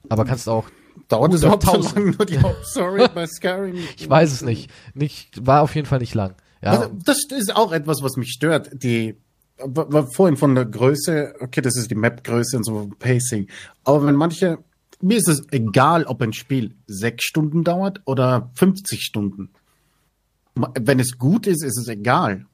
[0.09, 0.65] Aber kannst auch
[1.07, 3.75] Dauert es überhaupt so lange nur die Hauptstory bei Skyrim?
[3.97, 4.69] Ich weiß es nicht.
[4.93, 5.45] nicht.
[5.45, 6.35] War auf jeden Fall nicht lang.
[6.61, 6.71] Ja.
[6.71, 8.69] Also, das ist auch etwas, was mich stört.
[8.73, 9.15] Die
[9.57, 13.47] war vorhin von der Größe, okay, das ist die Map-Größe und so Pacing.
[13.83, 14.59] Aber wenn manche
[15.01, 19.49] mir ist es egal, ob ein Spiel sechs Stunden dauert oder 50 Stunden.
[20.55, 22.45] Wenn es gut ist, ist es egal.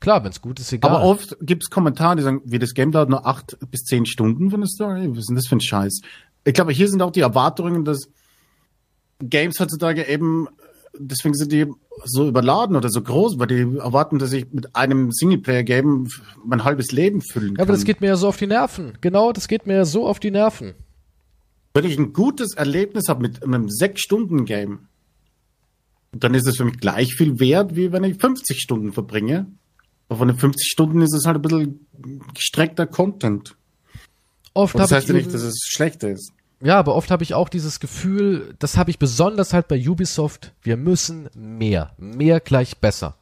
[0.00, 0.90] Klar, wenn es gut ist, egal.
[0.90, 4.06] Aber oft gibt es Kommentare, die sagen, wie das Game dauert nur acht bis zehn
[4.06, 5.08] Stunden für eine Story.
[5.10, 6.00] Was ist denn das für ein Scheiß?
[6.44, 8.08] Ich glaube, hier sind auch die Erwartungen, dass
[9.20, 10.48] Games heutzutage eben,
[10.98, 11.66] deswegen sind die
[12.04, 16.08] so überladen oder so groß, weil die erwarten, dass ich mit einem Singleplayer-Game
[16.44, 17.56] mein halbes Leben füllen kann.
[17.58, 18.98] Ja, aber das geht mir ja so auf die Nerven.
[19.00, 20.74] Genau, das geht mir ja so auf die Nerven.
[21.74, 24.88] Wenn ich ein gutes Erlebnis habe mit einem sechs Stunden Game,
[26.12, 29.46] dann ist es für mich gleich viel wert, wie wenn ich 50 Stunden verbringe.
[30.08, 31.86] Aber von den 50 Stunden ist es halt ein bisschen
[32.34, 33.56] gestreckter Content.
[34.52, 36.32] Oft das heißt ja nicht, dass es schlechter ist.
[36.62, 40.52] Ja, aber oft habe ich auch dieses Gefühl, das habe ich besonders halt bei Ubisoft,
[40.62, 41.92] wir müssen mehr.
[41.98, 43.16] Mehr gleich besser.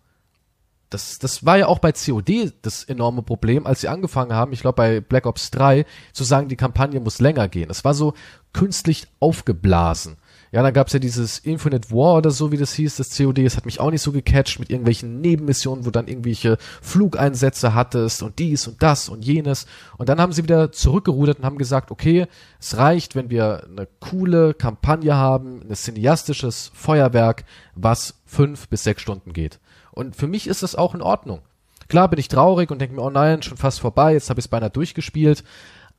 [0.91, 4.61] Das, das war ja auch bei COD das enorme Problem, als sie angefangen haben, ich
[4.61, 7.71] glaube bei Black Ops 3, zu sagen, die Kampagne muss länger gehen.
[7.71, 8.15] Es war so
[8.53, 10.17] künstlich aufgeblasen.
[10.53, 13.45] Ja, dann gab's ja dieses Infinite War oder so, wie das hieß, das COD.
[13.45, 18.25] Das hat mich auch nicht so gecatcht mit irgendwelchen Nebenmissionen, wo dann irgendwelche Flugeinsätze hattest
[18.25, 19.67] und dies und das und jenes.
[19.97, 22.27] Und dann haben sie wieder zurückgerudert und haben gesagt, okay,
[22.59, 27.45] es reicht, wenn wir eine coole Kampagne haben, ein cineastisches Feuerwerk,
[27.77, 29.61] was fünf bis sechs Stunden geht.
[29.93, 31.41] Und für mich ist das auch in Ordnung.
[31.89, 34.45] Klar bin ich traurig und denke mir, oh nein, schon fast vorbei, jetzt habe ich
[34.45, 35.43] es beinahe durchgespielt.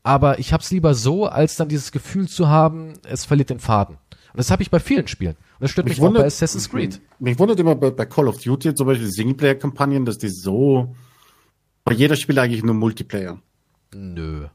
[0.04, 3.96] Aber ich hab's lieber so, als dann dieses Gefühl zu haben, es verliert den Faden.
[3.96, 5.36] Und das habe ich bei vielen Spielen.
[5.36, 7.02] Und das stört mich, mich wundert, auch bei Assassin's Creed.
[7.20, 10.96] Mich wundert immer bei, bei Call of Duty zum Beispiel Singleplayer-Kampagnen, dass die so
[11.84, 13.40] bei jeder Spiel eigentlich nur Multiplayer.
[13.94, 14.48] Nö.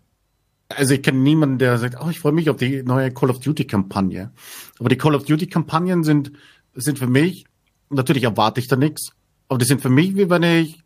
[0.68, 3.40] Also ich kenne niemanden, der sagt, oh, ich freue mich auf die neue Call of
[3.40, 4.32] Duty-Kampagne.
[4.78, 6.32] Aber die Call of Duty-Kampagnen sind,
[6.74, 7.44] sind für mich,
[7.90, 9.12] natürlich erwarte ich da nichts,
[9.48, 10.80] aber die sind für mich, wie wenn ich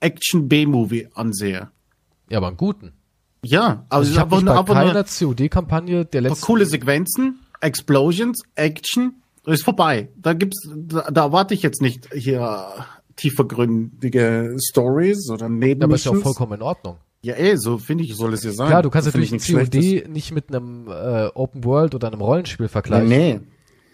[0.00, 1.68] Action-B-Movie ansehe.
[2.30, 2.92] Ja, aber einen guten.
[3.44, 6.46] Ja, also, also ich habe bei keiner COD-Kampagne der letzten...
[6.46, 10.08] Coole Sequenzen, Explosions, Action, ist vorbei.
[10.16, 12.66] Da gibt's, da, da erwarte ich jetzt nicht hier
[13.16, 15.82] tiefergründige Stories oder Nebenmissions.
[15.84, 16.96] Aber ist ja auch vollkommen in Ordnung.
[17.22, 18.68] Ja, eh, so finde ich, soll es ja sein.
[18.68, 22.68] Klar, du kannst natürlich nicht COD nicht mit einem äh, Open World oder einem Rollenspiel
[22.68, 23.08] vergleichen.
[23.08, 23.40] Nee, nee.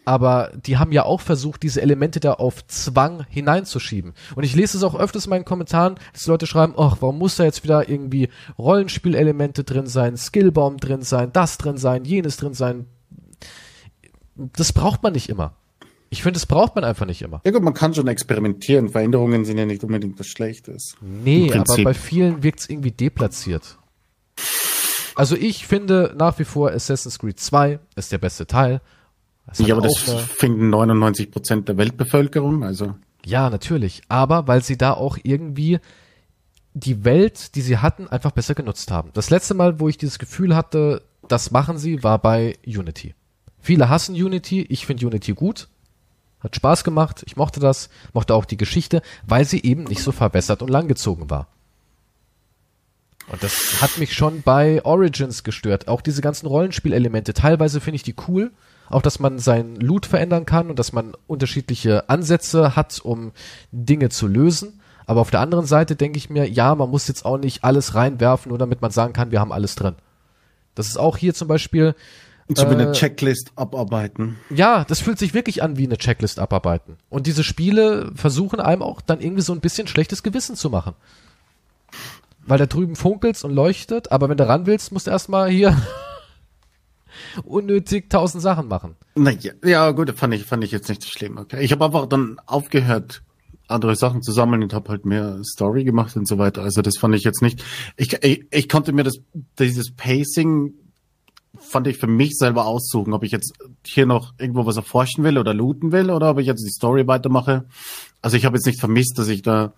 [0.04, 4.14] Aber die haben ja auch versucht, diese Elemente da auf Zwang hineinzuschieben.
[4.34, 7.36] Und ich lese es auch öfters in meinen Kommentaren, dass Leute schreiben, ach, warum muss
[7.36, 8.28] da jetzt wieder irgendwie
[8.58, 12.86] Rollenspielelemente drin sein, Skillbaum drin sein, das drin sein, jenes drin sein,
[14.34, 15.54] das braucht man nicht immer.
[16.08, 17.40] Ich finde, das braucht man einfach nicht immer.
[17.44, 18.88] Ja gut, man kann schon experimentieren.
[18.88, 20.96] Veränderungen sind ja nicht unbedingt was Schlechtes.
[21.00, 23.78] Nee, aber bei vielen wirkt es irgendwie deplatziert.
[25.14, 28.80] Also ich finde nach wie vor Assassin's Creed 2 ist der beste Teil.
[29.58, 32.94] Ja, aber das finden 99 Prozent der Weltbevölkerung, also.
[33.24, 34.02] Ja, natürlich.
[34.08, 35.80] Aber weil sie da auch irgendwie
[36.74, 39.10] die Welt, die sie hatten, einfach besser genutzt haben.
[39.12, 43.14] Das letzte Mal, wo ich dieses Gefühl hatte, das machen sie, war bei Unity.
[43.58, 45.68] Viele hassen Unity, ich finde Unity gut.
[46.40, 50.12] Hat Spaß gemacht, ich mochte das, mochte auch die Geschichte, weil sie eben nicht so
[50.12, 51.48] verbessert und langgezogen war.
[53.30, 55.86] Und das hat mich schon bei Origins gestört.
[55.86, 57.34] Auch diese ganzen Rollenspielelemente.
[57.34, 58.50] Teilweise finde ich die cool.
[58.90, 63.32] Auch, dass man sein Loot verändern kann und dass man unterschiedliche Ansätze hat, um
[63.72, 64.80] Dinge zu lösen.
[65.06, 67.94] Aber auf der anderen Seite denke ich mir, ja, man muss jetzt auch nicht alles
[67.94, 69.94] reinwerfen, nur damit man sagen kann, wir haben alles drin.
[70.74, 71.94] Das ist auch hier zum Beispiel,
[72.48, 74.36] so wie eine äh, Checklist abarbeiten.
[74.50, 76.96] Ja, das fühlt sich wirklich an wie eine Checklist abarbeiten.
[77.08, 80.94] Und diese Spiele versuchen einem auch dann irgendwie so ein bisschen schlechtes Gewissen zu machen.
[82.46, 85.76] Weil da drüben funkelt's und leuchtet, aber wenn du ran willst, musst du erstmal hier
[87.44, 88.96] unnötig tausend Sachen machen.
[89.14, 91.38] Na ja, ja gut, fand ich, fand ich jetzt nicht so schlimm.
[91.38, 91.62] Okay.
[91.62, 93.22] Ich habe einfach dann aufgehört,
[93.68, 96.62] andere Sachen zu sammeln und habe halt mehr Story gemacht und so weiter.
[96.62, 97.62] Also das fand ich jetzt nicht.
[97.96, 99.20] Ich, ich, ich konnte mir das
[99.58, 100.74] dieses Pacing
[101.58, 103.52] fand ich für mich selber aussuchen, ob ich jetzt
[103.84, 107.06] hier noch irgendwo was erforschen will oder looten will oder ob ich jetzt die Story
[107.06, 107.66] weitermache.
[108.22, 109.74] Also ich habe jetzt nicht vermisst, dass ich da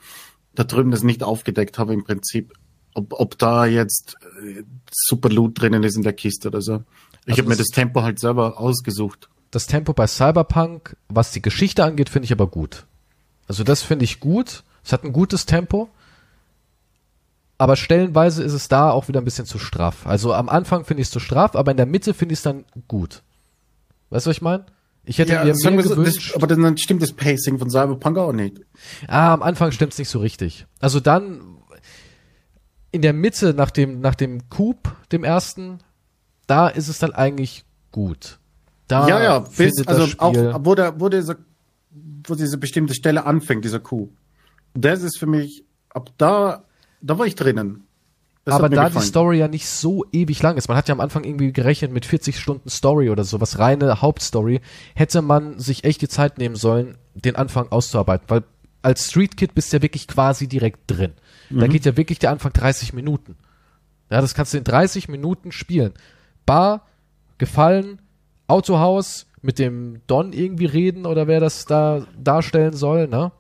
[0.55, 2.53] da drüben das nicht aufgedeckt habe im Prinzip,
[2.95, 6.85] ob, ob da jetzt äh, super Loot drinnen ist in der Kiste oder so.
[7.25, 9.29] Ich also habe mir das Tempo halt selber ausgesucht.
[9.51, 12.87] Das Tempo bei Cyberpunk, was die Geschichte angeht, finde ich aber gut.
[13.49, 14.65] Also das finde ich gut.
[14.85, 15.91] Es hat ein gutes Tempo
[17.63, 20.05] aber stellenweise ist es da auch wieder ein bisschen zu straff.
[20.05, 22.43] Also am Anfang finde ich es zu straff, aber in der Mitte finde ich es
[22.43, 23.23] dann gut.
[24.11, 24.67] Weißt du, was ich meine?
[25.05, 26.31] Ich hätte ja, mir mehr gewünscht.
[26.31, 28.63] Das, aber dann stimmt das Pacing von Cyberpunk auch nicht.
[29.07, 30.67] Ah, am Anfang stimmt es nicht so richtig.
[30.81, 31.41] Also dann
[32.91, 35.79] in der Mitte nach dem nach dem Coup, dem ersten,
[36.47, 38.39] da ist es dann eigentlich gut.
[38.89, 40.35] Da ja, ja, bis, also auch
[40.65, 41.39] wo der wo diese
[42.27, 44.11] wo diese bestimmte Stelle anfängt, dieser Coup.
[44.75, 46.65] Das ist für mich ab da
[47.01, 47.85] da war ich drinnen.
[48.45, 49.03] Das aber da gefallen.
[49.03, 51.93] die Story ja nicht so ewig lang ist, man hat ja am Anfang irgendwie gerechnet
[51.93, 54.61] mit 40 Stunden Story oder sowas, reine Hauptstory,
[54.95, 58.43] hätte man sich echt die Zeit nehmen sollen, den Anfang auszuarbeiten, weil
[58.83, 61.13] als Street Kid bist du ja wirklich quasi direkt drin.
[61.51, 61.61] Mhm.
[61.61, 63.37] Da geht ja wirklich der Anfang 30 Minuten.
[64.11, 65.93] Ja, das kannst du in 30 Minuten spielen.
[66.47, 66.87] Bar,
[67.39, 68.01] gefallen,
[68.47, 73.33] Autohaus, mit dem Don irgendwie reden oder wer das da darstellen soll, ne?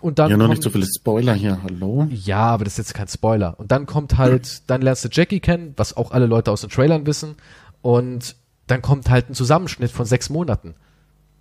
[0.00, 2.06] Und dann ja, noch kommt, nicht so viele Spoiler hier, hallo?
[2.10, 3.58] Ja, aber das ist jetzt kein Spoiler.
[3.58, 6.70] Und dann kommt halt, dann lernst du Jackie kennen, was auch alle Leute aus den
[6.70, 7.34] Trailern wissen.
[7.82, 8.36] Und
[8.68, 10.74] dann kommt halt ein Zusammenschnitt von sechs Monaten.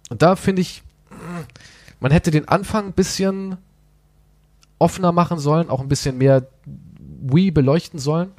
[0.10, 0.82] Und da finde ich,
[2.00, 3.58] man hätte den Anfang ein bisschen
[4.80, 8.32] offener machen sollen, auch ein bisschen mehr Wii beleuchten sollen.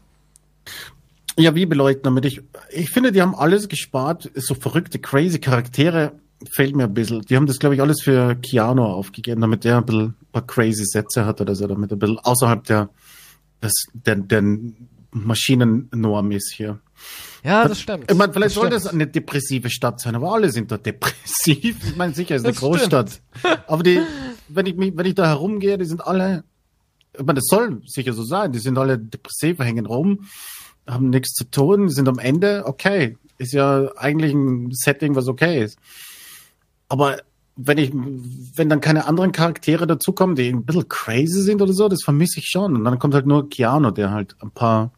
[1.39, 2.25] Ja, wie beleuchten damit?
[2.25, 6.13] Ich, ich finde, die haben alles gespart, so verrückte, crazy Charaktere
[6.51, 7.23] fehlt mir ein bisschen.
[7.23, 10.47] Die haben das, glaube ich, alles für Keanu aufgegeben, damit der ein bisschen ein paar
[10.47, 12.91] crazy Sätze hat oder so, damit er ein bisschen außerhalb der,
[13.63, 14.43] des, der, der
[15.11, 16.81] Maschinennorm ist hier.
[17.45, 18.11] Ja, das stimmt.
[18.11, 18.85] Ich meine, vielleicht das soll stimmt.
[18.85, 21.77] das eine depressive Stadt sein, aber alle sind dort depressiv.
[21.85, 23.21] Ich meine, sicher ist eine Das Großstadt.
[23.67, 24.01] Aber die,
[24.49, 26.45] wenn ich mich, wenn ich da herumgehe, die sind alle,
[27.13, 30.27] ich meine, das soll sicher so sein, die sind alle depressiv, hängen rum,
[30.89, 33.17] haben nichts zu tun, sind am Ende, okay.
[33.39, 35.79] Ist ja eigentlich ein Setting, was okay ist.
[36.89, 37.19] Aber
[37.57, 41.89] wenn ich, wenn dann keine anderen Charaktere dazukommen, die ein bisschen crazy sind oder so,
[41.89, 42.77] das vermisse ich schon.
[42.77, 44.91] Und dann kommt halt nur Keanu, der halt ein paar, ein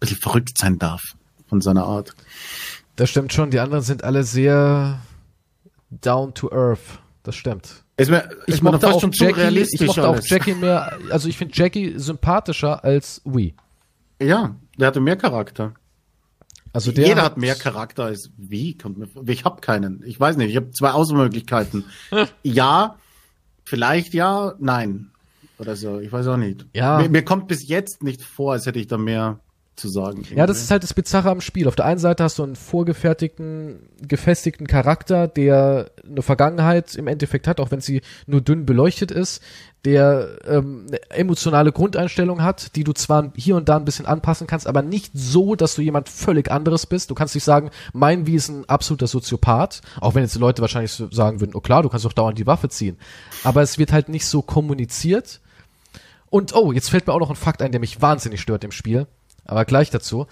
[0.00, 1.02] bisschen verrückt sein darf
[1.48, 2.14] von seiner Art.
[2.96, 3.50] Das stimmt schon.
[3.50, 5.00] Die anderen sind alle sehr
[5.90, 7.00] down to earth.
[7.22, 7.84] Das stimmt.
[7.96, 10.20] Ist mir, Ich ist mir mochte auch Jackie, ich mochte auch.
[10.22, 13.54] Jackie mehr, also ich finde Jackie sympathischer als Wii.
[14.20, 15.74] Ja, der hatte mehr Charakter.
[16.72, 18.76] Also der Jeder hat mehr Charakter als wie.
[18.76, 20.02] Kommt mir, ich habe keinen.
[20.04, 20.50] Ich weiß nicht.
[20.50, 21.84] Ich habe zwei Auswahlmöglichkeiten.
[22.42, 22.96] ja,
[23.64, 25.10] vielleicht ja, nein.
[25.58, 25.98] Oder so.
[25.98, 26.66] Ich weiß auch nicht.
[26.72, 26.98] Ja.
[26.98, 29.40] Mir, mir kommt bis jetzt nicht vor, als hätte ich da mehr
[29.78, 30.24] zu sagen.
[30.34, 31.68] Ja, das ist halt das Bizarre am Spiel.
[31.68, 37.46] Auf der einen Seite hast du einen vorgefertigten, gefestigten Charakter, der eine Vergangenheit im Endeffekt
[37.46, 39.42] hat, auch wenn sie nur dünn beleuchtet ist,
[39.84, 44.46] der ähm, eine emotionale Grundeinstellung hat, die du zwar hier und da ein bisschen anpassen
[44.46, 47.10] kannst, aber nicht so, dass du jemand völlig anderes bist.
[47.10, 50.62] Du kannst nicht sagen, mein Wie ist ein absoluter Soziopath, auch wenn jetzt die Leute
[50.62, 52.98] wahrscheinlich sagen würden, oh klar, du kannst doch dauernd die Waffe ziehen.
[53.44, 55.40] Aber es wird halt nicht so kommuniziert.
[56.30, 58.72] Und oh, jetzt fällt mir auch noch ein Fakt ein, der mich wahnsinnig stört im
[58.72, 59.06] Spiel.
[59.48, 60.28] Aber gleich dazu.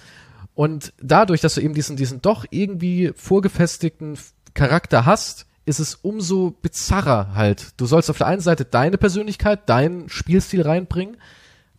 [0.54, 4.16] Und dadurch, dass du eben diesen, diesen doch irgendwie vorgefestigten
[4.54, 7.72] Charakter hast, ist es umso bizarrer halt.
[7.76, 11.16] Du sollst auf der einen Seite deine Persönlichkeit, deinen Spielstil reinbringen,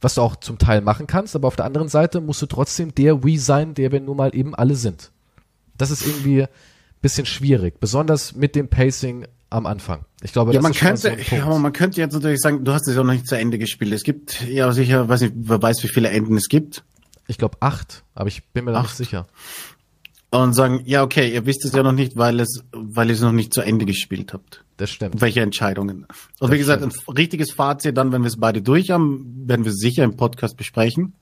[0.01, 2.93] was du auch zum Teil machen kannst, aber auf der anderen Seite musst du trotzdem
[2.93, 5.11] der Wii sein, der wir nun mal eben alle sind.
[5.77, 6.45] Das ist irgendwie
[7.01, 10.05] bisschen schwierig, besonders mit dem Pacing am Anfang.
[10.23, 12.73] Ich glaube, Ja, das man könnte, so ein ja, man könnte jetzt natürlich sagen, du
[12.73, 13.93] hast es ja noch nicht zu Ende gespielt.
[13.93, 16.83] Es gibt ja sicher, weiß nicht, wer weiß, wie viele Enden es gibt.
[17.27, 19.27] Ich glaube acht, aber ich bin mir da nicht sicher.
[20.29, 23.21] Und sagen, ja, okay, ihr wisst es ja noch nicht, weil es, weil ihr es
[23.21, 24.63] noch nicht zu Ende gespielt habt.
[24.75, 25.21] Das stimmt.
[25.21, 26.05] Welche Entscheidungen?
[26.39, 29.71] Und wie gesagt, ein richtiges Fazit dann, wenn wir es beide durch haben, werden wir
[29.71, 31.13] sicher im Podcast besprechen.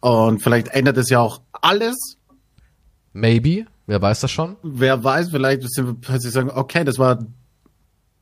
[0.00, 2.18] Und vielleicht ändert es ja auch alles.
[3.12, 4.56] Maybe, wer weiß das schon?
[4.62, 7.24] Wer weiß, vielleicht sind wir plötzlich sagen, okay, das war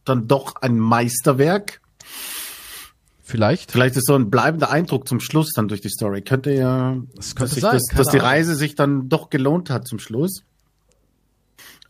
[0.05, 1.81] dann doch ein Meisterwerk.
[3.31, 3.73] Vielleicht.
[3.73, 6.23] Vielleicht ist so ein bleibender Eindruck zum Schluss dann durch die Story.
[6.23, 8.19] Könnte ja, Das könnte dass, sein, das, dass die.
[8.19, 10.43] Reise sich dann doch gelohnt hat zum Schluss.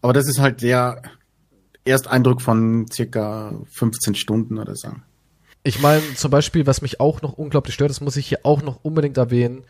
[0.03, 1.03] Aber das ist halt der
[1.85, 4.91] Ersteindruck von circa 15 Stunden oder so.
[5.63, 8.63] Ich meine, zum Beispiel, was mich auch noch unglaublich stört, das muss ich hier auch
[8.63, 9.65] noch unbedingt erwähnen.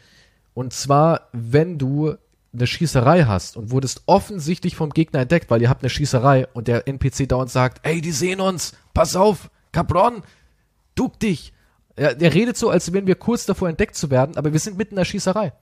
[0.54, 2.14] Und zwar, wenn du
[2.52, 6.68] eine Schießerei hast und wurdest offensichtlich vom Gegner entdeckt, weil ihr habt eine Schießerei und
[6.68, 10.22] der NPC dauernd sagt, ey, die sehen uns, pass auf, Capron,
[10.94, 11.52] duck dich.
[12.00, 14.78] Ja, der redet so, als wären wir kurz davor entdeckt zu werden, aber wir sind
[14.78, 15.52] mitten in der Schießerei.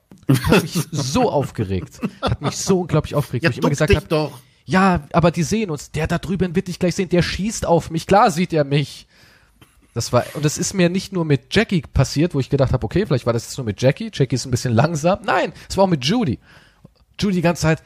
[0.45, 1.99] Hat mich so aufgeregt.
[2.23, 4.31] Hat mich so unglaublich aufgeregt, Ja, wo ich immer gesagt habe,
[4.65, 5.91] ja, aber die sehen uns.
[5.91, 7.09] Der da drüben wird dich gleich sehen.
[7.09, 8.07] Der schießt auf mich.
[8.07, 9.09] Klar sieht er mich.
[9.95, 12.85] Das war, und das ist mir nicht nur mit Jackie passiert, wo ich gedacht habe,
[12.85, 14.11] okay, vielleicht war das jetzt nur mit Jackie.
[14.13, 15.21] Jackie ist ein bisschen langsam.
[15.25, 16.39] Nein, es war auch mit Judy.
[17.19, 17.83] Judy die ganze Zeit,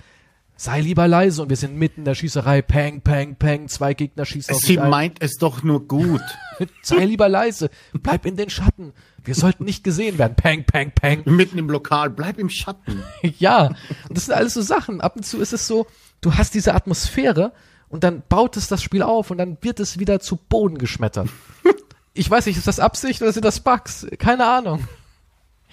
[0.62, 2.62] sei lieber leise und wir sind mitten in der Schießerei.
[2.62, 3.66] Peng, peng, peng.
[3.68, 4.90] Zwei Gegner schießen auf Sie mich ein.
[4.90, 6.20] meint es doch nur gut.
[6.82, 7.68] Sei lieber leise.
[7.93, 8.93] Bleib in den Schatten.
[9.24, 10.36] Wir sollten nicht gesehen werden.
[10.36, 11.22] Peng, peng, peng.
[11.24, 13.02] Mitten im Lokal, bleib im Schatten.
[13.39, 13.66] Ja,
[14.09, 15.01] und das sind alles so Sachen.
[15.01, 15.86] Ab und zu ist es so,
[16.20, 17.52] du hast diese Atmosphäre
[17.89, 21.28] und dann baut es das Spiel auf und dann wird es wieder zu Boden geschmettert.
[22.14, 24.06] Ich weiß nicht, ist das Absicht oder sind das Bugs?
[24.18, 24.86] Keine Ahnung.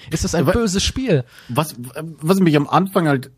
[0.10, 1.26] Ist das ein Aber- böses Spiel?
[1.50, 3.30] Was, was mich am Anfang halt,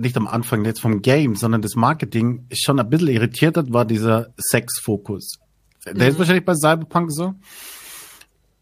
[0.00, 3.84] nicht am Anfang jetzt vom Game, sondern das Marketing schon ein bisschen irritiert hat, war
[3.84, 5.38] dieser Sexfokus.
[5.86, 7.34] Der ist wahrscheinlich bei Cyberpunk so.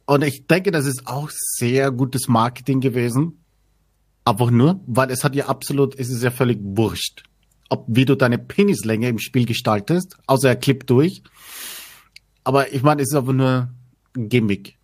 [0.06, 3.44] Und ich denke, das ist auch sehr gutes Marketing gewesen.
[4.24, 7.24] Einfach nur, weil es hat ja absolut, es ist ja völlig wurscht,
[7.68, 11.22] ob wie du deine Penislänge im Spiel gestaltest, außer er klippt durch.
[12.44, 13.68] Aber ich meine, es ist aber nur
[14.16, 14.77] ein Gimmick.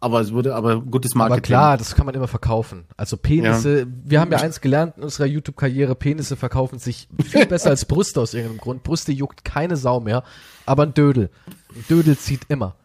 [0.00, 1.38] Aber es wurde aber gutes Marketing.
[1.38, 2.84] Aber klar, das kann man immer verkaufen.
[2.96, 7.70] Also Penisse, wir haben ja eins gelernt in unserer YouTube-Karriere, Penisse verkaufen sich viel besser
[7.70, 8.82] als Brüste aus irgendeinem Grund.
[8.84, 10.22] Brüste juckt keine Sau mehr,
[10.66, 11.30] aber ein Dödel.
[11.74, 12.76] Ein Dödel zieht immer.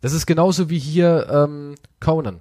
[0.00, 2.40] Das ist genauso wie hier ähm, Conan,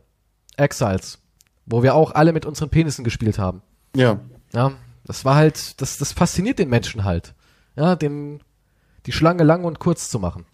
[0.55, 1.19] Exiles,
[1.65, 3.61] wo wir auch alle mit unseren Penissen gespielt haben.
[3.95, 4.19] Ja.
[4.53, 4.71] Ja,
[5.05, 7.33] das war halt, das, das fasziniert den Menschen halt.
[7.75, 8.41] Ja, den,
[9.05, 10.45] die Schlange lang und kurz zu machen.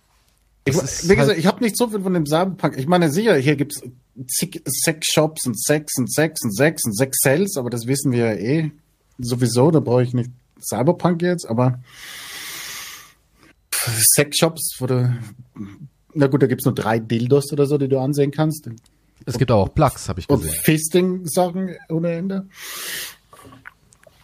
[0.64, 2.78] Ich, wie gesagt, halt- ich habe nicht so viel von dem Cyberpunk.
[2.78, 3.82] Ich meine, sicher, hier gibt's
[4.28, 8.34] zig Sex-Shops und Sex und Sex und Sex und Sex Sales, aber das wissen wir
[8.34, 8.72] ja eh
[9.18, 9.72] sowieso.
[9.72, 10.30] Da brauche ich nicht
[10.62, 11.80] Cyberpunk jetzt, aber
[14.16, 15.18] Sexshops, wo du,
[16.14, 18.70] na gut, da gibt's nur drei Dildos oder so, die du ansehen kannst.
[19.26, 20.62] Es gibt auch Plugs, habe ich Und gesehen.
[20.64, 22.48] Fisting-Sachen ohne Ende.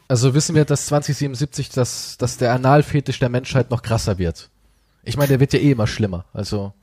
[0.07, 4.49] Also wissen wir, dass 2077, dass, dass der Analfetisch der Menschheit noch krasser wird.
[5.07, 6.25] Ich meine, der wird ja eh immer schlimmer.
[6.33, 6.73] Also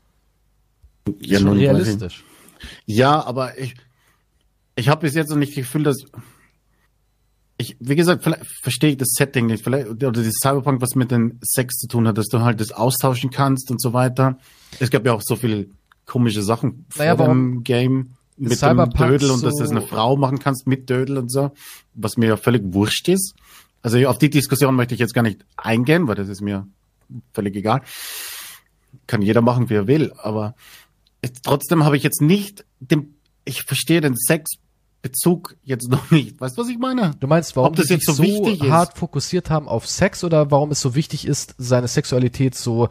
[1.20, 2.24] Ja, schon realistisch.
[2.86, 3.74] Ja, aber ich,
[4.76, 6.04] ich habe bis jetzt noch nicht das Gefühl, dass
[7.56, 11.10] ich, wie gesagt, vielleicht verstehe ich das Setting nicht, vielleicht oder das Cyberpunk, was mit
[11.10, 14.38] den Sex zu tun hat, dass du halt das austauschen kannst und so weiter.
[14.80, 15.66] Es gab ja auch so viele
[16.06, 20.16] komische Sachen Naja, vor dem Game mit dem Dödel und dass so- das eine Frau
[20.16, 21.52] machen kannst mit Dödel und so,
[21.94, 23.34] was mir ja völlig wurscht ist.
[23.82, 26.66] Also auf die Diskussion möchte ich jetzt gar nicht eingehen, weil das ist mir
[27.32, 27.82] völlig egal.
[29.06, 30.54] Kann jeder machen, wie er will, aber
[31.42, 34.16] trotzdem habe ich jetzt nicht den, ich verstehe den
[35.14, 36.40] Sexbezug jetzt noch nicht.
[36.40, 37.12] Weißt du, was ich meine?
[37.20, 38.70] Du meinst, warum Ob das jetzt so wichtig ist?
[38.70, 42.88] hart fokussiert haben auf Sex oder warum es so wichtig ist, seine Sexualität so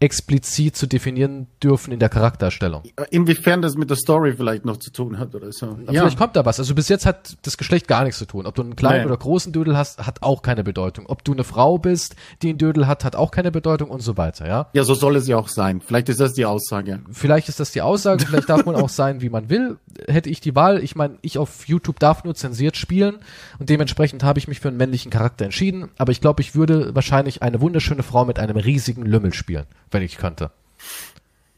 [0.00, 2.82] explizit zu definieren dürfen in der Charakterstellung?
[3.10, 5.66] Inwiefern das mit der Story vielleicht noch zu tun hat oder so.
[5.66, 6.58] Aber Vielleicht kommt da was.
[6.58, 8.46] Also bis jetzt hat das Geschlecht gar nichts zu tun.
[8.46, 9.06] Ob du einen kleinen Nee.
[9.06, 11.06] oder großen Dödel hast, hat auch keine Bedeutung.
[11.06, 14.16] Ob du eine Frau bist, die einen Dödel hat, hat auch keine Bedeutung und so
[14.16, 14.68] weiter, ja.
[14.72, 15.80] ja, so soll es ja auch sein.
[15.80, 17.00] Vielleicht ist das die Aussage.
[17.10, 19.78] Vielleicht ist das die Aussage, vielleicht darf man auch sein, wie man will.
[20.06, 23.18] Hätte ich die Wahl, ich meine, ich auf YouTube darf nur zensiert spielen
[23.58, 26.94] und dementsprechend habe ich mich für einen männlichen Charakter entschieden, aber ich glaube, ich würde
[26.94, 30.50] wahrscheinlich eine wunderschöne Frau mit einem riesigen Lümmel spielen, wenn ich könnte.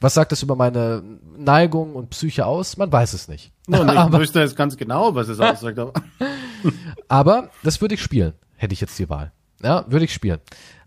[0.01, 1.03] Was sagt das über meine
[1.37, 2.77] Neigung und Psyche aus?
[2.77, 3.53] Man weiß es nicht.
[3.67, 5.79] No, ich aber, wüsste jetzt ganz genau, was es aussagt.
[5.79, 5.93] Aber
[7.09, 9.33] aber das würde ich spielen, hätte ich jetzt die Wahl.
[9.63, 10.39] Ja, würde ich spielen.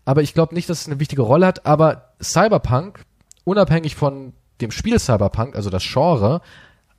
[0.04, 3.04] Aber ich glaube nicht, dass es eine wichtige Rolle hat, aber Cyberpunk,
[3.44, 6.40] unabhängig von dem Spiel Cyberpunk, also das Genre,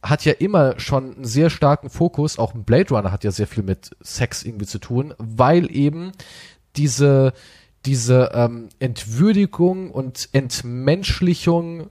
[0.03, 3.47] hat ja immer schon einen sehr starken Fokus, auch ein Blade Runner hat ja sehr
[3.47, 6.11] viel mit Sex irgendwie zu tun, weil eben
[6.75, 7.33] diese,
[7.85, 11.89] diese ähm, Entwürdigung und Entmenschlichung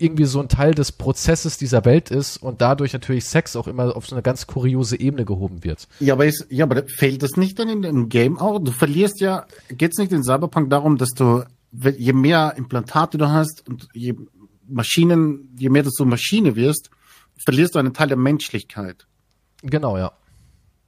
[0.00, 3.96] irgendwie so ein Teil des Prozesses dieser Welt ist und dadurch natürlich Sex auch immer
[3.96, 5.88] auf so eine ganz kuriose Ebene gehoben wird.
[5.98, 8.60] ja, aber ist, ja, aber fehlt das nicht dann in dem Game auch?
[8.60, 13.66] Du verlierst ja, geht's nicht in Cyberpunk darum, dass du, je mehr Implantate du hast
[13.66, 14.14] und je
[14.68, 16.90] Maschinen, je mehr du so Maschine wirst,
[17.44, 19.06] verlierst du einen Teil der Menschlichkeit.
[19.62, 20.12] Genau, ja.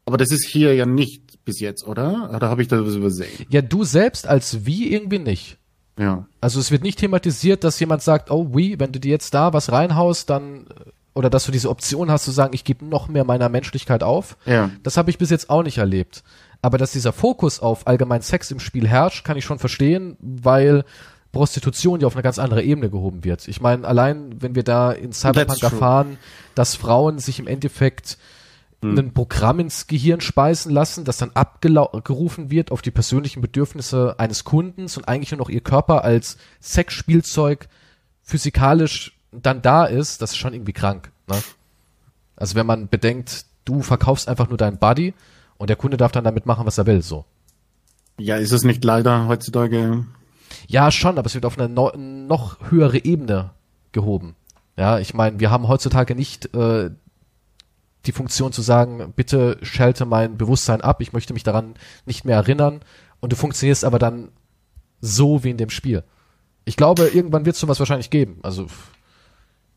[0.06, 2.30] Aber das ist hier ja nicht bis jetzt, oder?
[2.34, 3.46] Oder habe ich da was übersehen?
[3.48, 5.58] Ja, du selbst als wie irgendwie nicht.
[5.98, 6.26] Ja.
[6.40, 9.52] Also es wird nicht thematisiert, dass jemand sagt, oh wie, wenn du dir jetzt da
[9.52, 10.66] was reinhaust, dann
[11.14, 14.36] oder dass du diese Option hast zu sagen, ich gebe noch mehr meiner Menschlichkeit auf.
[14.46, 14.70] Ja.
[14.82, 16.22] Das habe ich bis jetzt auch nicht erlebt.
[16.62, 20.84] Aber dass dieser Fokus auf allgemein Sex im Spiel herrscht, kann ich schon verstehen, weil
[21.32, 23.46] Prostitution ja auf eine ganz andere Ebene gehoben wird.
[23.48, 26.18] Ich meine, allein wenn wir da in Cyberpunk erfahren,
[26.54, 28.18] dass Frauen sich im Endeffekt
[28.82, 34.44] ein Programm ins Gehirn speisen lassen, das dann abgerufen wird auf die persönlichen Bedürfnisse eines
[34.44, 37.68] Kundens und eigentlich nur noch ihr Körper als Sexspielzeug
[38.22, 41.12] physikalisch dann da ist, das ist schon irgendwie krank.
[41.28, 41.36] Ne?
[42.36, 45.12] Also wenn man bedenkt, du verkaufst einfach nur deinen Body
[45.58, 47.26] und der Kunde darf dann damit machen, was er will, so.
[48.18, 50.06] Ja, ist es nicht leider heutzutage?
[50.70, 53.50] Ja, schon, aber es wird auf eine no noch höhere Ebene
[53.90, 54.36] gehoben.
[54.76, 56.90] Ja, ich meine, wir haben heutzutage nicht äh,
[58.06, 61.74] die Funktion zu sagen, bitte schalte mein Bewusstsein ab, ich möchte mich daran
[62.06, 62.82] nicht mehr erinnern
[63.18, 64.28] und du funktionierst aber dann
[65.00, 66.04] so wie in dem Spiel.
[66.64, 68.38] Ich glaube, irgendwann wird es sowas wahrscheinlich geben.
[68.44, 68.68] Also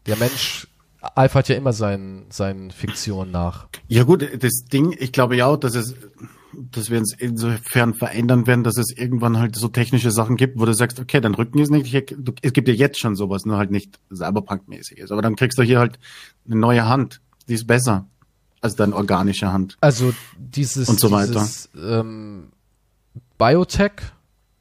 [0.06, 0.68] der Mensch
[1.16, 3.68] eifert ja immer seinen, seinen Fiktionen nach.
[3.88, 5.96] Ja gut, das Ding, ich glaube ja auch, dass es,
[6.72, 10.66] dass wir uns insofern verändern werden, dass es irgendwann halt so technische Sachen gibt, wo
[10.66, 11.94] du sagst, okay, dein Rücken ist nicht,
[12.42, 15.12] es gibt ja jetzt schon sowas, nur halt nicht Cyberpunk-mäßig ist.
[15.12, 16.00] Aber dann kriegst du hier halt
[16.46, 18.08] eine neue Hand, die ist besser
[18.62, 19.78] als deine organische Hand.
[19.82, 21.34] Also dieses, Und so weiter.
[21.34, 22.50] dieses ähm,
[23.38, 23.92] Biotech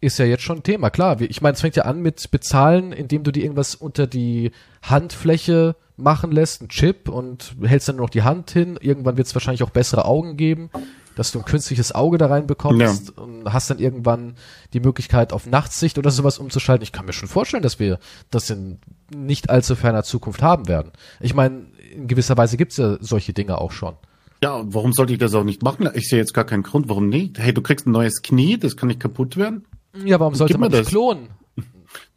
[0.00, 0.90] ist ja jetzt schon ein Thema.
[0.90, 4.50] Klar, ich meine, es fängt ja an mit Bezahlen, indem du dir irgendwas unter die
[4.82, 8.76] Handfläche machen lässt, ein Chip und hältst dann nur noch die Hand hin.
[8.80, 10.70] Irgendwann wird es wahrscheinlich auch bessere Augen geben,
[11.16, 14.34] dass du ein künstliches Auge da rein bekommst und hast dann irgendwann
[14.72, 16.82] die Möglichkeit, auf Nachtsicht oder sowas umzuschalten.
[16.82, 17.98] Ich kann mir schon vorstellen, dass wir
[18.30, 18.78] das in
[19.14, 20.92] nicht allzu ferner Zukunft haben werden.
[21.20, 23.94] Ich meine, in gewisser Weise gibt's ja solche Dinge auch schon.
[24.42, 25.88] Ja, warum sollte ich das auch nicht machen?
[25.94, 27.38] Ich sehe jetzt gar keinen Grund, warum nicht.
[27.38, 29.64] Hey, du kriegst ein neues Knie, das kann nicht kaputt werden.
[30.04, 30.88] Ja, warum sollte man das.
[30.88, 31.28] klonen?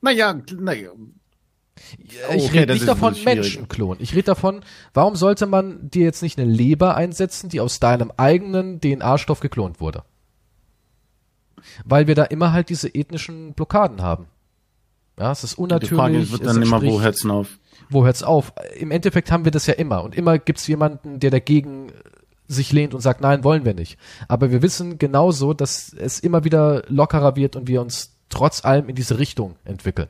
[0.02, 0.90] Naja, naja.
[2.00, 3.42] Ich okay, rede nicht davon schwieriger.
[3.42, 3.98] Menschenklon.
[4.00, 4.62] Ich rede davon,
[4.94, 9.80] warum sollte man dir jetzt nicht eine Leber einsetzen, die aus deinem eigenen DNA-Stoff geklont
[9.80, 10.04] wurde?
[11.84, 14.28] Weil wir da immer halt diese ethnischen Blockaden haben.
[15.20, 15.98] Ja, es ist Die unnatürlich.
[15.98, 17.58] Frage wird es dann immer, wo hört's auf?
[17.90, 18.54] wo hört's auf?
[18.78, 20.04] Im Endeffekt haben wir das ja immer.
[20.04, 21.92] Und immer gibt's jemanden, der dagegen
[22.48, 23.98] sich lehnt und sagt, nein, wollen wir nicht.
[24.28, 28.90] Aber wir wissen genauso, dass es immer wieder lockerer wird und wir uns trotz allem
[28.90, 30.10] in diese Richtung entwickeln.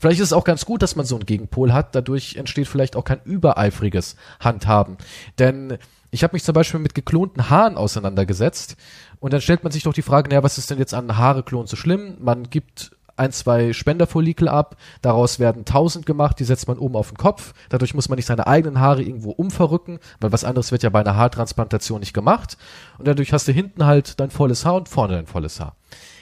[0.00, 1.94] Vielleicht ist es auch ganz gut, dass man so einen Gegenpol hat.
[1.94, 4.96] Dadurch entsteht vielleicht auch kein übereifriges Handhaben.
[5.38, 5.78] Denn
[6.10, 8.76] ich habe mich zum Beispiel mit geklonten Haaren auseinandergesetzt
[9.18, 11.66] und dann stellt man sich doch die Frage, naja, was ist denn jetzt an Haareklon
[11.66, 12.16] so schlimm?
[12.20, 17.08] Man gibt ein, zwei Spenderfollikel ab, daraus werden tausend gemacht, die setzt man oben auf
[17.08, 20.82] den Kopf, dadurch muss man nicht seine eigenen Haare irgendwo umverrücken, weil was anderes wird
[20.82, 22.56] ja bei einer Haartransplantation nicht gemacht
[22.98, 25.76] und dadurch hast du hinten halt dein volles Haar und vorne dein volles Haar.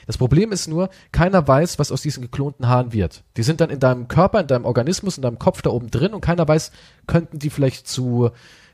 [0.07, 3.23] Das Problem ist nur, keiner weiß, was aus diesen geklonten Haaren wird.
[3.37, 6.13] Die sind dann in deinem Körper, in deinem Organismus, in deinem Kopf da oben drin
[6.13, 6.71] und keiner weiß,
[7.07, 8.31] könnten die vielleicht zu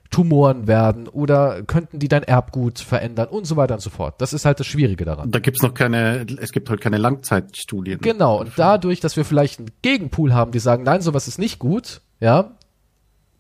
[0.09, 4.15] Tumoren werden oder könnten die dein Erbgut verändern und so weiter und so fort.
[4.19, 5.31] Das ist halt das Schwierige daran.
[5.31, 7.99] Da gibt's noch keine, es gibt halt keine Langzeitstudien.
[7.99, 11.59] Genau, und dadurch, dass wir vielleicht einen Gegenpool haben, die sagen, nein, sowas ist nicht
[11.59, 12.55] gut, ja,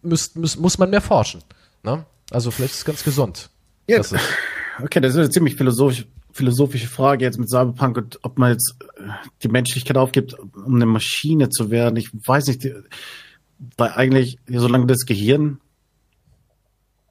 [0.01, 1.41] muss, muss, muss man mehr forschen.
[1.83, 2.05] Ne?
[2.31, 3.49] Also vielleicht ist es ganz gesund.
[3.87, 4.13] Ja, das
[4.83, 6.05] okay, das ist eine ziemlich philosophisch,
[6.37, 9.09] philosophische Frage jetzt mit Cyberpunk und ob man jetzt äh,
[9.43, 11.95] die Menschlichkeit aufgibt, um eine Maschine zu werden.
[11.97, 12.67] Ich weiß nicht,
[13.77, 15.59] weil eigentlich, solange das Gehirn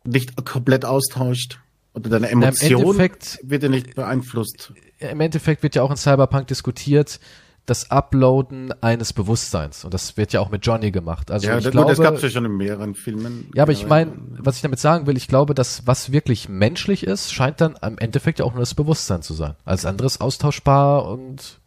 [0.05, 1.59] nicht komplett austauscht
[1.95, 4.73] oder deine Emotion wird ja nicht beeinflusst.
[4.99, 7.19] Im Endeffekt wird ja auch in Cyberpunk diskutiert,
[7.67, 9.85] das Uploaden eines Bewusstseins.
[9.85, 11.33] Und das wird ja auch mit Johnny gemacht.
[11.33, 13.51] Also ja, ich das, glaube, das gab es ja schon in mehreren Filmen.
[13.55, 17.05] Ja, aber ich meine, was ich damit sagen will, ich glaube, dass was wirklich menschlich
[17.05, 19.55] ist, scheint dann am Endeffekt ja auch nur das Bewusstsein zu sein.
[19.65, 21.59] Alles andere ist austauschbar und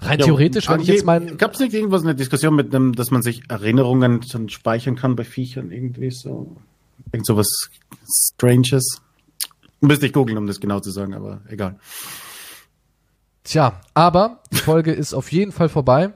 [0.00, 1.38] rein ja, theoretisch, wenn ich jetzt meinen...
[1.38, 5.14] Gab es nicht irgendwas in der Diskussion mit dem, dass man sich Erinnerungen speichern kann
[5.14, 6.56] bei Viechern irgendwie so?
[7.12, 7.70] Irgend sowas
[8.34, 9.00] Stranges?
[9.80, 11.78] Müsste ich googeln, um das genau zu sagen, aber egal.
[13.46, 16.12] Tja, aber die Folge ist auf jeden Fall vorbei.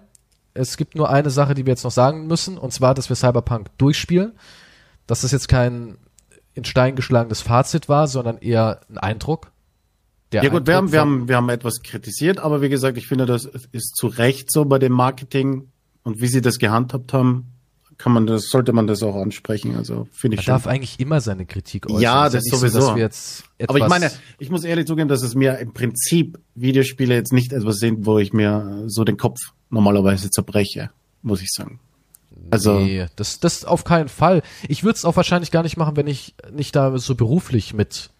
[0.52, 3.14] Es gibt nur eine Sache, die wir jetzt noch sagen müssen, und zwar, dass wir
[3.14, 4.32] Cyberpunk durchspielen.
[5.06, 5.96] Dass das jetzt kein
[6.54, 9.52] in Stein geschlagenes Fazit war, sondern eher ein Eindruck.
[10.32, 13.26] ja gut, wir haben, wir, haben, wir haben etwas kritisiert, aber wie gesagt, ich finde,
[13.26, 15.70] das ist zu Recht so bei dem Marketing
[16.02, 17.52] und wie sie das gehandhabt haben,
[18.00, 19.76] kann man das, sollte man das auch ansprechen.
[19.76, 20.38] Also finde ich.
[20.38, 20.52] Man schon.
[20.52, 22.00] darf eigentlich immer seine Kritik äußern.
[22.00, 22.80] Ja, das ist ja sowieso.
[22.80, 27.32] So, Aber ich meine, ich muss ehrlich zugeben, dass es mir im Prinzip Videospiele jetzt
[27.32, 30.90] nicht etwas sind, wo ich mir so den Kopf normalerweise zerbreche,
[31.20, 31.78] muss ich sagen.
[32.50, 34.42] Also nee, das, das auf keinen Fall.
[34.66, 38.10] Ich würde es auch wahrscheinlich gar nicht machen, wenn ich nicht da so beruflich mit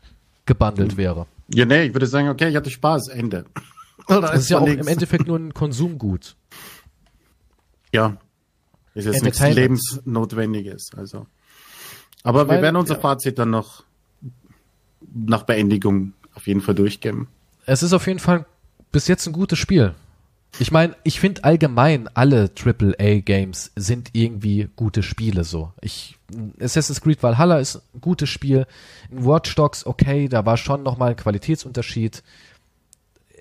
[0.45, 1.27] gebundelt wäre.
[1.55, 3.47] Ja, nee, ich würde sagen, okay, ich hatte Spaß, Ende.
[4.09, 4.83] das ist ja auch nix.
[4.83, 6.37] im Endeffekt nur ein Konsumgut.
[7.93, 8.19] Ja,
[8.95, 11.27] ist jetzt nichts Lebensnotwendiges, also.
[12.23, 13.01] Aber wir werden unser ja.
[13.01, 13.85] Fazit dann noch
[15.13, 17.29] nach Beendigung auf jeden Fall durchgeben.
[17.67, 18.47] Es ist auf jeden Fall
[18.93, 19.95] bis jetzt ein gutes Spiel.
[20.59, 25.73] Ich meine, ich finde allgemein alle AAA-Games sind irgendwie gute Spiele so.
[25.81, 26.19] Ich
[26.61, 28.67] Assassin's Creed Valhalla ist ein gutes Spiel.
[29.11, 32.23] In Watch Dogs okay, da war schon nochmal ein Qualitätsunterschied.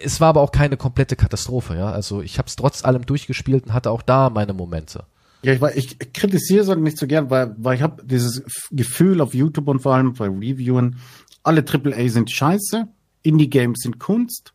[0.02, 1.92] Es war aber auch keine komplette Katastrophe, ja.
[1.92, 5.06] Also ich habe es trotz allem durchgespielt und hatte auch da meine Momente.
[5.42, 9.34] Ja, ich, ich kritisiere es nicht so gern, weil, weil ich habe dieses Gefühl auf
[9.34, 10.98] YouTube und vor allem bei Reviewen,
[11.44, 12.88] alle AAA sind scheiße,
[13.24, 14.54] Indie-Games sind Kunst.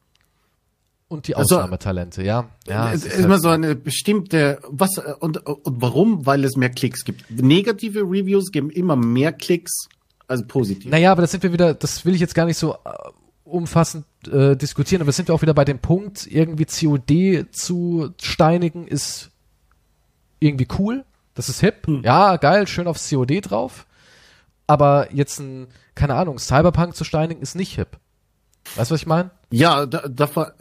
[1.09, 2.51] Und die also, Ausnahmetalente, also, ja.
[2.66, 6.27] ja es ist immer so eine bestimmte, was, und, und warum?
[6.27, 7.31] Weil es mehr Klicks gibt.
[7.31, 9.89] Negative Reviews geben immer mehr Klicks
[10.27, 10.90] als positive.
[10.90, 12.77] Naja, aber das sind wir wieder, das will ich jetzt gar nicht so äh,
[13.44, 18.86] umfassend äh, diskutieren, aber sind wir auch wieder bei dem Punkt, irgendwie COD zu steinigen
[18.86, 19.31] ist
[20.45, 21.05] irgendwie cool,
[21.35, 22.03] das ist hip, hm.
[22.05, 23.87] ja, geil, schön aufs COD drauf.
[24.66, 27.99] Aber jetzt ein, keine Ahnung, Cyberpunk zu steinigen ist nicht hip.
[28.77, 29.31] Weißt du, was ich meine?
[29.51, 30.53] Ja, da, da,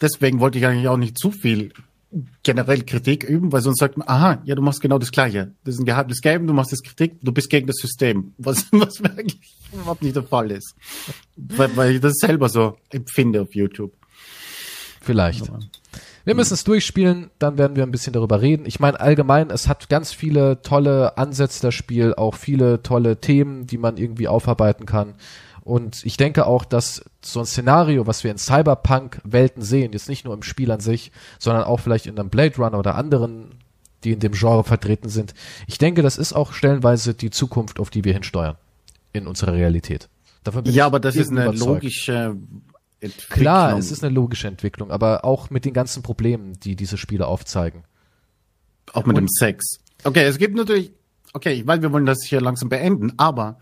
[0.00, 1.72] deswegen wollte ich eigentlich auch nicht zu viel
[2.42, 5.52] generell Kritik üben, weil sonst sagt man, aha, ja, du machst genau das Gleiche.
[5.64, 8.34] Das ist ein gehyptes Game, du machst das Kritik, du bist gegen das System.
[8.38, 10.74] Was, was eigentlich überhaupt nicht der Fall ist.
[11.36, 13.94] weil, weil ich das selber so empfinde auf YouTube.
[15.00, 15.48] Vielleicht.
[15.48, 15.60] Aber.
[16.24, 18.64] Wir müssen es durchspielen, dann werden wir ein bisschen darüber reden.
[18.66, 23.66] Ich meine, allgemein, es hat ganz viele tolle Ansätze, das Spiel, auch viele tolle Themen,
[23.66, 25.14] die man irgendwie aufarbeiten kann.
[25.64, 30.24] Und ich denke auch, dass so ein Szenario, was wir in Cyberpunk-Welten sehen, jetzt nicht
[30.24, 33.54] nur im Spiel an sich, sondern auch vielleicht in einem Blade Runner oder anderen,
[34.02, 35.34] die in dem Genre vertreten sind,
[35.68, 38.56] ich denke, das ist auch stellenweise die Zukunft, auf die wir hinsteuern
[39.12, 40.08] in unserer Realität.
[40.64, 41.68] ja, aber das ist eine überzeugt.
[41.68, 42.36] logische
[43.02, 43.40] Entwicklung.
[43.40, 47.26] Klar, es ist eine logische Entwicklung, aber auch mit den ganzen Problemen, die diese Spiele
[47.26, 47.84] aufzeigen.
[48.92, 49.80] Auch mit Und, dem Sex.
[50.04, 50.92] Okay, es gibt natürlich,
[51.32, 53.58] okay, weil wir wollen das hier langsam beenden, aber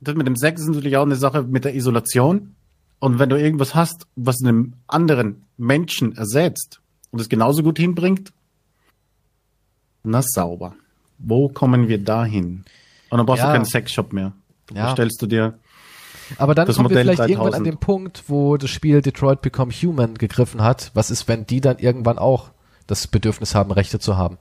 [0.00, 2.54] das mit dem Sex ist natürlich auch eine Sache mit der Isolation.
[3.00, 6.80] Und wenn du irgendwas hast, was einem anderen Menschen ersetzt
[7.10, 8.32] und es genauso gut hinbringt,
[10.04, 10.74] na sauber.
[11.18, 12.64] Wo kommen wir dahin?
[13.10, 13.48] Und dann brauchst ja.
[13.48, 14.32] du keinen Sexshop mehr.
[14.66, 14.92] Da ja.
[14.92, 15.58] stellst du dir
[16.38, 17.66] Aber dann Das kommen wir Modell vielleicht irgendwann an 3000.
[17.66, 20.90] den Punkt, wo das Spiel Detroit Become Human gegriffen hat.
[20.94, 22.50] Was ist, wenn die dann irgendwann auch
[22.86, 24.38] das Bedürfnis haben, Rechte zu haben?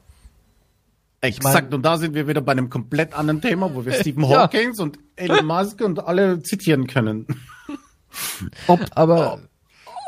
[1.21, 4.43] Exakt, und da sind wir wieder bei einem komplett anderen Thema, wo wir Stephen Ja.
[4.43, 7.27] Hawking und Elon Musk und alle zitieren können.
[8.67, 9.39] Ob, Aber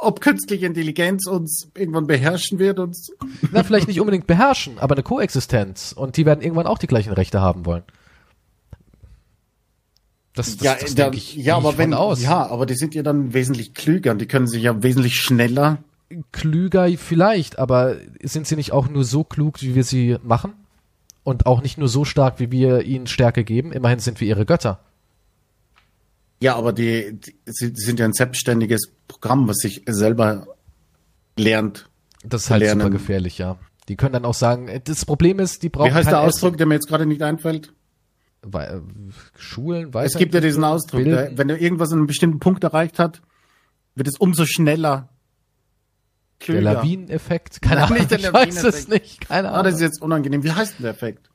[0.01, 2.95] ob künstliche Intelligenz uns irgendwann beherrschen wird und
[3.51, 5.91] na, vielleicht nicht unbedingt beherrschen, aber eine Koexistenz.
[5.91, 7.83] Und die werden irgendwann auch die gleichen Rechte haben wollen.
[10.35, 12.21] Das, das, ja, das da, ich, ja, aber wenn aus.
[12.21, 15.77] ja, aber die sind ja dann wesentlich klüger und die können sich ja wesentlich schneller.
[16.33, 20.53] klüger vielleicht, aber sind sie nicht auch nur so klug, wie wir sie machen?
[21.23, 23.71] Und auch nicht nur so stark, wie wir ihnen Stärke geben?
[23.71, 24.79] Immerhin sind wir ihre Götter.
[26.39, 30.47] Ja, aber die, die sie sind ja ein selbstständiges Programm, was sich selber
[31.37, 31.89] lernt.
[32.23, 32.81] Das ist halt Lernen.
[32.81, 33.57] super gefährlich, ja.
[33.87, 36.57] Die können dann auch sagen, äh, das Problem ist, die brauchen Wie heißt der Ausdruck,
[36.57, 37.71] der mir jetzt gerade nicht einfällt?
[38.53, 38.81] Äh,
[39.37, 42.63] Schulen, weiß Es gibt ja diesen Ausdruck, der, wenn er irgendwas an einem bestimmten Punkt
[42.63, 43.21] erreicht hat,
[43.95, 45.09] wird es umso schneller
[46.41, 46.61] Der klüger.
[46.61, 47.61] Lawineneffekt?
[47.61, 49.27] Keine Nein, Ahnung, nicht der ich weiß es nicht.
[49.27, 49.63] Keine Ah, Ahnung.
[49.65, 50.43] das ist jetzt unangenehm.
[50.43, 51.29] Wie heißt denn der Effekt?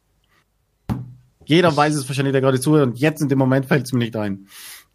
[1.47, 3.99] Jeder weiß es wahrscheinlich, der gerade zuhört und jetzt in dem Moment fällt es mir
[4.01, 4.47] nicht ein.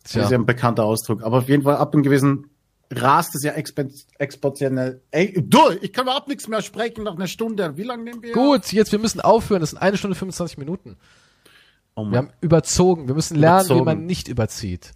[0.04, 0.24] Das Tja.
[0.24, 1.24] ist ja ein bekannter Ausdruck.
[1.24, 2.46] Aber auf jeden Fall ab einem gewissen
[2.92, 5.02] rast es ja expo- exponentiell.
[5.12, 7.76] Ey, du, ich kann überhaupt nichts mehr sprechen nach einer Stunde.
[7.78, 8.32] Wie lange nehmen wir?
[8.32, 9.60] Gut, jetzt, wir müssen aufhören.
[9.60, 10.96] Das sind eine Stunde 25 Minuten.
[11.96, 13.08] Oh Wir haben überzogen.
[13.08, 13.86] Wir müssen lernen, wie Überzogen.
[13.86, 14.92] man nicht überzieht.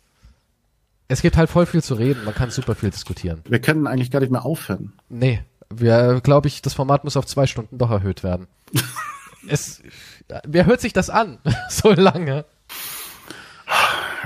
[1.07, 2.23] Es gibt halt voll viel zu reden.
[2.25, 3.41] Man kann super viel diskutieren.
[3.47, 4.93] Wir können eigentlich gar nicht mehr aufhören.
[5.09, 8.47] Nee, wir, glaube ich, das Format muss auf zwei Stunden doch erhöht werden.
[9.47, 9.81] es,
[10.45, 11.39] wer hört sich das an?
[11.69, 12.45] so lange.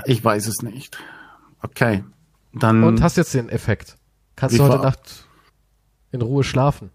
[0.04, 0.98] Ich weiß es nicht.
[1.62, 2.04] Okay.
[2.52, 3.96] Dann Und hast jetzt den Effekt.
[4.36, 5.26] Kannst Wie du heute Nacht
[6.12, 6.90] in Ruhe schlafen?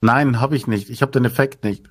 [0.00, 0.90] Nein, habe ich nicht.
[0.90, 1.90] Ich habe den Effekt nicht.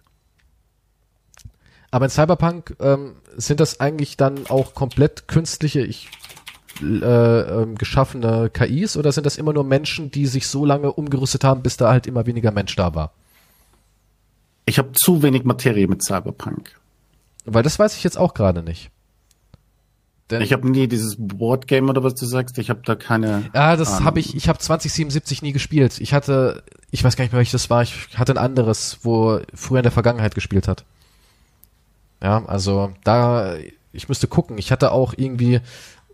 [1.96, 6.10] Aber in Cyberpunk ähm, sind das eigentlich dann auch komplett künstliche, ich,
[6.82, 11.46] äh, ähm, geschaffene KIs oder sind das immer nur Menschen, die sich so lange umgerüstet
[11.46, 13.14] haben, bis da halt immer weniger Mensch da war?
[14.66, 16.78] Ich habe zu wenig Materie mit Cyberpunk.
[17.46, 18.92] Weil das weiß ich jetzt auch gerade nicht.
[20.30, 22.58] Denn Ich habe nie dieses Boardgame oder was du sagst.
[22.58, 23.50] Ich habe da keine.
[23.54, 26.02] Ja, das habe ich, ich habe 2077 nie gespielt.
[26.02, 26.62] Ich hatte,
[26.92, 27.84] ich weiß gar nicht mehr, welches das war.
[27.84, 30.84] Ich hatte ein anderes, wo früher in der Vergangenheit gespielt hat.
[32.26, 33.56] Ja, also da,
[33.92, 34.58] ich müsste gucken.
[34.58, 35.62] Ich hatte auch irgendwie,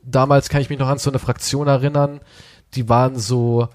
[0.04, 2.20] damals kann ich mich noch an so eine Fraktion erinnern,
[2.74, 3.70] die waren so,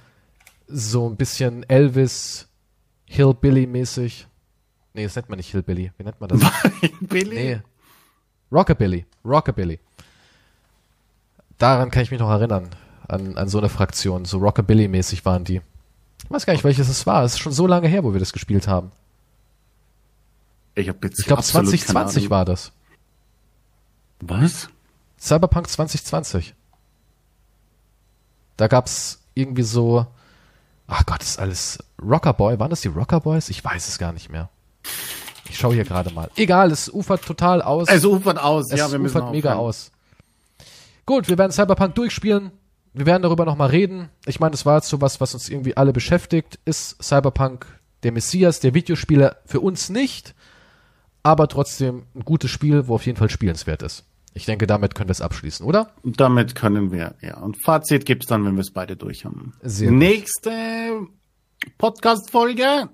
[0.68, 2.48] so ein bisschen Elvis,
[3.06, 4.26] Hillbilly-mäßig.
[4.92, 5.92] Nee, das nennt man nicht Hillbilly.
[5.96, 6.40] Wie nennt man das?
[7.00, 7.34] Billy?
[7.34, 7.60] Nee.
[8.52, 9.06] Rockabilly.
[9.24, 9.80] Rockabilly.
[11.56, 12.68] Daran kann ich mich noch erinnern.
[13.08, 14.26] An, an so eine Fraktion.
[14.26, 15.62] So Rockabilly-mäßig waren die.
[16.22, 17.24] Ich weiß gar nicht, welches es war.
[17.24, 18.92] Es ist schon so lange her, wo wir das gespielt haben.
[20.76, 22.30] Ich habe jetzt Ich glaube, absolut keine 2020 Ahnung.
[22.30, 22.72] war das.
[24.20, 24.68] Was?
[25.18, 26.54] Cyberpunk 2020.
[28.56, 30.06] Da gab's irgendwie so.
[30.86, 31.78] Ach Gott, das ist alles.
[32.00, 32.58] Rockerboy.
[32.58, 33.48] Waren das die Rockerboys?
[33.48, 34.48] Ich weiß es gar nicht mehr.
[35.48, 36.30] Ich schaue hier gerade mal.
[36.36, 37.88] Egal, es ufert total aus.
[37.88, 38.70] Es ufert aus.
[38.70, 39.68] Es ja, wir müssen ufert mega aufhören.
[39.68, 39.90] aus.
[41.06, 42.50] Gut, wir werden Cyberpunk durchspielen.
[42.92, 44.08] Wir werden darüber nochmal reden.
[44.26, 46.58] Ich meine, das war jetzt so was, was uns irgendwie alle beschäftigt.
[46.64, 47.66] Ist Cyberpunk
[48.02, 50.34] der Messias der Videospiele für uns nicht,
[51.26, 54.04] aber trotzdem ein gutes Spiel, wo auf jeden Fall spielenswert ist.
[54.32, 55.90] Ich denke, damit können wir es abschließen, oder?
[56.04, 57.38] Damit können wir, ja.
[57.38, 59.54] Und Fazit gibt's dann, wenn wir es beide durch haben.
[59.62, 59.90] Sehr.
[59.90, 61.06] Nächste
[61.78, 62.90] Podcast-Folge.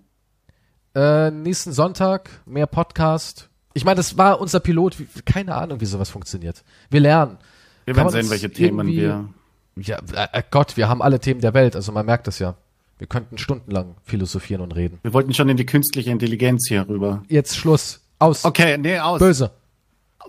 [0.95, 3.51] Äh, nächsten Sonntag mehr Podcast.
[3.75, 4.97] Ich meine, das war unser Pilot.
[5.27, 6.65] Keine Ahnung, wie sowas funktioniert.
[6.91, 7.39] Wir lernen.
[7.85, 9.29] Wir werden sehen, welche Themen wir.
[9.77, 11.77] Ja, äh, Gott, wir haben alle Themen der Welt.
[11.77, 12.55] Also man merkt das ja.
[12.99, 15.01] Wir könnten stundenlang philosophieren und reden.
[15.03, 17.25] Wir wollten schon in die künstliche Intelligenz hier rüber.
[17.29, 18.02] Jetzt Schluss.
[18.23, 18.45] Aus.
[18.45, 19.19] Okay, nee, aus.
[19.19, 19.51] Böse.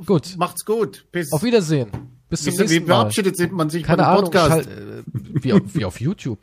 [0.05, 0.35] Gut.
[0.37, 1.05] Macht's gut.
[1.11, 1.31] Bis.
[1.31, 1.91] Auf Wiedersehen.
[2.29, 2.95] Bis zum wie, wie nächsten Mal.
[2.95, 4.23] verabschiedet sind man sich Keine bei Ahnung.
[4.25, 4.63] Podcast?
[4.65, 6.39] Schall, äh, wie, auf, wie auf YouTube.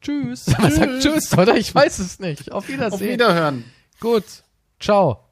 [0.00, 0.46] Tschüss.
[0.58, 1.56] Man sagt Tschüss, oder?
[1.56, 2.52] Ich weiß es nicht.
[2.52, 3.12] Auf Auf Wiedersehen.
[3.12, 3.64] Wiederhören.
[4.00, 4.24] Gut.
[4.80, 5.23] Ciao.